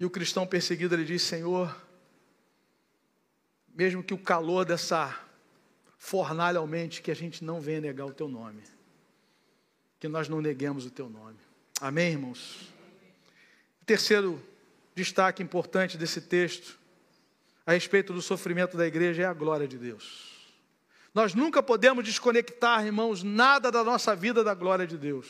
E 0.00 0.06
o 0.06 0.10
cristão 0.10 0.46
perseguido 0.46 0.94
ele 0.94 1.04
diz: 1.04 1.22
Senhor, 1.22 1.76
mesmo 3.74 4.02
que 4.02 4.14
o 4.14 4.18
calor 4.18 4.64
dessa 4.64 5.14
fornalha 5.98 6.58
aumente, 6.58 7.02
que 7.02 7.10
a 7.10 7.16
gente 7.16 7.44
não 7.44 7.60
venha 7.60 7.80
negar 7.80 8.06
o 8.06 8.12
teu 8.12 8.28
nome, 8.28 8.62
que 10.00 10.08
nós 10.08 10.28
não 10.28 10.40
neguemos 10.40 10.86
o 10.86 10.90
teu 10.90 11.10
nome. 11.10 11.38
Amém, 11.80 12.12
irmãos? 12.12 12.72
Terceiro 13.84 14.42
destaque 14.94 15.42
importante 15.42 15.98
desse 15.98 16.20
texto 16.20 16.78
a 17.66 17.72
respeito 17.72 18.12
do 18.12 18.22
sofrimento 18.22 18.76
da 18.76 18.86
igreja 18.86 19.22
é 19.22 19.26
a 19.26 19.32
glória 19.34 19.66
de 19.68 19.76
Deus. 19.76 20.33
Nós 21.14 21.32
nunca 21.32 21.62
podemos 21.62 22.04
desconectar, 22.04 22.84
irmãos, 22.84 23.22
nada 23.22 23.70
da 23.70 23.84
nossa 23.84 24.16
vida 24.16 24.42
da 24.42 24.52
glória 24.52 24.84
de 24.84 24.98
Deus. 24.98 25.28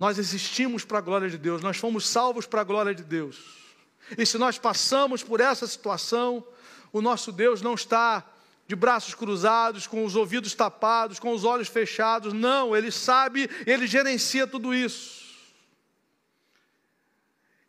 Nós 0.00 0.18
existimos 0.18 0.84
para 0.84 0.98
a 0.98 1.00
glória 1.00 1.30
de 1.30 1.38
Deus, 1.38 1.62
nós 1.62 1.76
fomos 1.76 2.08
salvos 2.08 2.44
para 2.44 2.62
a 2.62 2.64
glória 2.64 2.92
de 2.92 3.04
Deus. 3.04 3.38
E 4.18 4.26
se 4.26 4.36
nós 4.36 4.58
passamos 4.58 5.22
por 5.22 5.40
essa 5.40 5.64
situação, 5.64 6.44
o 6.92 7.00
nosso 7.00 7.30
Deus 7.30 7.62
não 7.62 7.74
está 7.74 8.26
de 8.66 8.74
braços 8.74 9.14
cruzados, 9.14 9.86
com 9.86 10.04
os 10.04 10.16
ouvidos 10.16 10.54
tapados, 10.54 11.20
com 11.20 11.32
os 11.32 11.44
olhos 11.44 11.68
fechados. 11.68 12.32
Não, 12.32 12.74
ele 12.76 12.90
sabe, 12.90 13.48
ele 13.64 13.86
gerencia 13.86 14.44
tudo 14.44 14.74
isso. 14.74 15.22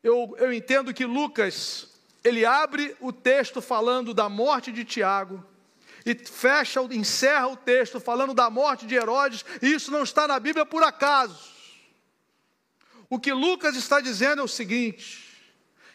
Eu, 0.04 0.36
eu 0.39 0.52
entendo 0.52 0.91
que 0.91 1.06
Lucas, 1.06 1.88
ele 2.24 2.46
abre 2.46 2.96
o 3.00 3.14
texto 3.14 3.62
falando 3.62 4.12
da 4.12 4.28
morte 4.28 4.72
de 4.72 4.84
Tiago, 4.84 5.44
e 6.06 6.16
fecha, 6.16 6.82
encerra 6.91 7.47
o 7.47 7.58
texto 7.58 7.99
falando 7.99 8.34
da 8.34 8.49
morte 8.49 8.86
de 8.86 8.95
Herodes, 8.95 9.45
e 9.62 9.74
isso 9.74 9.91
não 9.91 10.04
está 10.04 10.28
na 10.28 10.39
Bíblia 10.39 10.66
por 10.66 10.84
acaso. 10.84 11.51
O 13.10 13.20
que 13.20 13.32
Lucas 13.32 13.76
está 13.76 14.01
dizendo 14.01 14.41
é 14.41 14.43
o 14.43 14.47
seguinte: 14.47 15.24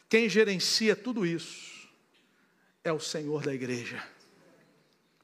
quem 0.09 0.29
gerencia 0.29 0.95
tudo 0.95 1.27
isso 1.27 1.89
é 2.85 2.93
o 2.93 3.01
Senhor 3.01 3.43
da 3.43 3.55
igreja. 3.55 4.03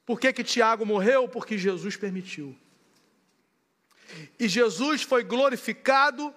Por 0.05 0.19
que, 0.19 0.31
que 0.31 0.43
Tiago 0.43 0.85
morreu? 0.85 1.27
Porque 1.27 1.57
Jesus 1.57 1.95
permitiu. 1.95 2.55
E 4.39 4.47
Jesus 4.47 5.01
foi 5.01 5.23
glorificado 5.23 6.33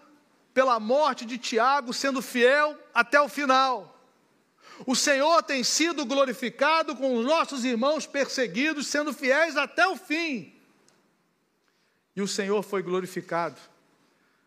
pela 0.54 0.80
morte 0.80 1.26
de 1.26 1.36
Tiago, 1.36 1.92
sendo 1.92 2.22
fiel 2.22 2.78
até 2.94 3.20
o 3.20 3.28
final. 3.28 3.97
O 4.86 4.94
Senhor 4.94 5.42
tem 5.42 5.64
sido 5.64 6.04
glorificado 6.04 6.94
com 6.94 7.16
os 7.16 7.24
nossos 7.24 7.64
irmãos 7.64 8.06
perseguidos, 8.06 8.86
sendo 8.86 9.12
fiéis 9.12 9.56
até 9.56 9.86
o 9.86 9.96
fim. 9.96 10.54
E 12.14 12.22
o 12.22 12.28
Senhor 12.28 12.62
foi 12.62 12.82
glorificado 12.82 13.60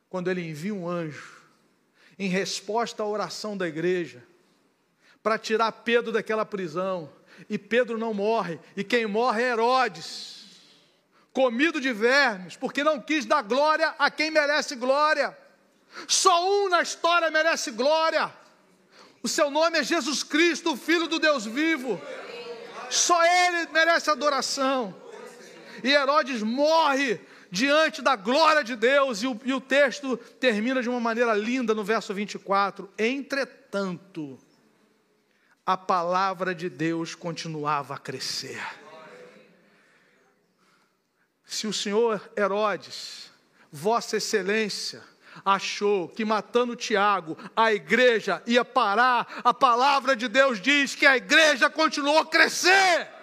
quando 0.09 0.29
ele 0.29 0.47
envia 0.47 0.73
um 0.73 0.87
anjo 0.87 1.41
em 2.19 2.27
resposta 2.27 3.01
à 3.01 3.05
oração 3.05 3.57
da 3.57 3.67
igreja 3.67 4.23
para 5.23 5.37
tirar 5.37 5.71
Pedro 5.71 6.11
daquela 6.11 6.45
prisão. 6.45 7.11
E 7.49 7.57
Pedro 7.57 7.97
não 7.97 8.13
morre, 8.13 8.59
e 8.75 8.83
quem 8.83 9.05
morre 9.07 9.41
é 9.41 9.51
Herodes, 9.51 10.45
comido 11.33 11.79
de 11.79 11.91
vermes, 11.93 12.55
porque 12.55 12.83
não 12.83 12.99
quis 12.99 13.25
dar 13.25 13.41
glória 13.41 13.95
a 13.97 14.11
quem 14.11 14.29
merece 14.29 14.75
glória. 14.75 15.35
Só 16.07 16.47
um 16.47 16.69
na 16.69 16.81
história 16.81 17.31
merece 17.31 17.71
glória. 17.71 18.31
O 19.23 19.27
seu 19.27 19.51
nome 19.51 19.79
é 19.79 19.83
Jesus 19.83 20.23
Cristo, 20.23 20.73
o 20.73 20.77
Filho 20.77 21.07
do 21.07 21.19
Deus 21.19 21.45
vivo. 21.45 22.01
Só 22.89 23.23
ele 23.23 23.67
merece 23.71 24.09
adoração. 24.09 24.95
E 25.83 25.89
Herodes 25.89 26.41
morre 26.41 27.19
diante 27.51 28.01
da 28.01 28.15
glória 28.15 28.63
de 28.63 28.75
Deus, 28.75 29.21
e 29.21 29.27
o, 29.27 29.39
e 29.43 29.53
o 29.53 29.61
texto 29.61 30.17
termina 30.39 30.81
de 30.81 30.89
uma 30.89 30.99
maneira 30.99 31.33
linda 31.33 31.73
no 31.73 31.83
verso 31.83 32.13
24: 32.13 32.89
Entretanto, 32.97 34.39
a 35.65 35.77
palavra 35.77 36.55
de 36.55 36.69
Deus 36.69 37.13
continuava 37.13 37.95
a 37.95 37.97
crescer. 37.97 38.61
Se 41.45 41.67
o 41.67 41.73
senhor 41.73 42.31
Herodes, 42.35 43.29
Vossa 43.71 44.17
Excelência, 44.17 45.03
achou 45.45 46.07
que 46.07 46.25
matando 46.25 46.75
Tiago, 46.75 47.37
a 47.55 47.73
igreja 47.73 48.41
ia 48.45 48.65
parar, 48.65 49.27
a 49.43 49.53
palavra 49.53 50.15
de 50.15 50.27
Deus 50.27 50.61
diz 50.61 50.95
que 50.95 51.05
a 51.05 51.17
igreja 51.17 51.69
continuou 51.69 52.19
a 52.19 52.25
crescer 52.25 53.21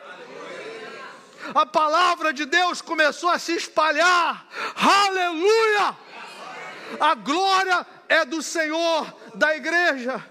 a 1.55 1.65
palavra 1.65 2.33
de 2.33 2.45
Deus 2.45 2.81
começou 2.81 3.31
a 3.31 3.39
se 3.39 3.53
espalhar. 3.53 4.47
Aleluia! 4.75 5.97
A 6.99 7.15
glória 7.15 7.87
é 8.09 8.25
do 8.25 8.43
Senhor, 8.43 9.15
da 9.35 9.55
igreja. 9.57 10.25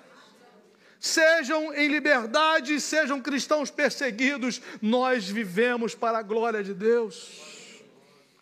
Sejam 1.00 1.74
em 1.74 1.88
liberdade, 1.88 2.82
sejam 2.82 3.22
cristãos 3.22 3.70
perseguidos, 3.70 4.62
nós 4.82 5.30
vivemos 5.30 5.94
para 5.94 6.18
a 6.18 6.24
glória 6.24 6.64
de 6.64 6.74
Deus. 6.74 7.30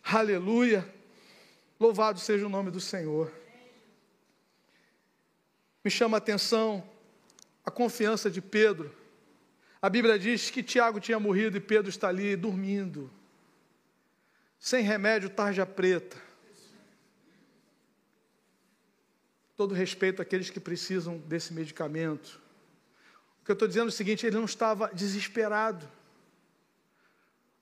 Aleluia! 0.04 0.95
Louvado 1.80 2.20
seja 2.20 2.46
o 2.46 2.50
nome 2.50 2.72
do 2.72 2.80
Senhor. 2.80 3.32
Me 5.84 5.92
chama 5.92 6.18
a 6.18 6.20
atenção 6.20 6.88
a 7.64 7.72
confiança 7.72 8.30
de 8.30 8.42
Pedro 8.42 9.06
a 9.86 9.90
Bíblia 9.90 10.18
diz 10.18 10.50
que 10.50 10.64
Tiago 10.64 11.00
tinha 11.00 11.20
morrido 11.20 11.58
e 11.58 11.60
Pedro 11.60 11.92
está 11.92 12.08
ali 12.08 12.36
dormindo, 12.36 13.12
sem 14.60 14.84
remédio, 14.84 15.30
tarja 15.30 15.64
preta. 15.64 16.18
Todo 19.56 19.76
respeito 19.76 20.24
àqueles 20.24 20.50
que 20.50 20.60
precisam 20.60 21.20
desse 21.20 21.54
medicamento. 21.54 22.42
O 23.40 23.46
que 23.46 23.52
eu 23.52 23.54
estou 23.54 23.68
dizendo 23.68 23.86
é 23.86 23.90
o 23.90 23.92
seguinte: 23.92 24.26
ele 24.26 24.38
não 24.38 24.46
estava 24.46 24.90
desesperado. 24.92 25.88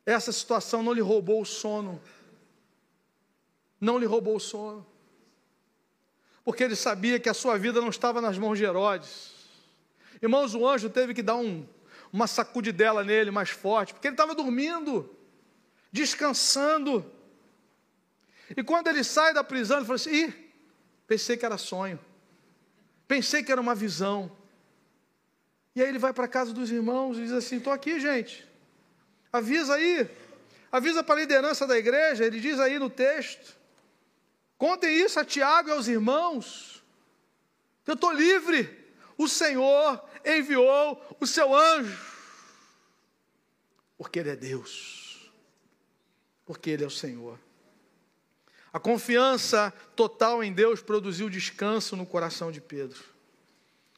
Essa 0.06 0.32
situação 0.32 0.82
não 0.82 0.94
lhe 0.94 1.02
roubou 1.02 1.42
o 1.42 1.46
sono. 1.46 2.02
Não 3.84 3.98
lhe 3.98 4.06
roubou 4.06 4.38
o 4.38 4.40
sono. 4.40 4.86
Porque 6.46 6.64
ele 6.64 6.76
sabia 6.76 7.20
que 7.20 7.28
a 7.28 7.34
sua 7.34 7.58
vida 7.58 7.82
não 7.82 7.90
estava 7.90 8.22
nas 8.22 8.38
mãos 8.38 8.58
de 8.58 8.64
Herodes. 8.64 9.34
Irmãos, 10.22 10.56
o 10.56 10.66
anjo 10.66 10.90
teve 10.90 11.14
que 11.14 11.22
dar 11.22 11.36
um 11.36 11.68
uma 12.14 12.28
sacudidela 12.28 13.04
nele 13.04 13.32
mais 13.32 13.50
forte, 13.50 13.92
porque 13.92 14.08
ele 14.08 14.14
estava 14.14 14.36
dormindo, 14.36 15.10
descansando. 15.92 17.12
E 18.56 18.64
quando 18.64 18.88
ele 18.88 19.04
sai 19.04 19.34
da 19.34 19.44
prisão, 19.44 19.78
ele 19.78 19.86
fala 19.88 19.96
assim: 19.96 20.28
Ih, 20.28 20.54
pensei 21.08 21.36
que 21.36 21.44
era 21.44 21.58
sonho, 21.58 22.00
pensei 23.08 23.42
que 23.42 23.52
era 23.52 23.60
uma 23.60 23.74
visão. 23.74 24.32
E 25.76 25.82
aí 25.82 25.90
ele 25.90 25.98
vai 25.98 26.14
para 26.14 26.26
a 26.26 26.28
casa 26.28 26.54
dos 26.54 26.70
irmãos 26.72 27.18
e 27.18 27.24
diz 27.24 27.32
assim: 27.32 27.58
Estou 27.58 27.74
aqui, 27.74 28.00
gente, 28.00 28.48
avisa 29.32 29.74
aí, 29.74 30.08
avisa 30.72 31.04
para 31.04 31.16
a 31.16 31.20
liderança 31.20 31.66
da 31.66 31.76
igreja, 31.78 32.24
ele 32.24 32.40
diz 32.40 32.60
aí 32.60 32.78
no 32.78 32.92
texto. 32.92 33.63
Contem 34.64 34.96
isso 34.96 35.20
a 35.20 35.26
Tiago 35.26 35.68
e 35.68 35.72
aos 35.74 35.90
irmãos. 35.90 36.82
Eu 37.86 37.96
estou 37.96 38.14
livre. 38.14 38.70
O 39.18 39.28
Senhor 39.28 40.02
enviou 40.24 41.18
o 41.20 41.28
seu 41.28 41.54
anjo, 41.54 42.02
porque 43.98 44.20
Ele 44.20 44.30
é 44.30 44.38
Deus, 44.38 45.30
porque 46.46 46.70
Ele 46.70 46.86
é 46.86 46.88
o 46.88 46.90
Senhor. 46.90 47.38
A 48.72 48.80
confiança 48.80 49.70
total 49.98 50.42
em 50.42 50.54
Deus 50.54 50.82
produziu 50.82 51.30
descanso 51.30 51.98
no 51.98 52.06
coração 52.06 52.50
de 52.50 52.62
Pedro. 52.62 53.04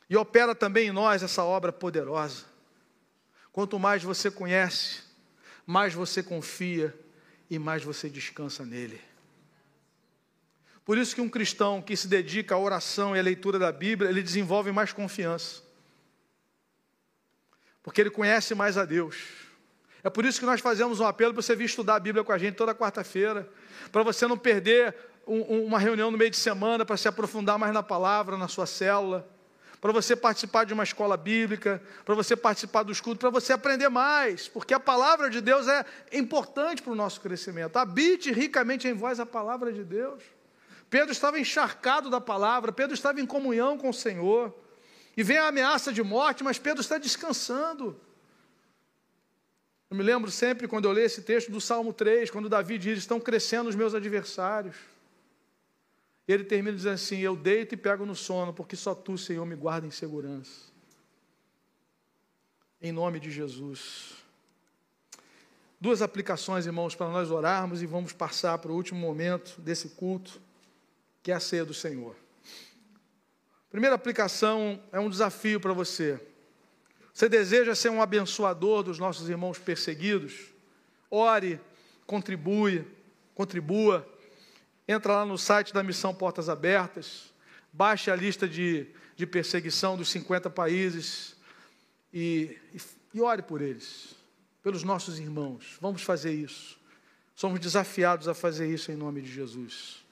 E 0.10 0.18
opera 0.18 0.56
também 0.56 0.88
em 0.88 0.92
nós 0.92 1.22
essa 1.22 1.44
obra 1.44 1.72
poderosa. 1.72 2.44
Quanto 3.52 3.78
mais 3.78 4.02
você 4.02 4.32
conhece, 4.32 5.04
mais 5.64 5.94
você 5.94 6.24
confia 6.24 6.92
e 7.52 7.60
mais 7.60 7.84
você 7.84 8.10
descansa 8.10 8.66
nele. 8.66 9.00
Por 10.86 11.00
isso 11.00 11.16
que 11.16 11.22
um 11.22 11.28
cristão 11.28 11.82
que 11.82 11.98
se 11.98 12.08
dedica 12.08 12.54
à 12.54 12.60
oração 12.60 13.16
e 13.16 13.20
à 13.20 13.24
leitura 13.24 13.58
da 13.58 13.72
Bíblia, 13.72 14.08
ele 14.08 14.22
desenvolve 14.22 14.72
mais 14.72 14.94
confiança. 14.94 15.64
Porque 17.82 18.00
ele 18.00 18.12
conhece 18.12 18.54
mais 18.54 18.78
a 18.78 18.86
Deus. 18.86 19.18
É 20.04 20.10
por 20.12 20.24
isso 20.24 20.40
que 20.40 20.46
nós 20.46 20.62
fazemos 20.62 21.00
um 21.00 21.06
apelo 21.06 21.34
para 21.34 21.42
você 21.42 21.56
vir 21.56 21.66
estudar 21.66 21.96
a 21.96 22.00
Bíblia 22.00 22.24
com 22.24 22.32
a 22.32 22.38
gente 22.38 22.54
toda 22.54 22.76
quarta-feira, 22.76 23.50
para 23.92 24.04
você 24.04 24.28
não 24.28 24.38
perder 24.38 24.96
um, 25.26 25.66
uma 25.66 25.80
reunião 25.80 26.12
no 26.12 26.18
meio 26.20 26.30
de 26.30 26.38
semana, 26.38 26.86
para 26.86 26.98
se 26.98 27.08
aprofundar 27.08 27.58
mais 27.58 27.74
na 27.74 27.82
palavra, 27.82 28.38
na 28.38 28.48
sua 28.48 28.68
célula, 28.68 29.28
para 29.82 29.92
você 29.92 30.16
participar 30.16 30.66
de 30.66 30.74
uma 30.76 30.84
escola 30.84 31.18
bíblica, 31.18 31.82
para 32.06 32.14
você 32.14 32.36
participar 32.36 32.84
do 32.84 32.92
estudo, 32.92 33.18
para 33.18 33.32
você 33.32 33.54
aprender 33.54 33.90
mais, 33.90 34.48
porque 34.48 34.74
a 34.76 34.80
palavra 34.80 35.32
de 35.32 35.42
Deus 35.42 35.68
é 35.68 35.84
importante 36.14 36.84
para 36.84 36.92
o 36.92 36.96
nosso 36.96 37.20
crescimento. 37.22 37.78
Habite 37.78 38.32
ricamente 38.32 38.88
em 38.88 38.94
vós 38.94 39.20
a 39.20 39.26
palavra 39.26 39.74
de 39.74 39.84
Deus. 39.84 40.35
Pedro 40.90 41.12
estava 41.12 41.40
encharcado 41.40 42.10
da 42.10 42.22
palavra, 42.22 42.72
Pedro 42.72 42.94
estava 42.94 43.20
em 43.20 43.26
comunhão 43.26 43.78
com 43.78 43.90
o 43.90 43.94
Senhor. 43.94 44.54
E 45.18 45.24
vem 45.24 45.38
a 45.38 45.48
ameaça 45.48 45.94
de 45.94 46.04
morte, 46.04 46.44
mas 46.44 46.60
Pedro 46.60 46.82
está 46.82 46.98
descansando. 46.98 48.00
Eu 49.90 49.96
me 49.96 50.04
lembro 50.04 50.30
sempre 50.30 50.68
quando 50.68 50.86
eu 50.86 50.92
leio 50.92 51.06
esse 51.06 51.22
texto 51.22 51.52
do 51.52 51.62
Salmo 51.62 51.94
3, 51.94 52.30
quando 52.30 52.50
Davi 52.50 52.78
diz: 52.78 53.00
Estão 53.00 53.20
crescendo 53.20 53.70
os 53.70 53.76
meus 53.76 53.94
adversários. 53.94 54.76
Ele 56.28 56.44
termina 56.44 56.76
dizendo 56.76 56.96
assim: 56.96 57.20
Eu 57.20 57.36
deito 57.36 57.76
e 57.76 57.78
pego 57.78 58.06
no 58.06 58.16
sono, 58.16 58.54
porque 58.54 58.76
só 58.76 58.94
tu, 58.94 59.18
Senhor, 59.18 59.46
me 59.46 59.56
guarda 59.56 59.88
em 59.88 59.92
segurança. 59.92 60.74
Em 62.82 62.92
nome 62.92 63.20
de 63.20 63.32
Jesus. 63.32 64.16
Duas 65.80 66.02
aplicações, 66.02 66.66
irmãos, 66.66 66.96
para 66.96 67.10
nós 67.10 67.30
orarmos 67.30 67.82
e 67.82 67.86
vamos 67.86 68.12
passar 68.12 68.58
para 68.58 68.72
o 68.72 68.76
último 68.76 69.00
momento 69.00 69.62
desse 69.62 69.90
culto, 69.90 70.42
que 71.26 71.32
é 71.32 71.34
a 71.34 71.40
ceia 71.40 71.66
do 71.66 71.74
Senhor. 71.74 72.16
Primeira 73.72 73.96
aplicação 73.96 74.80
é 74.92 75.00
um 75.00 75.10
desafio 75.10 75.60
para 75.60 75.74
você. 75.74 76.22
Você 77.12 77.28
deseja 77.28 77.74
ser 77.74 77.90
um 77.90 78.00
abençoador 78.00 78.84
dos 78.84 79.00
nossos 79.00 79.28
irmãos 79.28 79.58
perseguidos? 79.58 80.54
Ore, 81.10 81.60
contribui, 82.06 82.86
contribua. 83.34 84.08
Entra 84.88 85.14
lá 85.14 85.26
no 85.26 85.36
site 85.36 85.74
da 85.74 85.82
Missão 85.82 86.14
Portas 86.14 86.48
Abertas, 86.48 87.34
baixe 87.74 88.12
a 88.12 88.16
lista 88.16 88.48
de, 88.48 88.86
de 89.16 89.26
perseguição 89.26 89.98
dos 89.98 90.10
50 90.10 90.48
países 90.52 91.36
e, 92.14 92.56
e, 92.72 92.80
e 93.16 93.20
ore 93.20 93.42
por 93.42 93.64
eles, 93.64 94.14
pelos 94.62 94.84
nossos 94.84 95.18
irmãos. 95.18 95.76
Vamos 95.82 96.04
fazer 96.04 96.36
isso. 96.36 96.80
Somos 97.34 97.60
desafiados 97.60 98.28
a 98.28 98.36
fazer 98.36 98.72
isso 98.72 98.92
em 98.92 98.96
nome 98.96 99.24
de 99.24 99.32
Jesus. 99.34 100.05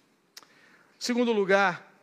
Segundo 1.04 1.34
lugar, 1.34 1.94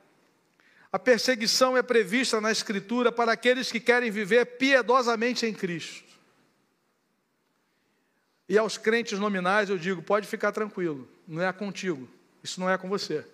a 0.92 0.98
perseguição 0.98 1.74
é 1.74 1.82
prevista 1.82 2.38
na 2.38 2.52
Escritura 2.52 3.10
para 3.10 3.32
aqueles 3.32 3.72
que 3.72 3.80
querem 3.80 4.10
viver 4.10 4.44
piedosamente 4.58 5.46
em 5.46 5.54
Cristo. 5.54 6.04
E 8.46 8.58
aos 8.58 8.76
crentes 8.76 9.18
nominais 9.18 9.70
eu 9.70 9.78
digo: 9.78 10.02
pode 10.02 10.26
ficar 10.26 10.52
tranquilo, 10.52 11.08
não 11.26 11.42
é 11.42 11.50
contigo, 11.50 12.06
isso 12.44 12.60
não 12.60 12.68
é 12.68 12.76
com 12.76 12.90
você. 12.90 13.26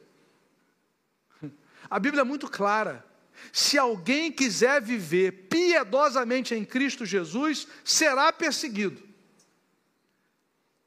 A 1.90 1.98
Bíblia 1.98 2.20
é 2.20 2.24
muito 2.24 2.48
clara. 2.48 3.04
Se 3.52 3.76
alguém 3.76 4.30
quiser 4.30 4.80
viver 4.80 5.48
piedosamente 5.50 6.54
em 6.54 6.64
Cristo 6.64 7.04
Jesus, 7.04 7.66
será 7.84 8.32
perseguido. 8.32 9.02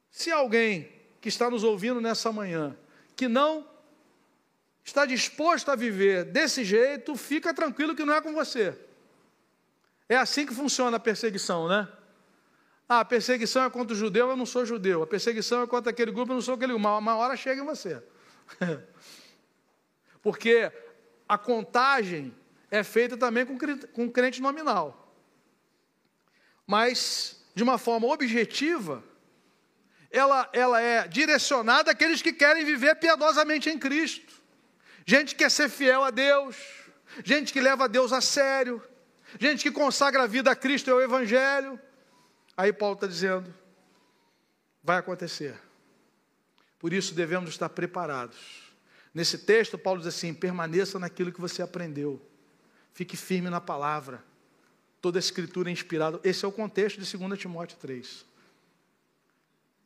Se 0.10 0.32
alguém 0.32 0.90
que 1.20 1.28
está 1.28 1.50
nos 1.50 1.66
ouvindo 1.66 2.00
nessa 2.00 2.32
manhã, 2.32 2.78
que 3.14 3.28
não 3.28 3.68
está 4.84 5.06
disposto 5.06 5.70
a 5.70 5.76
viver 5.76 6.26
desse 6.26 6.64
jeito, 6.64 7.16
fica 7.16 7.54
tranquilo 7.54 7.96
que 7.96 8.06
não 8.06 8.14
é 8.14 8.22
com 8.22 8.34
você. 8.34 8.78
É 10.08 10.18
assim 10.18 10.46
que 10.46 10.54
funciona 10.54 10.98
a 10.98 11.00
perseguição, 11.00 11.68
né? 11.68 11.88
Ah, 12.88 13.02
a 13.02 13.06
perseguição 13.06 13.64
é 13.64 13.70
contra 13.70 13.94
o 13.94 13.98
judeu, 13.98 14.30
eu 14.30 14.36
não 14.36 14.48
sou 14.48 14.66
judeu. 14.66 15.04
A 15.04 15.08
perseguição 15.08 15.62
é 15.62 15.68
contra 15.68 15.92
aquele 15.92 16.12
grupo, 16.12 16.32
eu 16.32 16.36
não 16.36 16.42
sou 16.42 16.56
aquele 16.56 16.74
grupo. 16.74 16.88
Uma, 16.88 17.16
hora 17.16 17.36
chega 17.38 17.62
em 17.62 17.66
você. 17.66 18.02
Porque 20.24 20.72
a 21.28 21.38
contagem 21.38 22.36
é 22.72 22.84
feita 22.84 23.16
também 23.16 23.46
com, 23.46 23.58
com 23.94 24.10
crente 24.10 24.42
nominal. 24.42 25.16
Mas, 26.66 27.46
de 27.54 27.62
uma 27.62 27.78
forma 27.78 28.08
objetiva, 28.08 29.04
ela, 30.10 30.50
ela 30.52 30.82
é 30.82 31.08
direcionada 31.08 31.92
àqueles 31.92 32.24
que 32.24 32.34
querem 32.34 32.66
viver 32.66 32.96
piedosamente 32.96 33.70
em 33.70 33.78
Cristo 33.78 34.29
gente 35.06 35.36
que 35.36 35.44
quer 35.44 35.52
ser 35.52 35.70
fiel 35.70 36.04
a 36.04 36.12
Deus, 36.12 36.56
gente 37.24 37.52
que 37.54 37.62
leva 37.62 37.90
Deus 37.90 38.12
a 38.14 38.22
sério, 38.22 38.82
gente 39.40 39.64
que 39.64 39.72
consagra 39.72 40.24
a 40.24 40.28
vida 40.28 40.52
a 40.52 40.56
Cristo 40.56 40.90
e 40.90 40.92
ao 40.92 41.02
Evangelho. 41.02 41.80
Aí 42.56 42.74
Paulo 42.74 42.96
está 42.96 43.08
dizendo: 43.08 43.54
vai 44.84 44.98
acontecer. 44.98 45.60
Por 46.78 46.94
isso 46.94 47.14
devemos 47.14 47.50
estar 47.50 47.70
preparados. 47.70 48.70
Nesse 49.14 49.38
texto, 49.38 49.78
Paulo 49.78 50.00
diz 50.00 50.08
assim: 50.08 50.34
permaneça 50.34 50.98
naquilo 50.98 51.32
que 51.32 51.42
você 51.42 51.62
aprendeu, 51.62 52.22
fique 52.94 53.18
firme 53.18 53.50
na 53.50 53.62
palavra. 53.62 54.24
Toda 55.02 55.18
a 55.18 55.22
escritura 55.22 55.70
é 55.70 55.74
inspirada. 55.74 56.20
Esse 56.24 56.44
é 56.44 56.48
o 56.48 56.52
contexto 56.52 57.00
de 57.00 57.18
2 57.18 57.40
Timóteo 57.40 57.78
3. 57.80 58.26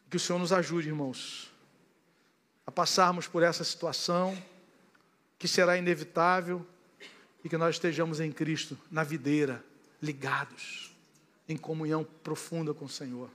Que 0.09 0.17
o 0.17 0.19
Senhor 0.19 0.39
nos 0.39 0.51
ajude, 0.51 0.87
irmãos, 0.87 1.51
a 2.65 2.71
passarmos 2.71 3.27
por 3.27 3.43
essa 3.43 3.63
situação 3.63 4.35
que 5.43 5.47
será 5.49 5.75
inevitável 5.75 6.65
e 7.43 7.49
que 7.49 7.57
nós 7.57 7.75
estejamos 7.75 8.21
em 8.21 8.31
Cristo, 8.31 8.79
na 8.89 9.03
videira, 9.03 9.61
ligados, 10.01 10.95
em 11.49 11.57
comunhão 11.57 12.07
profunda 12.23 12.73
com 12.73 12.85
o 12.85 12.89
Senhor. 12.89 13.29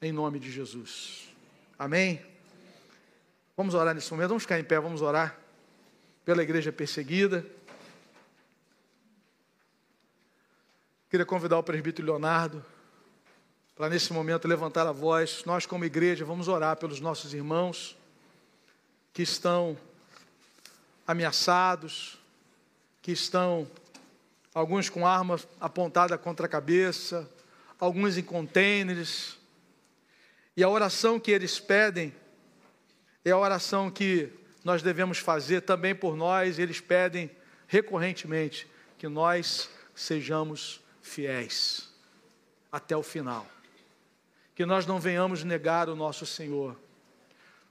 Em 0.00 0.10
nome 0.10 0.38
de 0.38 0.50
Jesus. 0.50 1.28
Amém? 1.78 2.24
Vamos 3.54 3.74
orar 3.74 3.94
nesse 3.94 4.10
momento, 4.10 4.28
vamos 4.28 4.44
ficar 4.44 4.58
em 4.58 4.64
pé, 4.64 4.80
vamos 4.80 5.02
orar 5.02 5.38
pela 6.24 6.42
igreja 6.42 6.72
perseguida. 6.72 7.44
Queria 11.10 11.26
convidar 11.26 11.58
o 11.58 11.62
presbítero 11.62 12.06
Leonardo 12.06 12.64
para 13.76 13.90
nesse 13.90 14.14
momento 14.14 14.48
levantar 14.48 14.86
a 14.86 14.92
voz. 14.92 15.42
Nós, 15.44 15.66
como 15.66 15.84
igreja, 15.84 16.24
vamos 16.24 16.48
orar 16.48 16.78
pelos 16.78 17.00
nossos 17.00 17.34
irmãos 17.34 17.98
que 19.12 19.20
estão 19.20 19.76
ameaçados, 21.08 22.18
que 23.00 23.10
estão, 23.10 23.66
alguns 24.52 24.90
com 24.90 25.06
armas 25.06 25.48
apontadas 25.58 26.20
contra 26.20 26.44
a 26.44 26.48
cabeça, 26.48 27.26
alguns 27.80 28.18
em 28.18 28.22
contêineres. 28.22 29.38
E 30.54 30.62
a 30.62 30.68
oração 30.68 31.18
que 31.18 31.30
eles 31.30 31.58
pedem 31.58 32.14
é 33.24 33.30
a 33.30 33.38
oração 33.38 33.90
que 33.90 34.30
nós 34.62 34.82
devemos 34.82 35.16
fazer 35.16 35.62
também 35.62 35.94
por 35.94 36.14
nós, 36.14 36.58
eles 36.58 36.78
pedem 36.78 37.30
recorrentemente 37.66 38.68
que 38.98 39.08
nós 39.08 39.70
sejamos 39.94 40.82
fiéis 41.00 41.88
até 42.70 42.94
o 42.94 43.02
final. 43.02 43.46
Que 44.54 44.66
nós 44.66 44.84
não 44.84 45.00
venhamos 45.00 45.42
negar 45.42 45.88
o 45.88 45.96
nosso 45.96 46.26
Senhor 46.26 46.76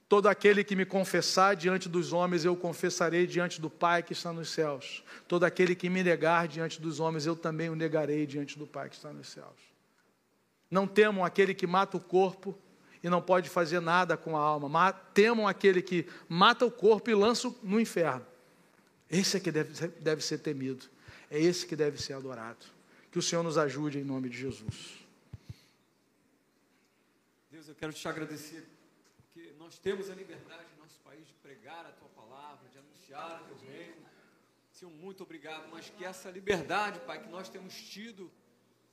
Todo 0.10 0.28
aquele 0.28 0.64
que 0.64 0.76
me 0.76 0.86
confessar 0.86 1.56
diante 1.56 1.90
dos 1.90 2.14
homens, 2.14 2.46
eu 2.46 2.56
confessarei 2.56 3.28
diante 3.28 3.60
do 3.60 3.70
Pai 3.70 4.02
que 4.02 4.14
está 4.14 4.32
nos 4.32 4.50
céus. 4.50 5.04
Todo 5.28 5.44
aquele 5.44 5.76
que 5.76 5.90
me 5.90 6.02
negar 6.02 6.48
diante 6.48 6.82
dos 6.82 7.02
homens, 7.02 7.26
eu 7.26 7.36
também 7.36 7.70
o 7.70 7.76
negarei 7.76 8.26
diante 8.26 8.58
do 8.58 8.66
Pai 8.66 8.88
que 8.90 8.96
está 8.96 9.12
nos 9.12 9.28
céus. 9.28 9.68
Não 10.72 10.88
temam 10.88 11.26
aquele 11.26 11.54
que 11.54 11.68
mata 11.68 11.98
o 11.98 12.00
corpo 12.00 12.58
e 13.04 13.10
não 13.10 13.22
pode 13.22 13.50
fazer 13.50 13.82
nada 13.82 14.16
com 14.16 14.38
a 14.38 14.40
alma. 14.40 14.94
Temam 15.14 15.46
aquele 15.46 15.82
que 15.82 16.08
mata 16.30 16.66
o 16.66 16.72
corpo 16.72 17.10
e 17.10 17.16
lança 17.16 17.54
no 17.62 17.80
inferno. 17.80 18.26
Esse 19.10 19.38
é 19.38 19.40
que 19.42 19.52
deve 19.52 19.88
deve 20.00 20.22
ser 20.22 20.38
temido. 20.38 20.86
É 21.30 21.38
esse 21.38 21.66
que 21.66 21.76
deve 21.76 22.02
ser 22.02 22.14
adorado. 22.14 22.66
Que 23.12 23.20
o 23.20 23.22
Senhor 23.22 23.44
nos 23.44 23.58
ajude 23.58 24.00
em 24.00 24.04
nome 24.06 24.30
de 24.30 24.38
Jesus. 24.38 25.06
Deus, 27.52 27.68
eu 27.68 27.76
quero 27.76 27.92
te 27.92 28.08
agradecer 28.08 28.77
nós 29.68 29.78
temos 29.78 30.10
a 30.10 30.16
liberdade 30.16 30.64
no 30.78 30.84
nosso 30.84 30.98
país 31.02 31.28
de 31.28 31.34
pregar 31.34 31.86
a 31.86 31.92
tua 31.92 32.08
palavra, 32.16 32.70
de 32.70 32.78
anunciar 32.78 33.42
o 33.42 33.46
teu 33.48 33.70
reino. 33.70 33.98
Senhor, 34.72 34.90
muito 34.94 35.24
obrigado, 35.24 35.68
mas 35.70 35.90
que 35.90 36.06
essa 36.06 36.32
liberdade, 36.32 37.02
Pai, 37.02 37.22
que 37.22 37.28
nós 37.28 37.50
temos 37.50 37.76
tido, 37.76 38.32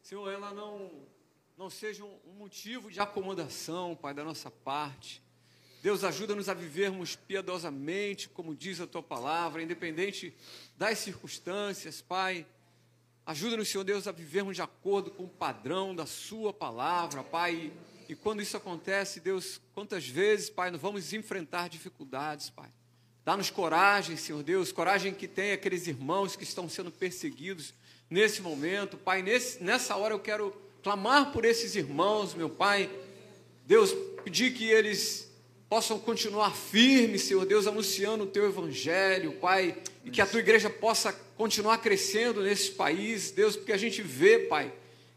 Senhor, 0.02 0.28
ela 0.28 0.52
não, 0.52 0.90
não 1.56 1.70
seja 1.70 2.04
um, 2.04 2.32
motivo 2.36 2.90
de 2.90 2.98
acomodação, 2.98 3.94
Pai, 3.94 4.12
da 4.12 4.24
nossa 4.24 4.50
parte. 4.50 5.22
Deus, 5.80 6.02
ajuda-nos 6.02 6.48
a 6.48 6.54
vivermos 6.54 7.14
piedosamente, 7.14 8.28
como 8.28 8.52
diz 8.52 8.80
a 8.80 8.86
tua 8.88 9.00
palavra, 9.00 9.62
independente 9.62 10.36
das 10.76 10.98
circunstâncias, 10.98 12.02
Pai. 12.02 12.44
Ajuda-nos, 13.24 13.68
Senhor 13.68 13.84
Deus, 13.84 14.08
a 14.08 14.12
vivermos 14.12 14.56
de 14.56 14.62
acordo 14.62 15.12
com 15.12 15.22
o 15.22 15.28
padrão 15.28 15.94
da 15.94 16.04
Sua 16.04 16.52
palavra, 16.52 17.22
Pai. 17.22 17.72
E 18.08 18.14
quando 18.14 18.42
isso 18.42 18.56
acontece, 18.56 19.20
Deus, 19.20 19.60
quantas 19.74 20.06
vezes, 20.06 20.50
Pai, 20.50 20.70
nós 20.70 20.80
vamos 20.80 21.12
enfrentar 21.12 21.68
dificuldades, 21.68 22.50
Pai. 22.50 22.68
Dá-nos 23.24 23.48
coragem, 23.48 24.16
Senhor 24.16 24.42
Deus, 24.42 24.70
coragem 24.70 25.14
que 25.14 25.26
tem 25.26 25.52
aqueles 25.52 25.86
irmãos 25.86 26.36
que 26.36 26.44
estão 26.44 26.68
sendo 26.68 26.90
perseguidos 26.90 27.72
nesse 28.10 28.42
momento, 28.42 28.98
Pai. 28.98 29.22
Nesse, 29.22 29.62
nessa 29.62 29.96
hora 29.96 30.12
eu 30.12 30.18
quero 30.18 30.54
clamar 30.82 31.32
por 31.32 31.44
esses 31.44 31.74
irmãos, 31.74 32.34
meu 32.34 32.50
Pai. 32.50 32.90
Deus, 33.66 33.92
pedir 34.22 34.52
que 34.52 34.66
eles 34.66 35.30
possam 35.66 35.98
continuar 35.98 36.54
firmes, 36.54 37.22
Senhor 37.22 37.46
Deus, 37.46 37.66
anunciando 37.66 38.24
o 38.24 38.26
Teu 38.26 38.44
Evangelho, 38.44 39.32
Pai, 39.32 39.78
e 40.04 40.10
que 40.10 40.20
a 40.20 40.26
Tua 40.26 40.40
igreja 40.40 40.68
possa 40.68 41.10
continuar 41.36 41.78
crescendo 41.78 42.42
nesses 42.42 42.68
países, 42.68 43.30
Deus, 43.30 43.56
porque 43.56 43.72
a 43.72 43.78
gente 43.78 44.02
vê, 44.02 44.40
Pai 44.40 44.70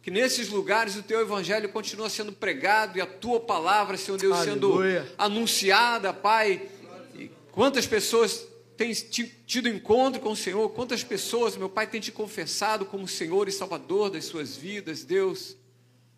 que 0.08 0.12
nesses 0.12 0.48
lugares 0.48 0.96
o 0.96 1.04
teu 1.04 1.20
evangelho 1.20 1.68
continua 1.68 2.10
sendo 2.10 2.32
pregado 2.32 2.98
e 2.98 3.02
a 3.02 3.06
tua 3.06 3.42
palavra, 3.42 3.98
Senhor 3.98 4.18
Deus, 4.18 4.38
Aleluia. 4.38 5.02
sendo 5.02 5.14
anunciada, 5.18 6.14
Pai. 6.14 6.66
E 7.14 7.30
quantas 7.52 7.86
pessoas 7.86 8.48
têm 8.78 8.94
tido 8.94 9.68
encontro 9.68 10.22
com 10.22 10.32
o 10.32 10.36
Senhor, 10.36 10.70
quantas 10.70 11.04
pessoas, 11.04 11.58
meu 11.58 11.68
Pai, 11.68 11.88
têm 11.88 12.00
te 12.00 12.10
confessado 12.10 12.86
como 12.86 13.06
Senhor 13.06 13.50
e 13.50 13.52
Salvador 13.52 14.10
das 14.10 14.24
suas 14.24 14.56
vidas, 14.56 15.04
Deus. 15.04 15.58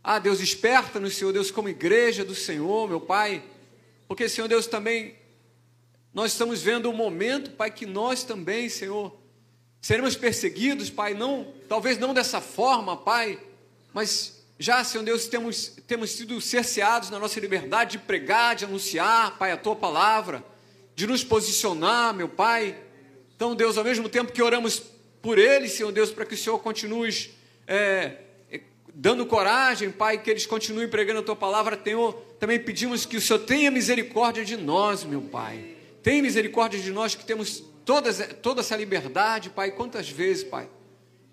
Ah, 0.03 0.19
Deus, 0.19 0.37
desperta-nos, 0.37 1.15
Senhor 1.15 1.33
Deus, 1.33 1.49
como 1.49 1.67
igreja 1.67 2.23
do 2.23 2.35
Senhor, 2.35 2.87
meu 2.87 3.01
Pai, 3.01 3.43
porque, 4.07 4.29
Senhor 4.29 4.47
Deus, 4.47 4.67
também 4.67 5.15
Nós 6.13 6.33
estamos 6.33 6.61
vendo 6.61 6.91
um 6.91 6.95
momento, 6.95 7.49
Pai, 7.53 7.71
que 7.71 7.87
nós 7.87 8.23
também, 8.23 8.69
Senhor, 8.69 9.17
seremos 9.81 10.15
perseguidos, 10.15 10.91
Pai, 10.91 11.15
não, 11.15 11.51
talvez 11.67 11.97
não 11.97 12.13
dessa 12.13 12.39
forma, 12.39 12.95
Pai, 12.95 13.48
mas 13.93 14.39
já, 14.57 14.83
Senhor 14.83 15.03
Deus, 15.03 15.27
temos, 15.27 15.77
temos 15.87 16.11
sido 16.11 16.41
cerceados 16.41 17.09
na 17.09 17.17
nossa 17.17 17.39
liberdade 17.39 17.91
de 17.91 17.99
pregar, 17.99 18.55
de 18.55 18.65
anunciar, 18.65 19.37
Pai, 19.37 19.51
a 19.53 19.57
tua 19.57 19.75
palavra, 19.75 20.43
de 20.95 21.07
nos 21.07 21.23
posicionar, 21.23 22.13
meu 22.13 22.27
Pai. 22.27 22.77
Então, 23.35 23.55
Deus, 23.55 23.77
ao 23.77 23.85
mesmo 23.85 24.09
tempo 24.09 24.33
que 24.33 24.41
oramos 24.41 24.83
por 25.21 25.37
eles, 25.37 25.71
Senhor 25.71 25.93
Deus, 25.93 26.11
para 26.11 26.25
que 26.25 26.33
o 26.33 26.37
Senhor 26.37 26.59
continue 26.59 27.31
é, 27.65 28.17
dando 28.93 29.25
coragem, 29.25 29.91
Pai, 29.91 30.17
que 30.17 30.29
eles 30.29 30.45
continuem 30.45 30.89
pregando 30.89 31.19
a 31.21 31.23
tua 31.23 31.37
palavra, 31.37 31.79
Senhor, 31.81 32.13
também 32.37 32.59
pedimos 32.59 33.05
que 33.05 33.15
o 33.15 33.21
Senhor 33.21 33.39
tenha 33.39 33.71
misericórdia 33.71 34.43
de 34.43 34.57
nós, 34.57 35.05
meu 35.05 35.21
Pai. 35.21 35.75
Tenha 36.03 36.21
misericórdia 36.21 36.79
de 36.81 36.91
nós 36.91 37.15
que 37.15 37.23
temos 37.23 37.63
todas, 37.85 38.19
toda 38.41 38.59
essa 38.59 38.75
liberdade, 38.75 39.49
Pai. 39.49 39.71
Quantas 39.71 40.09
vezes, 40.09 40.43
Pai, 40.43 40.69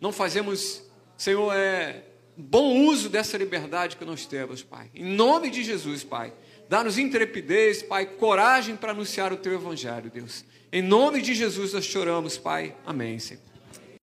não 0.01 0.13
fazemos, 0.13 0.83
Senhor, 1.17 1.53
é, 1.53 2.05
bom 2.37 2.87
uso 2.87 3.09
dessa 3.09 3.39
liberdade 3.39 3.97
que 3.97 4.05
nós 4.05 4.27
temos, 4.27 4.63
Pai. 4.63 4.91
Em 4.95 5.05
nome 5.05 5.51
de 5.51 5.63
Jesus, 5.63 6.05
Pai. 6.05 6.33
Dá-nos 6.69 6.99
intrepidez, 6.99 7.83
Pai, 7.83 8.07
coragem 8.07 8.77
para 8.77 8.93
anunciar 8.93 9.33
o 9.33 9.37
Teu 9.37 9.55
Evangelho, 9.55 10.11
Deus. 10.11 10.45
Em 10.73 10.83
nome 10.83 11.23
de 11.23 11.35
Jesus 11.35 11.73
nós 11.73 11.85
choramos, 11.85 12.37
Pai. 12.37 12.75
Amém, 12.85 13.19
Senhor. 13.19 13.46